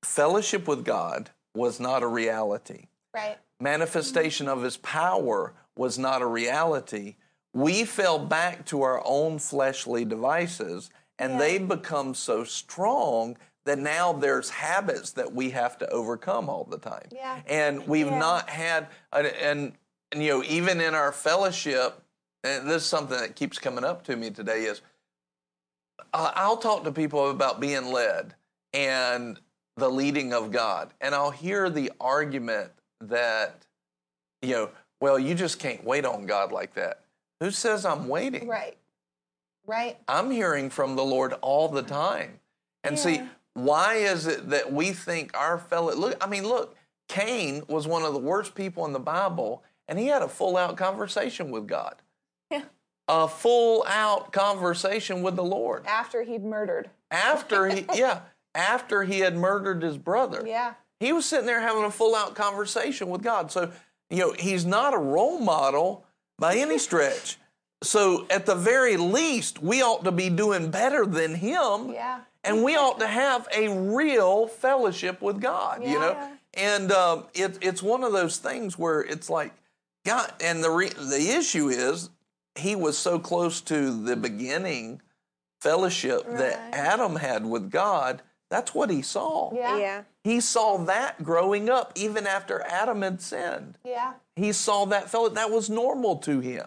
[0.04, 3.38] fellowship with God was not a reality, Right.
[3.60, 7.16] manifestation of his power was not a reality,
[7.56, 13.34] we fell back to our own fleshly devices and they become so strong
[13.64, 17.08] that now there's habits that we have to overcome all the time.
[17.10, 17.40] Yeah.
[17.46, 18.18] And we've Yeah.
[18.18, 19.72] not had and, and
[20.12, 22.02] and you know even in our fellowship
[22.44, 24.82] and this is something that keeps coming up to me today is
[26.12, 28.34] uh, I'll talk to people about being led
[28.74, 29.40] and
[29.78, 32.70] the leading of God, and I'll hear the argument
[33.00, 33.66] that,
[34.42, 34.70] you know,
[35.00, 37.00] well, you just can't wait on God like that.
[37.40, 38.48] Who says I'm waiting?
[38.48, 38.76] Right.
[39.66, 39.98] Right.
[40.08, 42.40] I'm hearing from the Lord all the time.
[42.84, 43.20] And see,
[43.54, 46.76] why is it that we think our fellow look I mean, look,
[47.08, 50.56] Cain was one of the worst people in the Bible, and he had a full
[50.56, 51.96] out conversation with God.
[52.50, 52.62] Yeah.
[53.08, 55.84] A full out conversation with the Lord.
[55.86, 56.90] After he'd murdered.
[57.10, 58.20] After he yeah,
[58.54, 60.44] after he had murdered his brother.
[60.46, 60.74] Yeah.
[61.00, 63.50] He was sitting there having a full out conversation with God.
[63.50, 63.70] So,
[64.10, 66.05] you know, he's not a role model
[66.38, 67.38] by any stretch.
[67.82, 71.92] So, at the very least, we ought to be doing better than him.
[71.92, 72.20] Yeah.
[72.42, 76.30] And we ought to have a real fellowship with God, you know?
[76.54, 79.52] And um, it, it's one of those things where it's like,
[80.04, 82.08] God, and the, re- the issue is
[82.54, 85.02] he was so close to the beginning
[85.60, 88.22] fellowship that Adam had with God.
[88.48, 89.52] That's what he saw.
[89.52, 89.76] Yeah.
[89.76, 90.02] Yeah.
[90.22, 93.76] He saw that growing up, even after Adam had sinned.
[93.84, 94.14] Yeah.
[94.36, 95.28] He saw that fellow.
[95.30, 96.66] That was normal to him.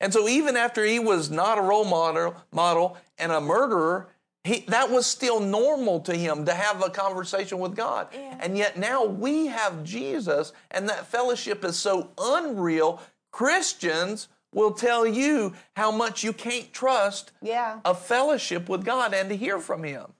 [0.00, 4.08] And so, even after he was not a role model, model and a murderer,
[4.42, 8.08] he, that was still normal to him to have a conversation with God.
[8.12, 13.00] And yet now we have Jesus, and that fellowship is so unreal.
[13.32, 17.80] Christians will tell you how much you can't trust Yeah.
[17.84, 20.12] a fellowship with God and to hear from Him.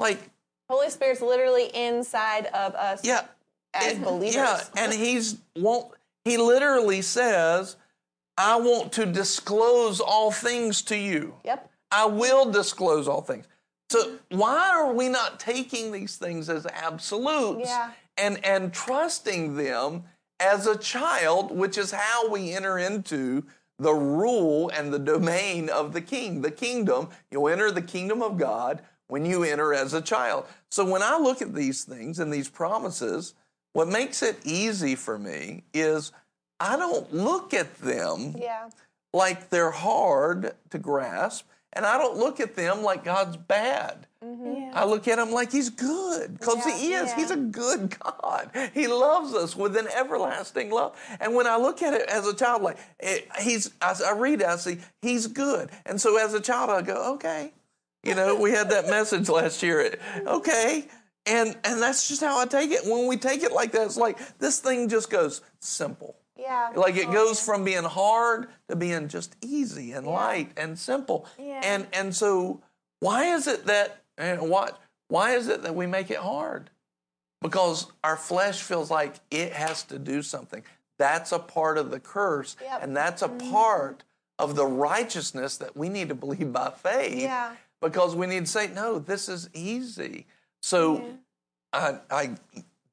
[0.00, 0.18] Like,
[0.68, 3.26] Holy Spirit's literally inside of us yeah,
[3.74, 4.34] as it- believers.
[4.34, 5.92] Yeah, and he's won't.
[6.28, 7.76] He literally says,
[8.36, 11.34] "I want to disclose all things to you.
[11.44, 11.70] Yep.
[11.90, 13.46] I will disclose all things."
[13.90, 17.92] So why are we not taking these things as absolutes Yeah.
[18.18, 20.04] and and trusting them
[20.38, 23.44] as a child, which is how we enter into
[23.78, 27.08] the rule and the domain of the king, the kingdom.
[27.30, 30.46] You'll enter the kingdom of God when you enter as a child.
[30.70, 33.34] So when I look at these things and these promises,
[33.72, 36.12] what makes it easy for me is
[36.60, 38.70] I don't look at them Yeah.
[39.12, 44.06] like they're hard to grasp, and I don't look at them like God's bad.
[44.24, 44.76] Mm-hmm.
[44.76, 47.08] I look at him like he's good because he is.
[47.10, 47.16] Yeah.
[47.16, 48.50] He's a good God.
[48.74, 50.96] He loves us with an everlasting love.
[51.20, 54.40] And when I look at it as a child, like it, he's, as I read
[54.40, 55.70] it, I see he's good.
[55.86, 57.52] And so as a child, I go, okay.
[58.02, 59.96] You know, we had that message last year.
[60.26, 60.88] Okay.
[61.28, 62.84] And and that's just how I take it.
[62.84, 66.16] When we take it like that, it's like this thing just goes simple.
[66.38, 66.70] Yeah.
[66.74, 71.26] Like it goes from being hard to being just easy and light and simple.
[71.38, 71.60] Yeah.
[71.64, 72.62] And and so
[73.00, 76.70] why is it that and what why is it that we make it hard?
[77.42, 80.62] Because our flesh feels like it has to do something.
[80.98, 82.82] That's a part of the curse Yep.
[82.82, 83.50] and that's a mm-hmm.
[83.52, 84.04] part
[84.38, 87.20] of the righteousness that we need to believe by faith.
[87.20, 87.54] Yeah.
[87.80, 90.26] Because we need to say, no, this is easy.
[90.62, 91.18] So
[91.72, 92.34] I, I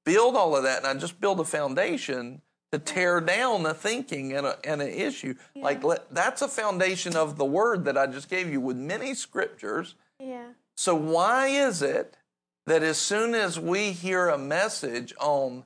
[0.04, 4.34] build all of that and I just build a foundation to tear down the thinking
[4.34, 5.36] and, a, and an issue.
[5.56, 9.14] Like let, that's a foundation of the word that I just gave you with many
[9.14, 9.96] scriptures.
[10.20, 10.48] Yeah.
[10.78, 12.18] So why is it
[12.66, 15.64] that as soon as we hear a message on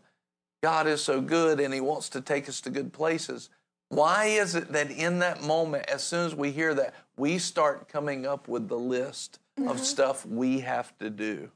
[0.62, 3.50] God is so good and he wants to take us to good places,
[3.90, 7.88] why is it that in that moment, as soon as we hear that, we start
[7.88, 9.78] coming up with the list of mm-hmm.
[9.78, 11.50] stuff we have to do?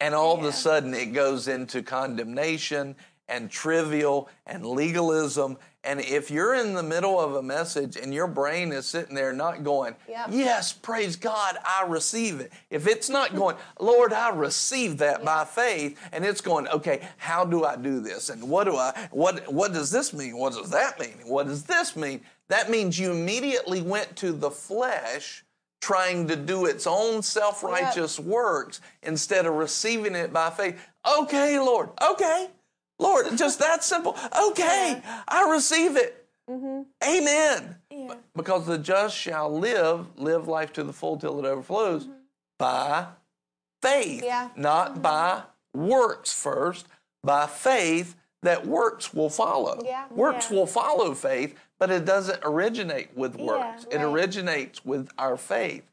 [0.00, 2.94] And all of a sudden it goes into condemnation
[3.28, 5.58] and trivial and legalism.
[5.84, 9.32] And if you're in the middle of a message and your brain is sitting there
[9.32, 10.28] not going, Yep.
[10.30, 12.52] Yes, praise God, I receive it.
[12.70, 17.44] If it's not going, Lord, I receive that by faith, and it's going, okay, how
[17.44, 18.30] do I do this?
[18.30, 20.36] And what do I what what does this mean?
[20.36, 21.16] What does that mean?
[21.24, 22.22] What does this mean?
[22.48, 25.44] That means you immediately went to the flesh
[25.80, 30.78] trying to do its own self-righteous works instead of receiving it by faith.
[31.18, 31.90] Okay, Lord.
[32.02, 32.48] Okay.
[32.98, 34.16] Lord, just that simple.
[34.38, 36.26] Okay, I receive it.
[36.50, 36.82] Mm-hmm.
[37.06, 37.76] Amen.
[37.90, 38.14] Yeah.
[38.34, 42.12] Because the just shall live, live life to the full till it overflows mm-hmm.
[42.58, 43.06] by
[43.82, 44.48] faith, Yeah.
[44.56, 45.02] not mm-hmm.
[45.02, 45.42] by
[45.74, 46.86] works first,
[47.22, 49.80] by faith that works will follow.
[49.84, 50.04] Yeah.
[50.10, 50.56] Works Yeah.
[50.58, 53.84] will follow faith, but it doesn't originate with works.
[53.90, 54.04] it right.
[54.04, 55.84] originates with our faith.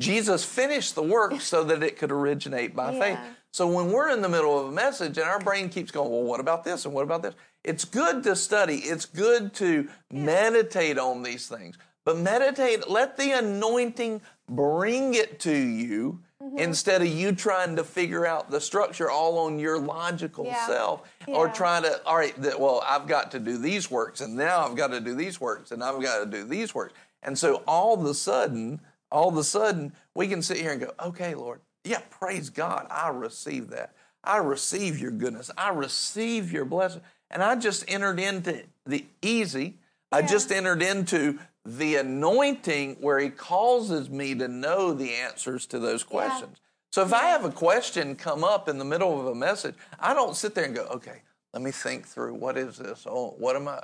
[0.00, 3.18] Jesus finished the work so that it could originate by faith.
[3.52, 6.22] So when we're in the middle of a message and our brain keeps going, well,
[6.22, 7.34] what about this and what about this?
[7.64, 8.76] It's good to study.
[8.76, 11.76] It's good to meditate on these things.
[12.06, 16.20] But meditate, let the anointing bring it to you
[16.50, 16.58] Mm-hmm.
[16.58, 20.66] instead of you trying to figure out the structure all on your logical Yeah.
[20.66, 24.34] self or trying to, all right, that, well, I've got to do these works and
[24.34, 26.94] now I've got to do these works and I've got to do these works.
[27.22, 28.80] And so all of a sudden,
[29.12, 32.86] all of a sudden, we can sit here and go, okay, Lord, yeah, praise God.
[32.90, 33.94] I receive that.
[34.24, 35.52] I receive your goodness.
[35.56, 37.02] I receive your blessing.
[37.30, 39.78] And I just entered into the easy.
[40.10, 45.78] I just entered into the anointing where he causes me to know the answers to
[45.78, 46.58] those questions.
[46.92, 50.14] So if I have a question come up in the middle of a message, I
[50.14, 51.22] don't sit there and go, okay,
[51.52, 53.06] let me think through what is this?
[53.08, 53.80] Oh, what am I?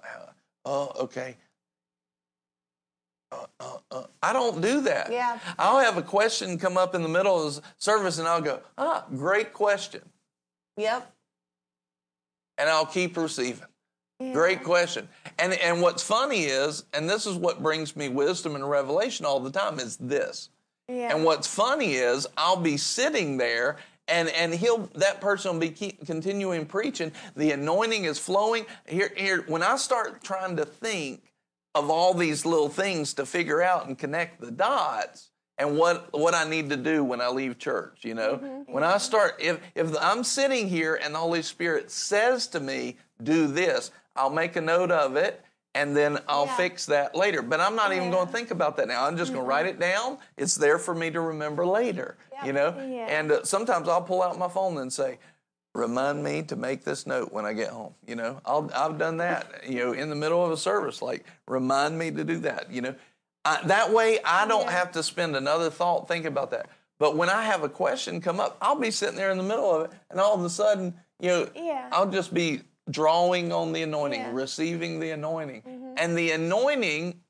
[0.64, 1.36] Oh, okay.
[3.30, 4.04] Uh, uh, uh.
[4.22, 5.12] I don't do that.
[5.12, 5.38] Yeah.
[5.58, 8.60] I'll have a question come up in the middle of the service and I'll go,
[8.78, 10.02] ah, great question.
[10.76, 11.12] Yep.
[12.58, 13.66] And I'll keep receiving.
[14.18, 15.08] Great question.
[15.38, 19.40] And and what's funny is, and this is what brings me wisdom and revelation all
[19.40, 20.48] the time, is this.
[20.88, 21.14] Yeah.
[21.14, 23.76] And what's funny is I'll be sitting there
[24.08, 27.12] and and he'll that person will be keep, continuing preaching.
[27.34, 28.66] The anointing is flowing.
[28.86, 31.32] Here here when I start trying to think
[31.74, 36.34] of all these little things to figure out and connect the dots and what what
[36.34, 38.36] I need to do when I leave church, you know.
[38.36, 38.72] Mm-hmm.
[38.72, 42.96] When I start if if I'm sitting here and the Holy Spirit says to me,
[43.22, 45.42] "Do this," I'll make a note of it
[45.74, 46.56] and then I'll Yeah.
[46.56, 47.42] fix that later.
[47.42, 49.04] But I'm not even going to think about that now.
[49.04, 50.18] I'm just going to write it down.
[50.36, 52.74] It's there for me to remember later, you know?
[52.78, 53.06] Yeah.
[53.08, 55.18] And uh, sometimes I'll pull out my phone and say,
[55.74, 57.94] remind me to make this note when I get home.
[58.06, 61.26] You know, I'll, I've done that, you know, in the middle of a service, like
[61.46, 62.94] remind me to do that, you know.
[63.44, 66.70] I, that way I don't have to spend another thought thinking about that.
[66.98, 69.70] But when I have a question come up, I'll be sitting there in the middle
[69.70, 71.90] of it and all of a sudden, you know, Yeah.
[71.92, 74.30] I'll just be drawing on the anointing, Yeah.
[74.32, 75.94] receiving the anointing.
[75.96, 77.20] And the anointing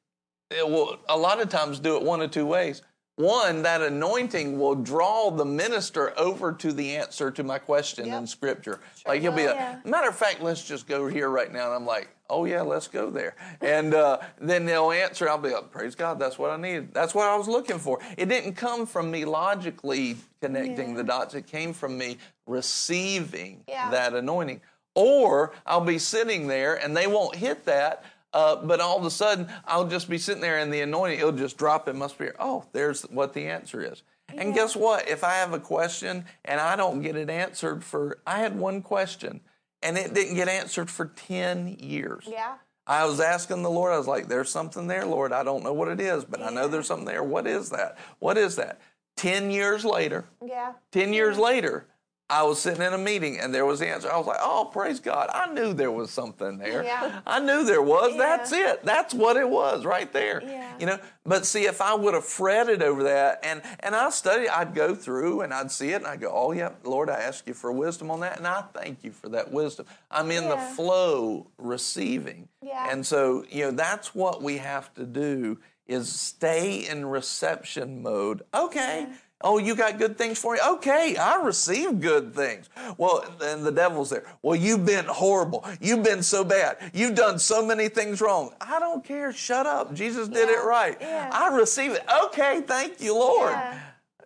[0.50, 2.80] it will a lot of times do it one of two ways.
[3.16, 8.26] One, that anointing will draw the minister over to the answer to my question in
[8.28, 8.78] Scripture.
[9.06, 9.80] Like he'll be Yeah.
[9.84, 10.42] a matter of fact.
[10.42, 11.66] Let's just go here right now.
[11.66, 13.34] And I'm like, oh yeah, let's go there.
[13.60, 15.28] And uh, then they'll answer.
[15.28, 16.92] I'll be like, praise God, that's what I needed.
[16.92, 17.98] That's what I was looking for.
[18.18, 21.34] It didn't come from me logically connecting the dots.
[21.34, 23.90] It came from me receiving Yeah.
[23.90, 24.60] that anointing.
[24.96, 28.02] Or I'll be sitting there and they won't hit that
[28.32, 31.32] Uh, but all of a sudden, I'll just be sitting there and the anointing, it'll
[31.32, 32.36] just drop in my spirit.
[32.38, 34.02] Oh, there's what the answer is.
[34.28, 35.08] And guess what?
[35.08, 38.82] If I have a question and I don't get it answered for, I had one
[38.82, 39.40] question
[39.80, 42.24] and it didn't get answered for 10 years.
[42.30, 42.56] Yeah.
[42.86, 45.32] I was asking the Lord, I was like, there's something there, Lord.
[45.32, 47.24] I don't know what it is, but I know there's something there.
[47.24, 47.96] What is that?
[48.18, 48.80] What is that?
[49.16, 50.72] 10 years later, Yeah.
[50.92, 51.86] 10 years later,
[52.28, 54.10] I was sitting in a meeting and there was the answer.
[54.10, 55.30] I was like, oh, praise God.
[55.32, 56.82] I knew there was something there.
[56.82, 57.20] Yeah.
[57.24, 58.12] I knew there was.
[58.12, 58.18] Yeah.
[58.18, 58.84] That's it.
[58.84, 60.42] That's what it was right there.
[60.44, 60.72] Yeah.
[60.80, 64.48] You know, but see, if I would have fretted over that and, and I studied,
[64.48, 67.46] I'd go through and I'd see it and I'd go, oh, yeah, Lord, I ask
[67.46, 68.38] you for wisdom on that.
[68.38, 69.86] And I thank you for that wisdom.
[70.10, 72.48] I'm in the flow receiving.
[72.60, 72.88] Yeah.
[72.90, 78.42] And so, you know, that's what we have to do is stay in reception mode.
[78.52, 79.06] Okay.
[79.42, 80.60] Oh, you got good things for me?
[80.66, 82.70] Okay, I receive good things.
[82.96, 84.24] Well, then the devil's there.
[84.42, 85.64] Well, you've been horrible.
[85.80, 86.78] You've been so bad.
[86.94, 88.54] You've done so many things wrong.
[88.60, 89.32] I don't care.
[89.34, 89.92] Shut up.
[89.94, 90.96] Jesus did it right.
[91.00, 91.28] Yeah.
[91.32, 92.02] I receive it.
[92.24, 93.50] Okay, thank you, Lord.
[93.50, 93.78] Yeah.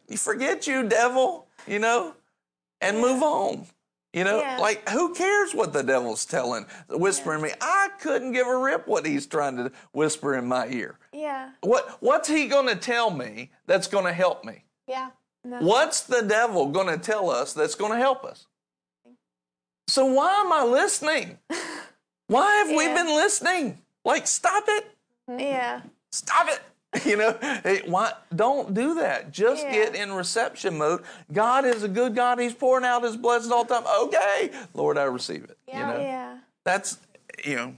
[0.08, 2.14] You forget you, devil, you know,
[2.80, 3.66] and move on.
[4.12, 4.58] You know, Yeah.
[4.58, 7.50] like who cares what the devil's telling, whispering me?
[7.60, 10.98] I couldn't give a rip what he's trying to whisper in my ear.
[11.12, 11.50] Yeah.
[11.60, 14.64] What what's he going to tell me that's going to help me?
[14.90, 15.10] Yeah.
[15.44, 18.46] What's the devil going to tell us that's going to help us?
[19.88, 21.38] So why am I listening?
[22.28, 23.78] Why have we been listening?
[24.04, 24.84] Like stop it.
[25.28, 25.40] Mm-hmm.
[25.40, 25.80] Yeah.
[26.12, 26.60] Stop it.
[27.04, 29.30] You know, Hey, why don't do that.
[29.32, 29.72] Just Yeah.
[29.72, 31.02] get in reception mode.
[31.32, 32.38] God is a good God.
[32.40, 33.84] He's pouring out his blessings all the time.
[34.06, 35.56] Okay, Lord, I receive it.
[35.68, 36.38] You know, Yeah.
[36.64, 36.98] that's
[37.44, 37.74] you know,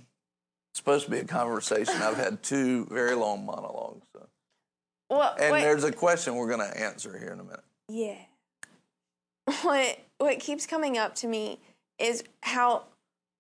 [0.74, 1.94] supposed to be a conversation.
[2.02, 4.06] I've had two very long monologues.
[5.16, 7.64] Well, And what- there's a question we're going to answer here in a minute.
[7.89, 8.16] Yeah.
[9.62, 11.59] What what keeps coming up to me
[11.98, 12.84] is how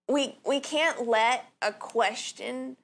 [0.08, 2.76] we we can't let a question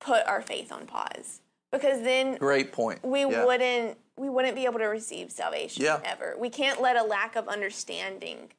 [0.00, 1.40] put our faith on pause
[1.70, 3.04] because then Great point.
[3.04, 3.44] we Yeah.
[3.44, 6.00] wouldn't we wouldn't be able to receive salvation Yeah.
[6.04, 6.34] ever.
[6.38, 8.50] We can't let a lack of understanding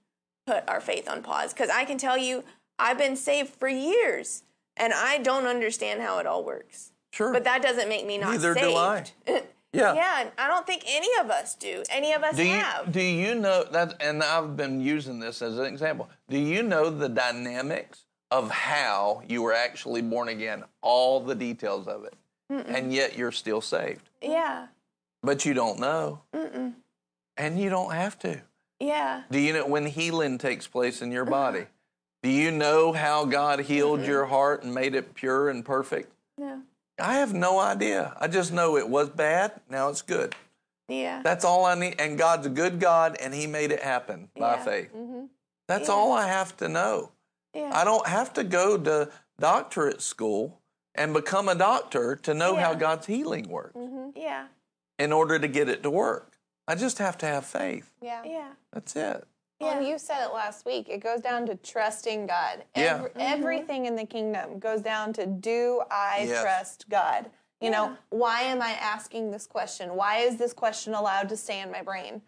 [0.46, 2.44] put our faith on pause because I can tell you
[2.78, 4.44] I've been saved for years
[4.78, 6.92] and I don't understand how it all works.
[7.12, 7.34] Sure.
[7.34, 8.66] But that doesn't make me not Neither saved.
[8.68, 9.06] do I.
[9.74, 9.94] yeah.
[9.94, 11.84] yeah, I don't think any of us do.
[11.90, 12.92] Any of us Do you have.
[12.92, 13.96] do you know that?
[14.02, 16.10] And I've been using this as an example.
[16.30, 20.64] Do you know the dynamics of how you were actually born again?
[20.82, 22.14] All the details of it,
[22.50, 24.10] and yet you're still saved.
[24.22, 24.68] yeah.
[25.22, 26.76] But you don't know, Mm.
[27.36, 28.42] and you don't have to.
[28.80, 29.24] Yeah.
[29.30, 31.66] Do you know when healing takes place in your body?
[32.24, 36.14] Do you know how God healed your heart and made it pure and perfect?
[36.38, 36.62] No.
[37.02, 38.16] I have no idea.
[38.20, 39.54] I just know it was bad.
[39.70, 40.36] Now it's good.
[40.88, 41.22] Yeah.
[41.24, 42.00] That's all I need.
[42.00, 44.64] And God's a good God, and He made it happen by Yeah.
[44.64, 44.94] faith.
[44.94, 45.26] Mm-hmm.
[45.68, 45.94] That's Yeah.
[45.96, 47.12] all I have to know.
[47.54, 47.72] yeah.
[47.74, 49.10] I don't have to go to
[49.40, 50.62] doctorate school
[50.96, 53.76] and become a doctor to know how God's healing works
[54.16, 54.48] yeah.
[54.98, 56.38] in order to get it to work.
[56.68, 57.90] I just have to have faith.
[58.02, 58.24] Yeah.
[58.24, 58.50] Yeah.
[58.72, 59.26] That's it.
[59.60, 59.92] Well, and Yeah.
[59.92, 60.88] you said it last week.
[60.90, 62.64] It goes down to trusting God.
[62.76, 62.96] Yeah.
[62.96, 63.20] Every- mm-hmm.
[63.20, 66.42] Everything in the kingdom goes down to do I Yes.
[66.42, 67.30] trust God?
[67.60, 69.96] You know, why am I asking this question?
[69.96, 72.22] Why is this question allowed to stay in my brain?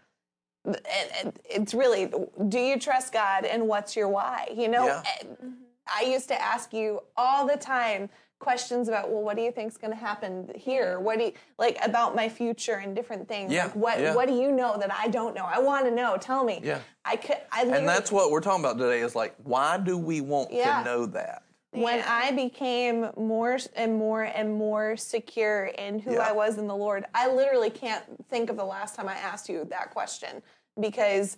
[0.65, 2.11] And- and It's really,
[2.49, 4.49] do you trust God and what's your why?
[4.53, 5.03] You know, Yeah.
[5.05, 5.51] Eh, mm-hmm.
[5.87, 8.09] I used to ask you all the time
[8.41, 10.99] questions about, well, what do you think's going to happen here?
[10.99, 13.53] What do you, like about my future and different things?
[13.53, 14.15] Yeah, Like what, yeah.
[14.15, 15.45] what do you know that I don't know?
[15.45, 16.17] I want to know.
[16.19, 16.59] Tell me.
[16.63, 16.79] Yeah.
[17.05, 20.19] I could, I And that's what we're talking about today is like, why do we
[20.19, 20.79] want Yeah.
[20.79, 21.43] to know that?
[21.73, 22.05] when Yeah.
[22.25, 26.27] I became more and more and more secure in who Yeah.
[26.27, 29.47] I was in the Lord, I literally can't think of the last time I asked
[29.47, 30.43] you that question
[30.77, 31.37] because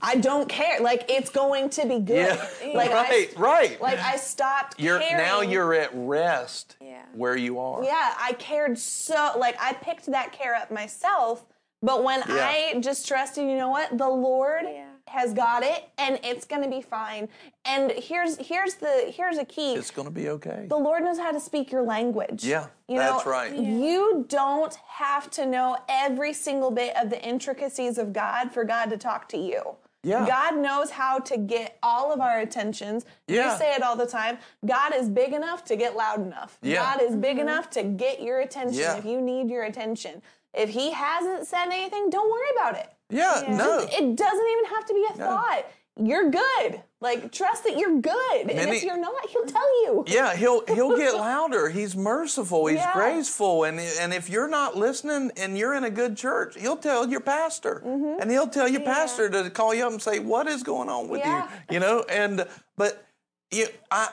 [0.00, 0.80] I don't care.
[0.80, 2.16] Like it's going to be good.
[2.36, 2.48] Yeah.
[2.74, 3.80] Like right, I, right.
[3.80, 5.16] Like I stopped you're caring.
[5.16, 7.02] now you're at rest Yeah.
[7.14, 7.84] where you are.
[7.84, 11.44] Yeah, I cared so like I picked that care up myself,
[11.82, 12.48] but when Yeah.
[12.74, 13.98] I just trusted, you know what?
[13.98, 14.86] The Lord Yeah.
[15.08, 17.28] has got it and it's going to be fine.
[17.64, 19.74] And here's here's the here's a key.
[19.74, 20.66] It's going to be okay.
[20.68, 22.44] the Lord knows how to speak your language.
[22.44, 23.54] Yeah, you that's right.
[23.54, 28.90] You don't have to know every single bit of the intricacies of God for God
[28.90, 29.76] to talk to you.
[30.04, 30.26] Yeah.
[30.26, 33.04] God knows how to get all of our attentions.
[33.28, 33.52] Yeah.
[33.52, 34.38] You say it all the time.
[34.66, 36.58] God is big enough to get loud enough.
[36.60, 36.82] Yeah.
[36.82, 37.48] God is big mm-hmm.
[37.48, 38.96] enough to get your attention Yeah.
[38.96, 40.20] if you need your attention.
[40.54, 42.92] If he hasn't said anything, don't worry about it.
[43.10, 43.78] Yeah, no.
[43.80, 45.66] It doesn't even have to be a thought.
[46.02, 46.82] You're good.
[47.02, 48.50] Like trust that you're good.
[48.50, 50.04] and if you're not, he'll tell you.
[50.06, 51.68] Yeah, he'll he'll get louder.
[51.68, 52.66] He's merciful.
[52.66, 52.92] He's Yeah.
[52.94, 57.08] graceful, and and if you're not listening and you're in a good church, he'll tell
[57.08, 58.20] your pastor, Mm-hmm.
[58.22, 61.08] and he'll tell your pastor to call you up and say, "What is going on
[61.08, 61.48] with Yeah.
[61.68, 62.46] you?" You know, and
[62.76, 63.04] but
[63.50, 64.08] you, I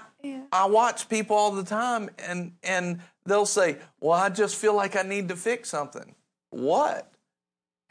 [0.51, 4.95] I watch people all the time and and they'll say, "Well, I just feel like
[4.95, 6.15] I need to fix something."
[6.49, 7.11] What?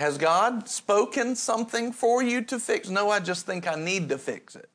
[0.00, 2.88] Has God spoken something for you to fix?
[2.88, 4.68] No, I just think I need to fix it.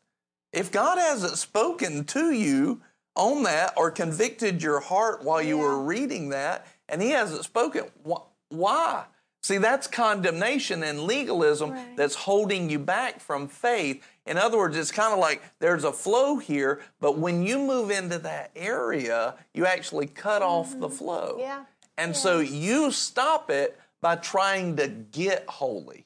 [0.53, 2.81] If God hasn't spoken to you
[3.15, 7.85] on that or convicted your heart while you were reading that and he hasn't spoken,
[8.07, 9.05] wh- why?
[9.41, 11.97] See, that's condemnation and legalism Right.
[11.97, 14.01] that's holding you back from faith.
[14.25, 17.91] In other words, it's kind of like there's a flow here, but when you move
[17.91, 20.95] into that area, you actually cut off the mm-hmm.
[20.95, 21.37] flow.
[21.39, 21.65] Yeah.
[21.97, 26.05] And so you stop it by trying to get holy.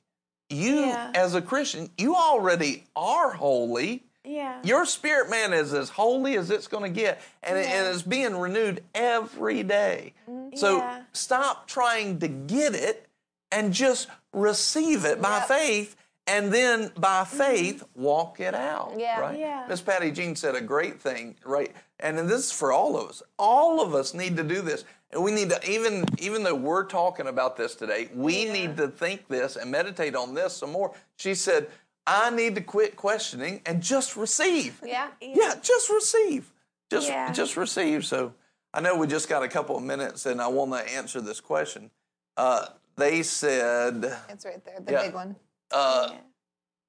[0.49, 1.11] You, Yeah.
[1.13, 4.03] as a Christian, you already are holy.
[4.27, 4.59] Yeah.
[4.63, 8.01] Your spirit man is as holy as it's going to get, and, it, and it's
[8.03, 10.13] being renewed every day.
[10.29, 10.55] Mm-hmm.
[10.55, 11.01] So Yeah.
[11.13, 13.07] stop trying to get it
[13.51, 15.47] and just receive it by Yep.
[15.47, 15.95] faith,
[16.27, 17.37] and then by mm-hmm.
[17.37, 18.93] faith walk it out.
[18.97, 19.19] Yeah.
[19.19, 19.39] right.
[19.39, 19.65] Yeah.
[19.69, 21.73] Miss Patty Jean said a great thing, right?
[21.99, 23.23] And this is for all of us.
[23.39, 24.83] All of us need to do this.
[25.11, 28.89] And we need to even even though we're talking about this today, we need to
[28.89, 30.93] think this and meditate on this some more.
[31.15, 31.69] She said,
[32.07, 34.81] I need to quit questioning and just receive.
[34.83, 35.09] Yeah.
[35.21, 36.51] Yeah, just receive.
[36.89, 37.31] Just Yeah.
[37.33, 38.05] just receive.
[38.05, 38.33] So
[38.73, 41.41] I know we just got a couple of minutes and I want to answer this
[41.41, 41.91] question.
[42.37, 45.01] Uh, they said It's right there, the Yeah.
[45.03, 45.35] big one.
[45.71, 46.13] uh,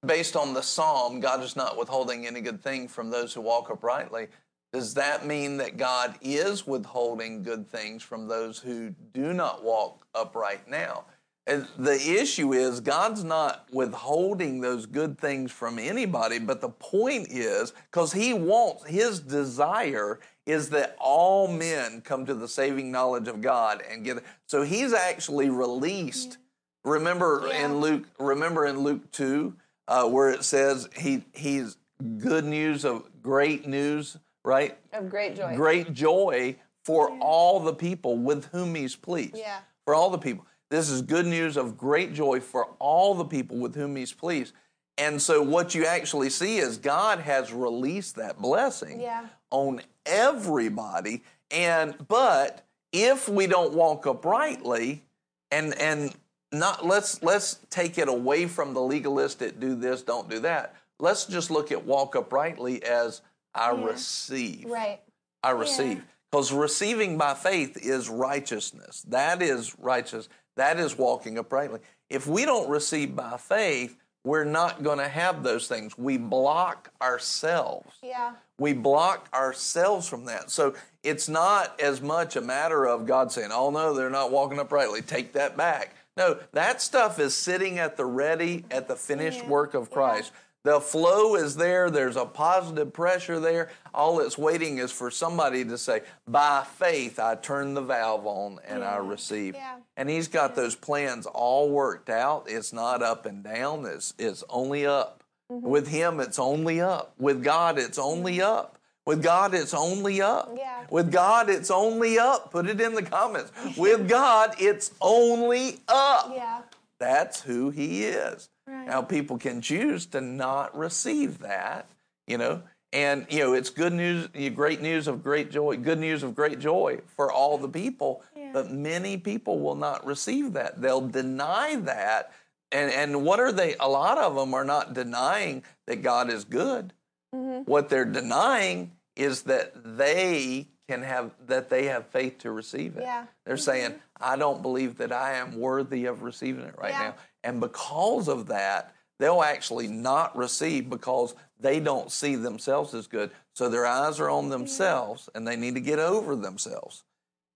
[0.07, 3.71] based on the psalm, God is not withholding any good thing from those who walk
[3.71, 4.29] uprightly.
[4.73, 10.07] Does that mean that God is withholding good things from those who do not walk
[10.15, 11.07] upright now?
[11.49, 17.29] And the issue is God's not withholding those good things from anybody, but the point
[17.31, 23.29] is because He wants, His desire is that all men come to the saving knowledge
[23.29, 24.23] of God and get.
[24.47, 26.37] So He's actually released.
[26.85, 29.57] Remember in Luke, remember in Luke two,
[29.89, 31.77] uh, where it says he he's
[32.19, 34.79] good news of great news, right?
[34.93, 35.57] Of great joy.
[35.57, 39.37] Great joy for all the people with whom he's pleased.
[39.37, 39.61] Yeah.
[39.85, 40.47] For all the people.
[40.71, 44.53] This is good news of great joy for all the people with whom he's pleased.
[44.99, 49.27] And so what you actually see is God has released that blessing Yeah.
[49.51, 51.23] on everybody.
[51.51, 55.05] And but if we don't walk uprightly
[55.51, 56.15] and and
[56.53, 60.75] not let's let's take it away from the legalistic do this, don't do that.
[60.99, 63.23] Let's just look at walk uprightly as
[63.55, 64.65] I receive.
[64.67, 65.01] Right.
[65.43, 66.05] I receive.
[66.31, 69.03] Because receiving by faith is righteousness.
[69.09, 70.29] That is righteous.
[70.59, 71.79] That is walking uprightly.
[72.11, 75.97] If we don't receive by faith, we're not going to have those things.
[75.97, 77.97] We block ourselves.
[78.03, 78.33] Yeah.
[78.59, 80.51] We block ourselves from that.
[80.51, 80.75] So
[81.05, 85.01] it's not as much a matter of God saying, oh no, they're not walking uprightly.
[85.01, 85.95] Take that back.
[86.17, 90.33] No, that stuff is sitting at the ready, at the finished work of Christ.
[90.65, 91.89] The flow is there.
[91.89, 93.71] There's a positive pressure there.
[93.95, 98.59] All it's waiting is for somebody to say, by faith, I turn the valve on
[98.67, 99.55] and I receive.
[99.55, 99.77] Yeah.
[99.97, 102.47] And he's got those plans all worked out.
[102.49, 103.87] It's not up and down.
[103.87, 105.23] It's, it's only up.
[105.51, 105.67] Mm-hmm.
[105.67, 107.15] With him, it's only up.
[107.19, 108.79] With God, it's only up.
[109.07, 110.53] With God, it's only up.
[110.55, 110.85] Yeah.
[110.91, 112.51] With God, it's only up.
[112.51, 113.51] Put it in the comments.
[113.79, 116.31] With God, it's only up.
[116.35, 116.61] Yeah.
[116.99, 118.51] That's who he is.
[118.69, 121.91] Now people can choose to not receive that,
[122.27, 122.63] you know.
[122.93, 126.59] And you know, it's good news, great news of great joy, good news of great
[126.59, 128.23] joy for all the people.
[128.53, 130.81] But many people will not receive that.
[130.81, 132.33] They'll deny that.
[132.73, 133.75] And and what are they?
[133.79, 136.95] A lot of them are not denying that God is good.
[137.35, 137.71] Mm-hmm.
[137.71, 143.03] What they're denying is that they can have that they have faith to receive it.
[143.03, 143.27] Yeah.
[143.45, 144.23] They're saying, mm-hmm.
[144.23, 146.99] I don't believe that I am worthy of receiving it right Yeah.
[147.01, 147.15] now.
[147.45, 153.31] And because of that, they'll actually not receive because they don't see themselves as good.
[153.55, 154.51] So their eyes are on mm-hmm.
[154.51, 157.05] themselves and they need to get over themselves.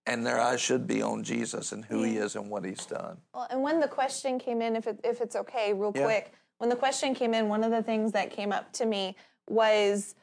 [0.04, 3.18] And their eyes should be on Jesus and who he is and what he's done.
[3.32, 6.04] Well, and when the question came in, if it, if it's okay, real Yeah.
[6.04, 9.16] quick, when the question came in, one of the things that came up to me
[9.48, 10.16] was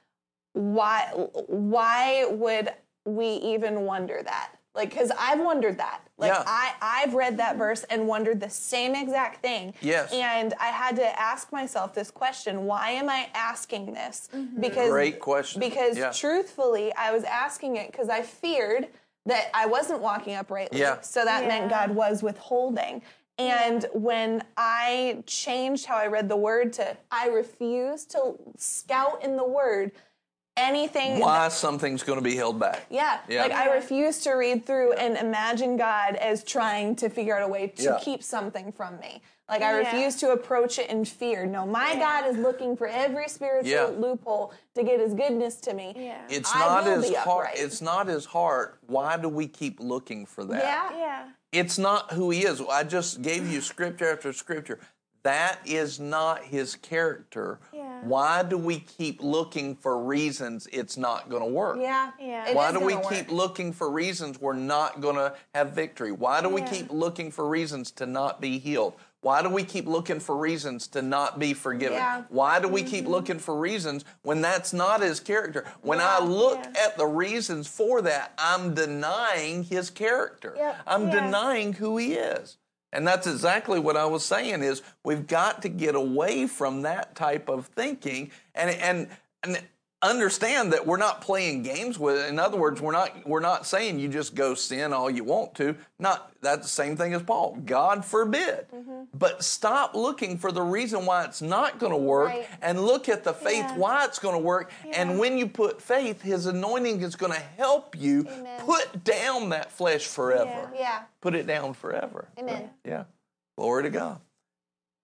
[0.54, 1.12] why
[1.48, 2.74] why would
[3.06, 4.59] we even wonder that?
[4.80, 6.00] Like, because I've wondered that.
[6.18, 6.44] Like, Yeah.
[6.48, 9.74] I I've read that verse and wondered the same exact thing.
[9.82, 10.10] Yes.
[10.14, 14.30] And I had to ask myself this question: Why am I asking this?
[14.34, 14.62] Mm-hmm.
[14.62, 15.60] Because Great question.
[15.60, 16.12] Because Yeah.
[16.12, 18.88] truthfully, I was asking it because I feared
[19.26, 20.80] that I wasn't walking uprightly.
[20.80, 21.02] Yeah.
[21.02, 23.02] So that meant God was withholding.
[23.38, 29.36] And when I changed how I read the word to I refuse to scout in
[29.36, 29.92] the word
[30.60, 32.86] anything Why something's going to be held back.
[32.90, 33.44] yeah, Yeah.
[33.44, 37.48] like I refuse to read through and imagine God as trying to figure out a
[37.48, 37.98] way to Yeah.
[38.02, 39.22] keep something from me.
[39.48, 39.88] Like I Yeah.
[39.88, 41.46] refuse to approach it in fear.
[41.46, 43.86] No, my God is looking for every spiritual Yeah.
[43.86, 45.94] loophole to get his goodness to me.
[45.96, 46.22] Yeah.
[46.30, 47.50] It's I not will his be heart.
[47.56, 48.78] It's not his heart.
[48.86, 50.64] Why do we keep looking for that?
[50.64, 50.98] Yeah.
[51.00, 51.24] Yeah.
[51.52, 52.62] It's not who he is.
[52.70, 54.80] I just gave you scripture after scripture.
[55.24, 57.60] That is not his character.
[57.74, 58.02] Yeah.
[58.04, 61.78] Why do we keep looking for reasons it's not going to work?
[61.82, 62.12] Yeah.
[62.20, 62.54] Yeah.
[62.54, 63.10] Why do we work.
[63.10, 66.12] keep looking for reasons we're not going to have victory?
[66.12, 66.68] Why do we Yeah.
[66.68, 68.94] keep looking for reasons to not be healed?
[69.22, 71.98] Why do we keep looking for reasons to not be forgiven?
[71.98, 72.24] Yeah.
[72.30, 73.12] Why do we keep mm-hmm.
[73.12, 75.66] looking for reasons when that's not his character?
[75.82, 76.86] When I look Yeah.
[76.86, 80.54] at the reasons for that, I'm denying his character.
[80.56, 80.78] Yep.
[80.88, 81.26] I'm Yeah.
[81.26, 82.59] denying who he is.
[82.92, 87.16] And that's exactly what I was saying is we've got to get away from that
[87.16, 88.32] type of thinking.
[88.56, 89.08] And and
[89.44, 89.62] and
[90.02, 92.30] understand that we're not playing games with it.
[92.30, 95.56] In other words, we're not we're not saying you just go sin all you want
[95.56, 95.76] to.
[96.00, 97.58] Not that's the same thing as Paul.
[97.66, 98.68] God forbid.
[98.74, 99.04] Mm-hmm.
[99.14, 102.48] But stop looking for the reason why it's not going to work Right.
[102.62, 103.76] and look at the faith Yeah.
[103.78, 104.72] why it's going to work.
[104.94, 108.62] And when you put faith, his anointing is going to help you Amen.
[108.62, 110.72] put down that flesh forever.
[110.76, 111.02] Yeah.
[111.20, 112.30] Put it down forever.
[112.38, 112.70] Amen.
[112.86, 113.04] Yeah.
[113.58, 114.22] Glory to God.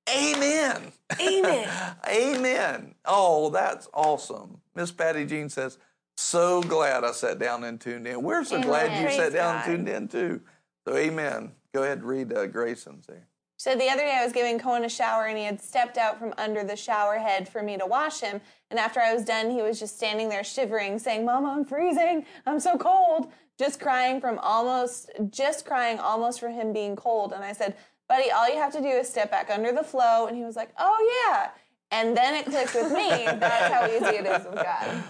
[0.09, 0.91] Amen.
[1.19, 1.69] Amen.
[2.09, 2.95] Amen.
[3.05, 4.61] Oh, that's awesome.
[4.75, 5.77] Miss Patty Jean says,
[6.17, 8.21] so glad I sat down and tuned in.
[8.21, 9.67] We're so glad you Praise sat down God.
[9.69, 10.41] and tuned in too.
[10.87, 11.51] So, amen.
[11.73, 13.27] Go ahead and read uh, Grayson's there.
[13.57, 16.19] So the other day I was giving Cohen a shower and he had stepped out
[16.19, 18.41] from under the shower head for me to wash him.
[18.69, 22.25] And after I was done, he was just standing there shivering, saying, Mama, I'm freezing.
[22.45, 23.31] I'm so cold.
[23.57, 27.31] Just crying from almost, just crying almost for him being cold.
[27.31, 27.75] And I said,
[28.07, 30.27] Buddy, all you have to do is step back under the flow.
[30.27, 31.49] And he was like, Oh, yeah.
[31.91, 33.25] And then it clicked with me.
[33.25, 35.03] That's how easy it is with God.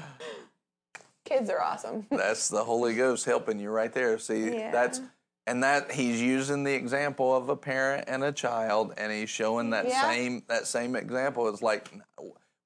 [1.26, 2.06] Kids are awesome.
[2.12, 4.18] That's the Holy Ghost helping you right there.
[4.20, 4.72] See, Yeah.
[4.72, 5.02] that's
[5.48, 9.70] and that he's using the example of a parent and a child, and he's showing
[9.72, 10.02] that Yeah.
[10.02, 11.48] same that same example.
[11.50, 11.90] It's like,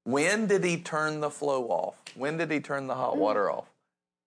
[0.03, 1.95] when did he turn the flow off?
[2.15, 3.17] When did he turn the hot Mm.
[3.19, 3.65] water off?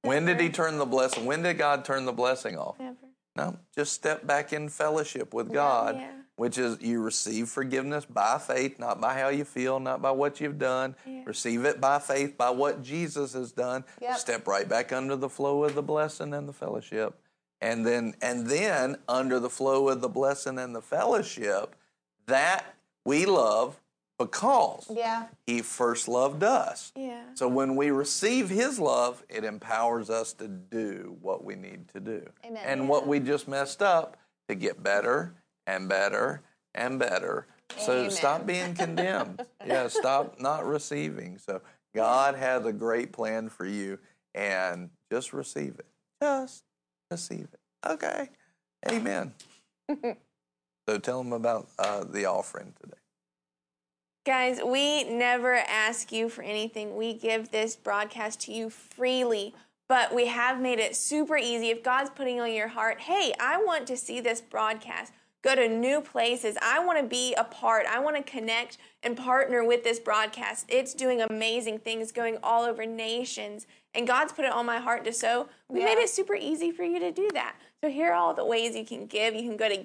[0.02, 1.26] When did he turn the blessing?
[1.26, 2.78] When did God turn the blessing off?
[2.78, 2.96] Never.
[3.34, 6.10] No, just step back in fellowship with God, Yeah.
[6.36, 10.40] which is you receive forgiveness by faith, not by how you feel, not by what
[10.40, 10.94] you've done.
[11.24, 13.84] Receive it by faith, by what Jesus has done.
[14.00, 14.16] Yep.
[14.18, 17.18] Step right back under the flow of the blessing and the fellowship.
[17.60, 21.74] And then and then under the flow of the blessing and the fellowship,
[22.26, 23.80] that we love
[24.18, 25.26] because Yeah.
[25.46, 26.92] he first loved us.
[26.94, 27.22] Yeah.
[27.34, 32.00] So when we receive His love, it empowers us to do what we need to
[32.00, 32.28] do.
[32.44, 32.62] Amen.
[32.64, 34.16] And what we just messed up
[34.48, 35.34] to get better
[35.66, 36.42] and better
[36.74, 37.46] and better.
[37.78, 38.10] So Amen.
[38.10, 39.44] stop being condemned.
[39.66, 41.38] yeah, stop not receiving.
[41.38, 41.62] So
[41.94, 43.98] God has a great plan for you
[44.34, 45.86] and just receive it.
[46.20, 46.62] Just
[47.10, 47.60] receive it.
[47.86, 48.28] Okay.
[48.88, 49.32] Amen.
[50.88, 52.96] so tell them about uh, the offering today.
[54.24, 56.94] Guys, we never ask you for anything.
[56.94, 59.52] We give this broadcast to you freely,
[59.88, 61.70] but we have made it super easy.
[61.70, 65.12] If God's putting on your heart, hey, I want to see this broadcast,
[65.42, 66.56] go to new places.
[66.62, 67.84] I want to be a part.
[67.86, 70.66] I want to connect and partner with this broadcast.
[70.68, 73.66] It's doing amazing things, going all over nations.
[73.92, 75.48] And God's put it on my heart to sow.
[75.68, 77.56] We made it super easy for you to do that.
[77.82, 79.34] So here are all the ways you can give.
[79.34, 79.76] You can go to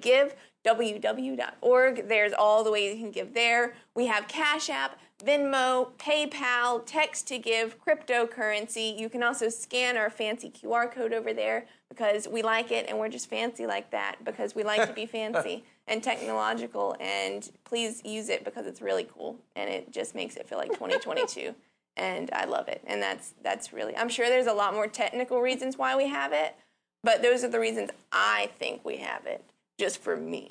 [0.64, 2.08] giveww.org.
[2.08, 3.74] There's all the ways you can give there.
[3.94, 8.98] We have Cash App, Venmo, PayPal, text to give, cryptocurrency.
[8.98, 12.98] You can also scan our fancy QR code over there because we like it and
[12.98, 18.02] we're just fancy like that because we like to be fancy and technological and please
[18.04, 21.54] use it because it's really cool and it just makes it feel like 2022
[21.96, 22.82] and I love it.
[22.86, 26.32] And that's that's really I'm sure there's a lot more technical reasons why we have
[26.32, 26.54] it,
[27.02, 29.42] but those are the reasons I think we have it
[29.78, 30.50] just for me.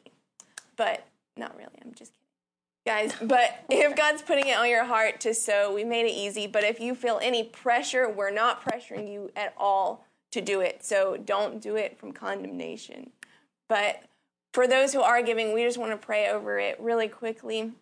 [0.75, 1.05] But
[1.35, 1.77] not really.
[1.83, 2.23] I'm just kidding.
[2.85, 6.47] Guys, but if God's putting it on your heart to sow, we made it easy.
[6.47, 10.85] But if you feel any pressure, we're not pressuring you at all to do it.
[10.85, 13.11] So don't do it from condemnation.
[13.67, 14.03] But
[14.53, 17.73] for those who are giving, we just want to pray over it really quickly.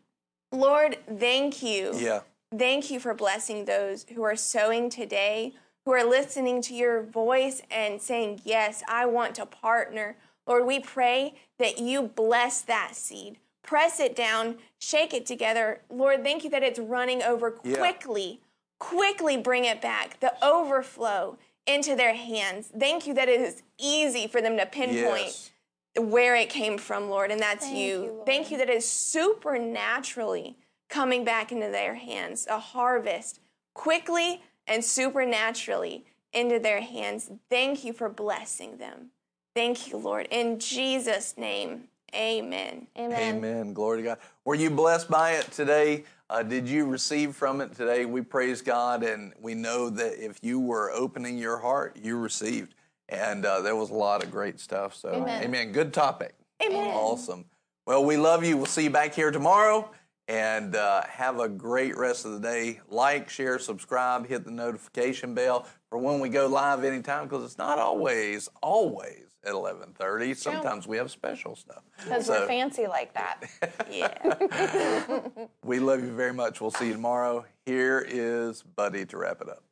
[0.52, 1.92] Lord, thank you.
[1.96, 2.22] Yeah.
[2.58, 5.54] Thank you for blessing those who are sowing today,
[5.86, 10.18] who are listening to your voice and saying, Yes, I want to partner.
[10.48, 13.38] Lord, we pray that you bless that seed.
[13.64, 15.82] Press it down, shake it together.
[15.90, 17.78] Lord, thank you that it's running over Yeah.
[17.78, 18.42] quickly.
[18.78, 22.70] Quickly bring it back, the overflow into their hands.
[22.78, 25.52] Thank you that it is easy for them to pinpoint Yes.
[25.98, 28.04] where it came from, Lord, and that's Thank you.
[28.04, 30.58] you, Thank you that it's supernaturally
[30.90, 33.40] coming back into their hands, a harvest
[33.74, 37.32] quickly and supernaturally into their hands.
[37.50, 39.12] Thank you for blessing them.
[39.56, 40.28] Thank you, Lord.
[40.32, 42.88] In Jesus' name, Amen.
[42.98, 43.36] Amen.
[43.38, 43.74] Amen.
[43.74, 44.18] Glory to God.
[44.46, 46.06] Were you blessed by it today?
[46.30, 48.06] Uh, did you receive from it today?
[48.06, 52.74] We praise God, and we know that if you were opening your heart, you received.
[53.10, 54.96] And uh, there was a lot of great stuff.
[54.96, 55.72] So, Amen.
[55.72, 56.36] Good topic.
[56.64, 56.94] Amen.
[56.96, 57.46] Awesome.
[57.86, 58.58] Well, we love you.
[58.58, 59.90] We'll see you back here tomorrow.
[60.28, 62.80] And uh, have a great rest of the day.
[62.90, 67.60] Like, share, subscribe, hit the notification bell for when we go live anytime because it's
[67.60, 70.36] not always, always at 11.30.
[70.36, 71.84] Sometimes we have special stuff.
[71.98, 73.42] Because So- we're fancy like that.
[73.92, 75.22] Yeah.
[75.64, 76.60] We love you very much.
[76.60, 77.46] We'll see you tomorrow.
[77.66, 79.64] Here is Buddy to wrap it up.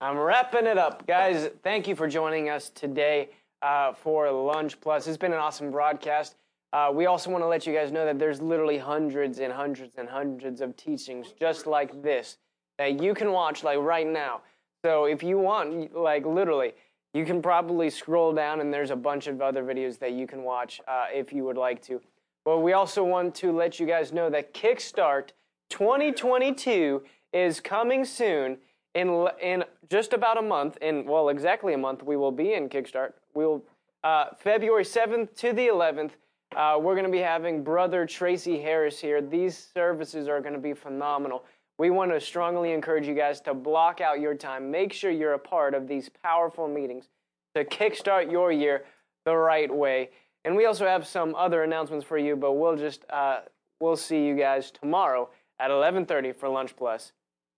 [0.00, 1.06] I'm wrapping it up.
[1.06, 3.30] Guys, thank you for joining us today
[3.62, 5.06] uh, for Lunch Plus.
[5.06, 6.36] It's been an awesome broadcast.
[6.72, 9.96] Uh, we also want to let you guys know that there's literally hundreds and hundreds
[9.98, 12.38] and hundreds of teachings just like this
[12.78, 14.40] that you can watch like right now.
[14.84, 16.72] So if you want, like literally,
[17.14, 20.42] you can probably scroll down and there's a bunch of other videos that you can
[20.42, 22.00] watch uh, if you would like to.
[22.44, 25.30] But we also want to let you guys know that Kickstart
[25.70, 27.02] 2022
[27.32, 28.58] is coming soon.
[28.94, 32.68] In in just about a month, in well exactly a month, we will be in
[32.68, 33.12] Kickstart.
[33.32, 33.64] We'll
[34.04, 36.10] uh, February 7th to the 11th.
[36.54, 39.22] Uh, we're going to be having Brother Tracy Harris here.
[39.22, 41.44] These services are going to be phenomenal.
[41.78, 44.70] We want to strongly encourage you guys to block out your time.
[44.70, 47.08] Make sure you're a part of these powerful meetings
[47.54, 48.84] to kickstart your year
[49.24, 50.10] the right way.
[50.44, 53.40] And we also have some other announcements for you, but we'll just uh,
[53.80, 55.28] we'll see you guys tomorrow
[55.58, 57.12] at 11:30 for Lunch Plus.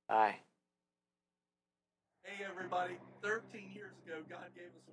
[0.08, 0.36] Bye.
[2.22, 4.83] Hey everybody, 13 years ago, God gave us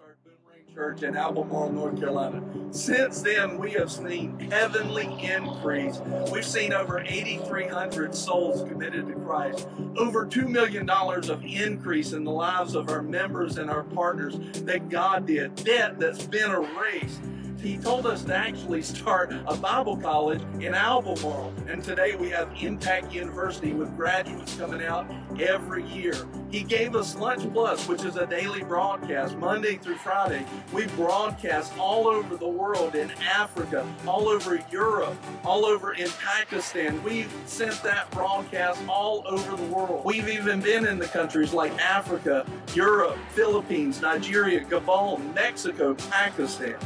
[0.00, 2.42] to Boomerang Church in Albemarle, North Carolina.
[2.70, 6.00] Since then, we have seen heavenly increase.
[6.32, 9.68] We've seen over 8,300 souls committed to Christ,
[9.98, 14.88] over $2 million of increase in the lives of our members and our partners that
[14.88, 17.20] God did, debt that's been erased.
[17.62, 21.52] He told us to actually start a Bible college in Albemarle.
[21.68, 25.06] And today we have Impact University with graduates coming out
[25.38, 26.14] every year.
[26.50, 30.46] He gave us Lunch Plus, which is a daily broadcast, Monday through Friday.
[30.72, 35.14] We broadcast all over the world in Africa, all over Europe,
[35.44, 37.02] all over in Pakistan.
[37.02, 40.02] We've sent that broadcast all over the world.
[40.06, 46.76] We've even been in the countries like Africa, Europe, Philippines, Nigeria, Gabon, Mexico, Pakistan.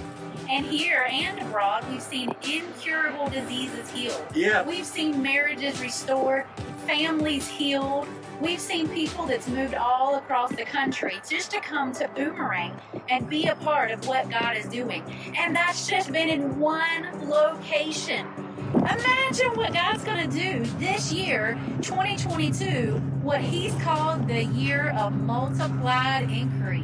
[0.50, 4.24] And here and abroad, we've seen incurable diseases healed.
[4.34, 4.62] Yeah.
[4.62, 6.46] We've seen marriages restored,
[6.86, 8.06] families healed.
[8.40, 13.28] We've seen people that's moved all across the country just to come to Boomerang and
[13.28, 15.02] be a part of what God is doing.
[15.36, 18.26] And that's just been in one location.
[18.74, 25.14] Imagine what God's going to do this year, 2022, what He's called the year of
[25.14, 26.82] multiplied increase.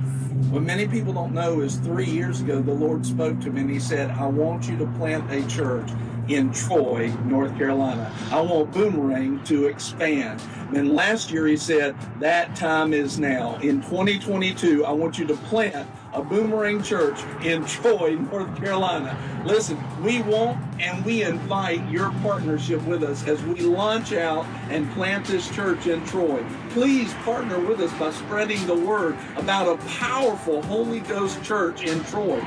[0.51, 3.71] What many people don't know is three years ago, the Lord spoke to me and
[3.71, 5.91] He said, I want you to plant a church
[6.31, 8.13] in Troy, North Carolina.
[8.31, 10.41] I want Boomerang to expand.
[10.75, 13.57] And last year, He said, that time is now.
[13.57, 19.17] In 2022, I want you to plant a Boomerang church in Troy, North Carolina.
[19.45, 24.91] Listen, we want and we invite your partnership with us as we launch out and
[24.93, 26.45] plant this church in Troy.
[26.71, 32.03] Please partner with us by spreading the word about a powerful Holy Ghost church in
[32.05, 32.41] Troy.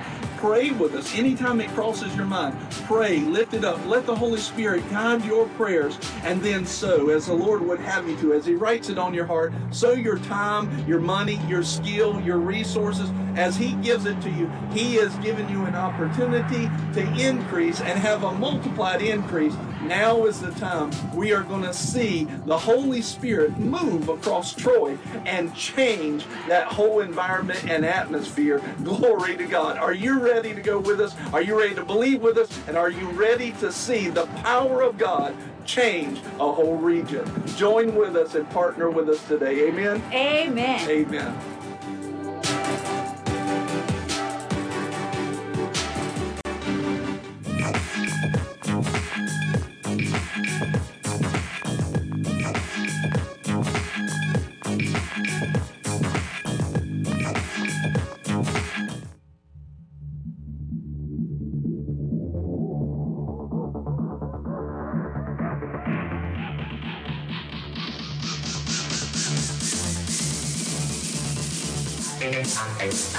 [0.43, 2.53] Pray with us anytime it crosses your mind.
[2.85, 3.79] Pray, lift it up.
[3.85, 8.09] Let the Holy Spirit guide your prayers and then sow as the Lord would have
[8.09, 8.33] you to.
[8.33, 12.39] As He writes it on your heart, sow your time, your money, your skill, your
[12.39, 13.09] resources.
[13.37, 17.97] As He gives it to you, He has given you an opportunity to increase and
[17.97, 19.55] have a multiplied increase.
[19.87, 24.97] Now is the time we are going to see the Holy Spirit move across Troy
[25.25, 28.61] and change that whole environment and atmosphere.
[28.83, 29.77] Glory to God.
[29.77, 31.15] Are you ready to go with us?
[31.33, 32.49] Are you ready to believe with us?
[32.67, 35.35] And are you ready to see the power of God
[35.65, 37.29] change a whole region?
[37.57, 39.67] Join with us and partner with us today.
[39.67, 40.01] Amen.
[40.13, 40.89] Amen.
[40.89, 41.62] Amen.
[72.89, 73.12] Bye.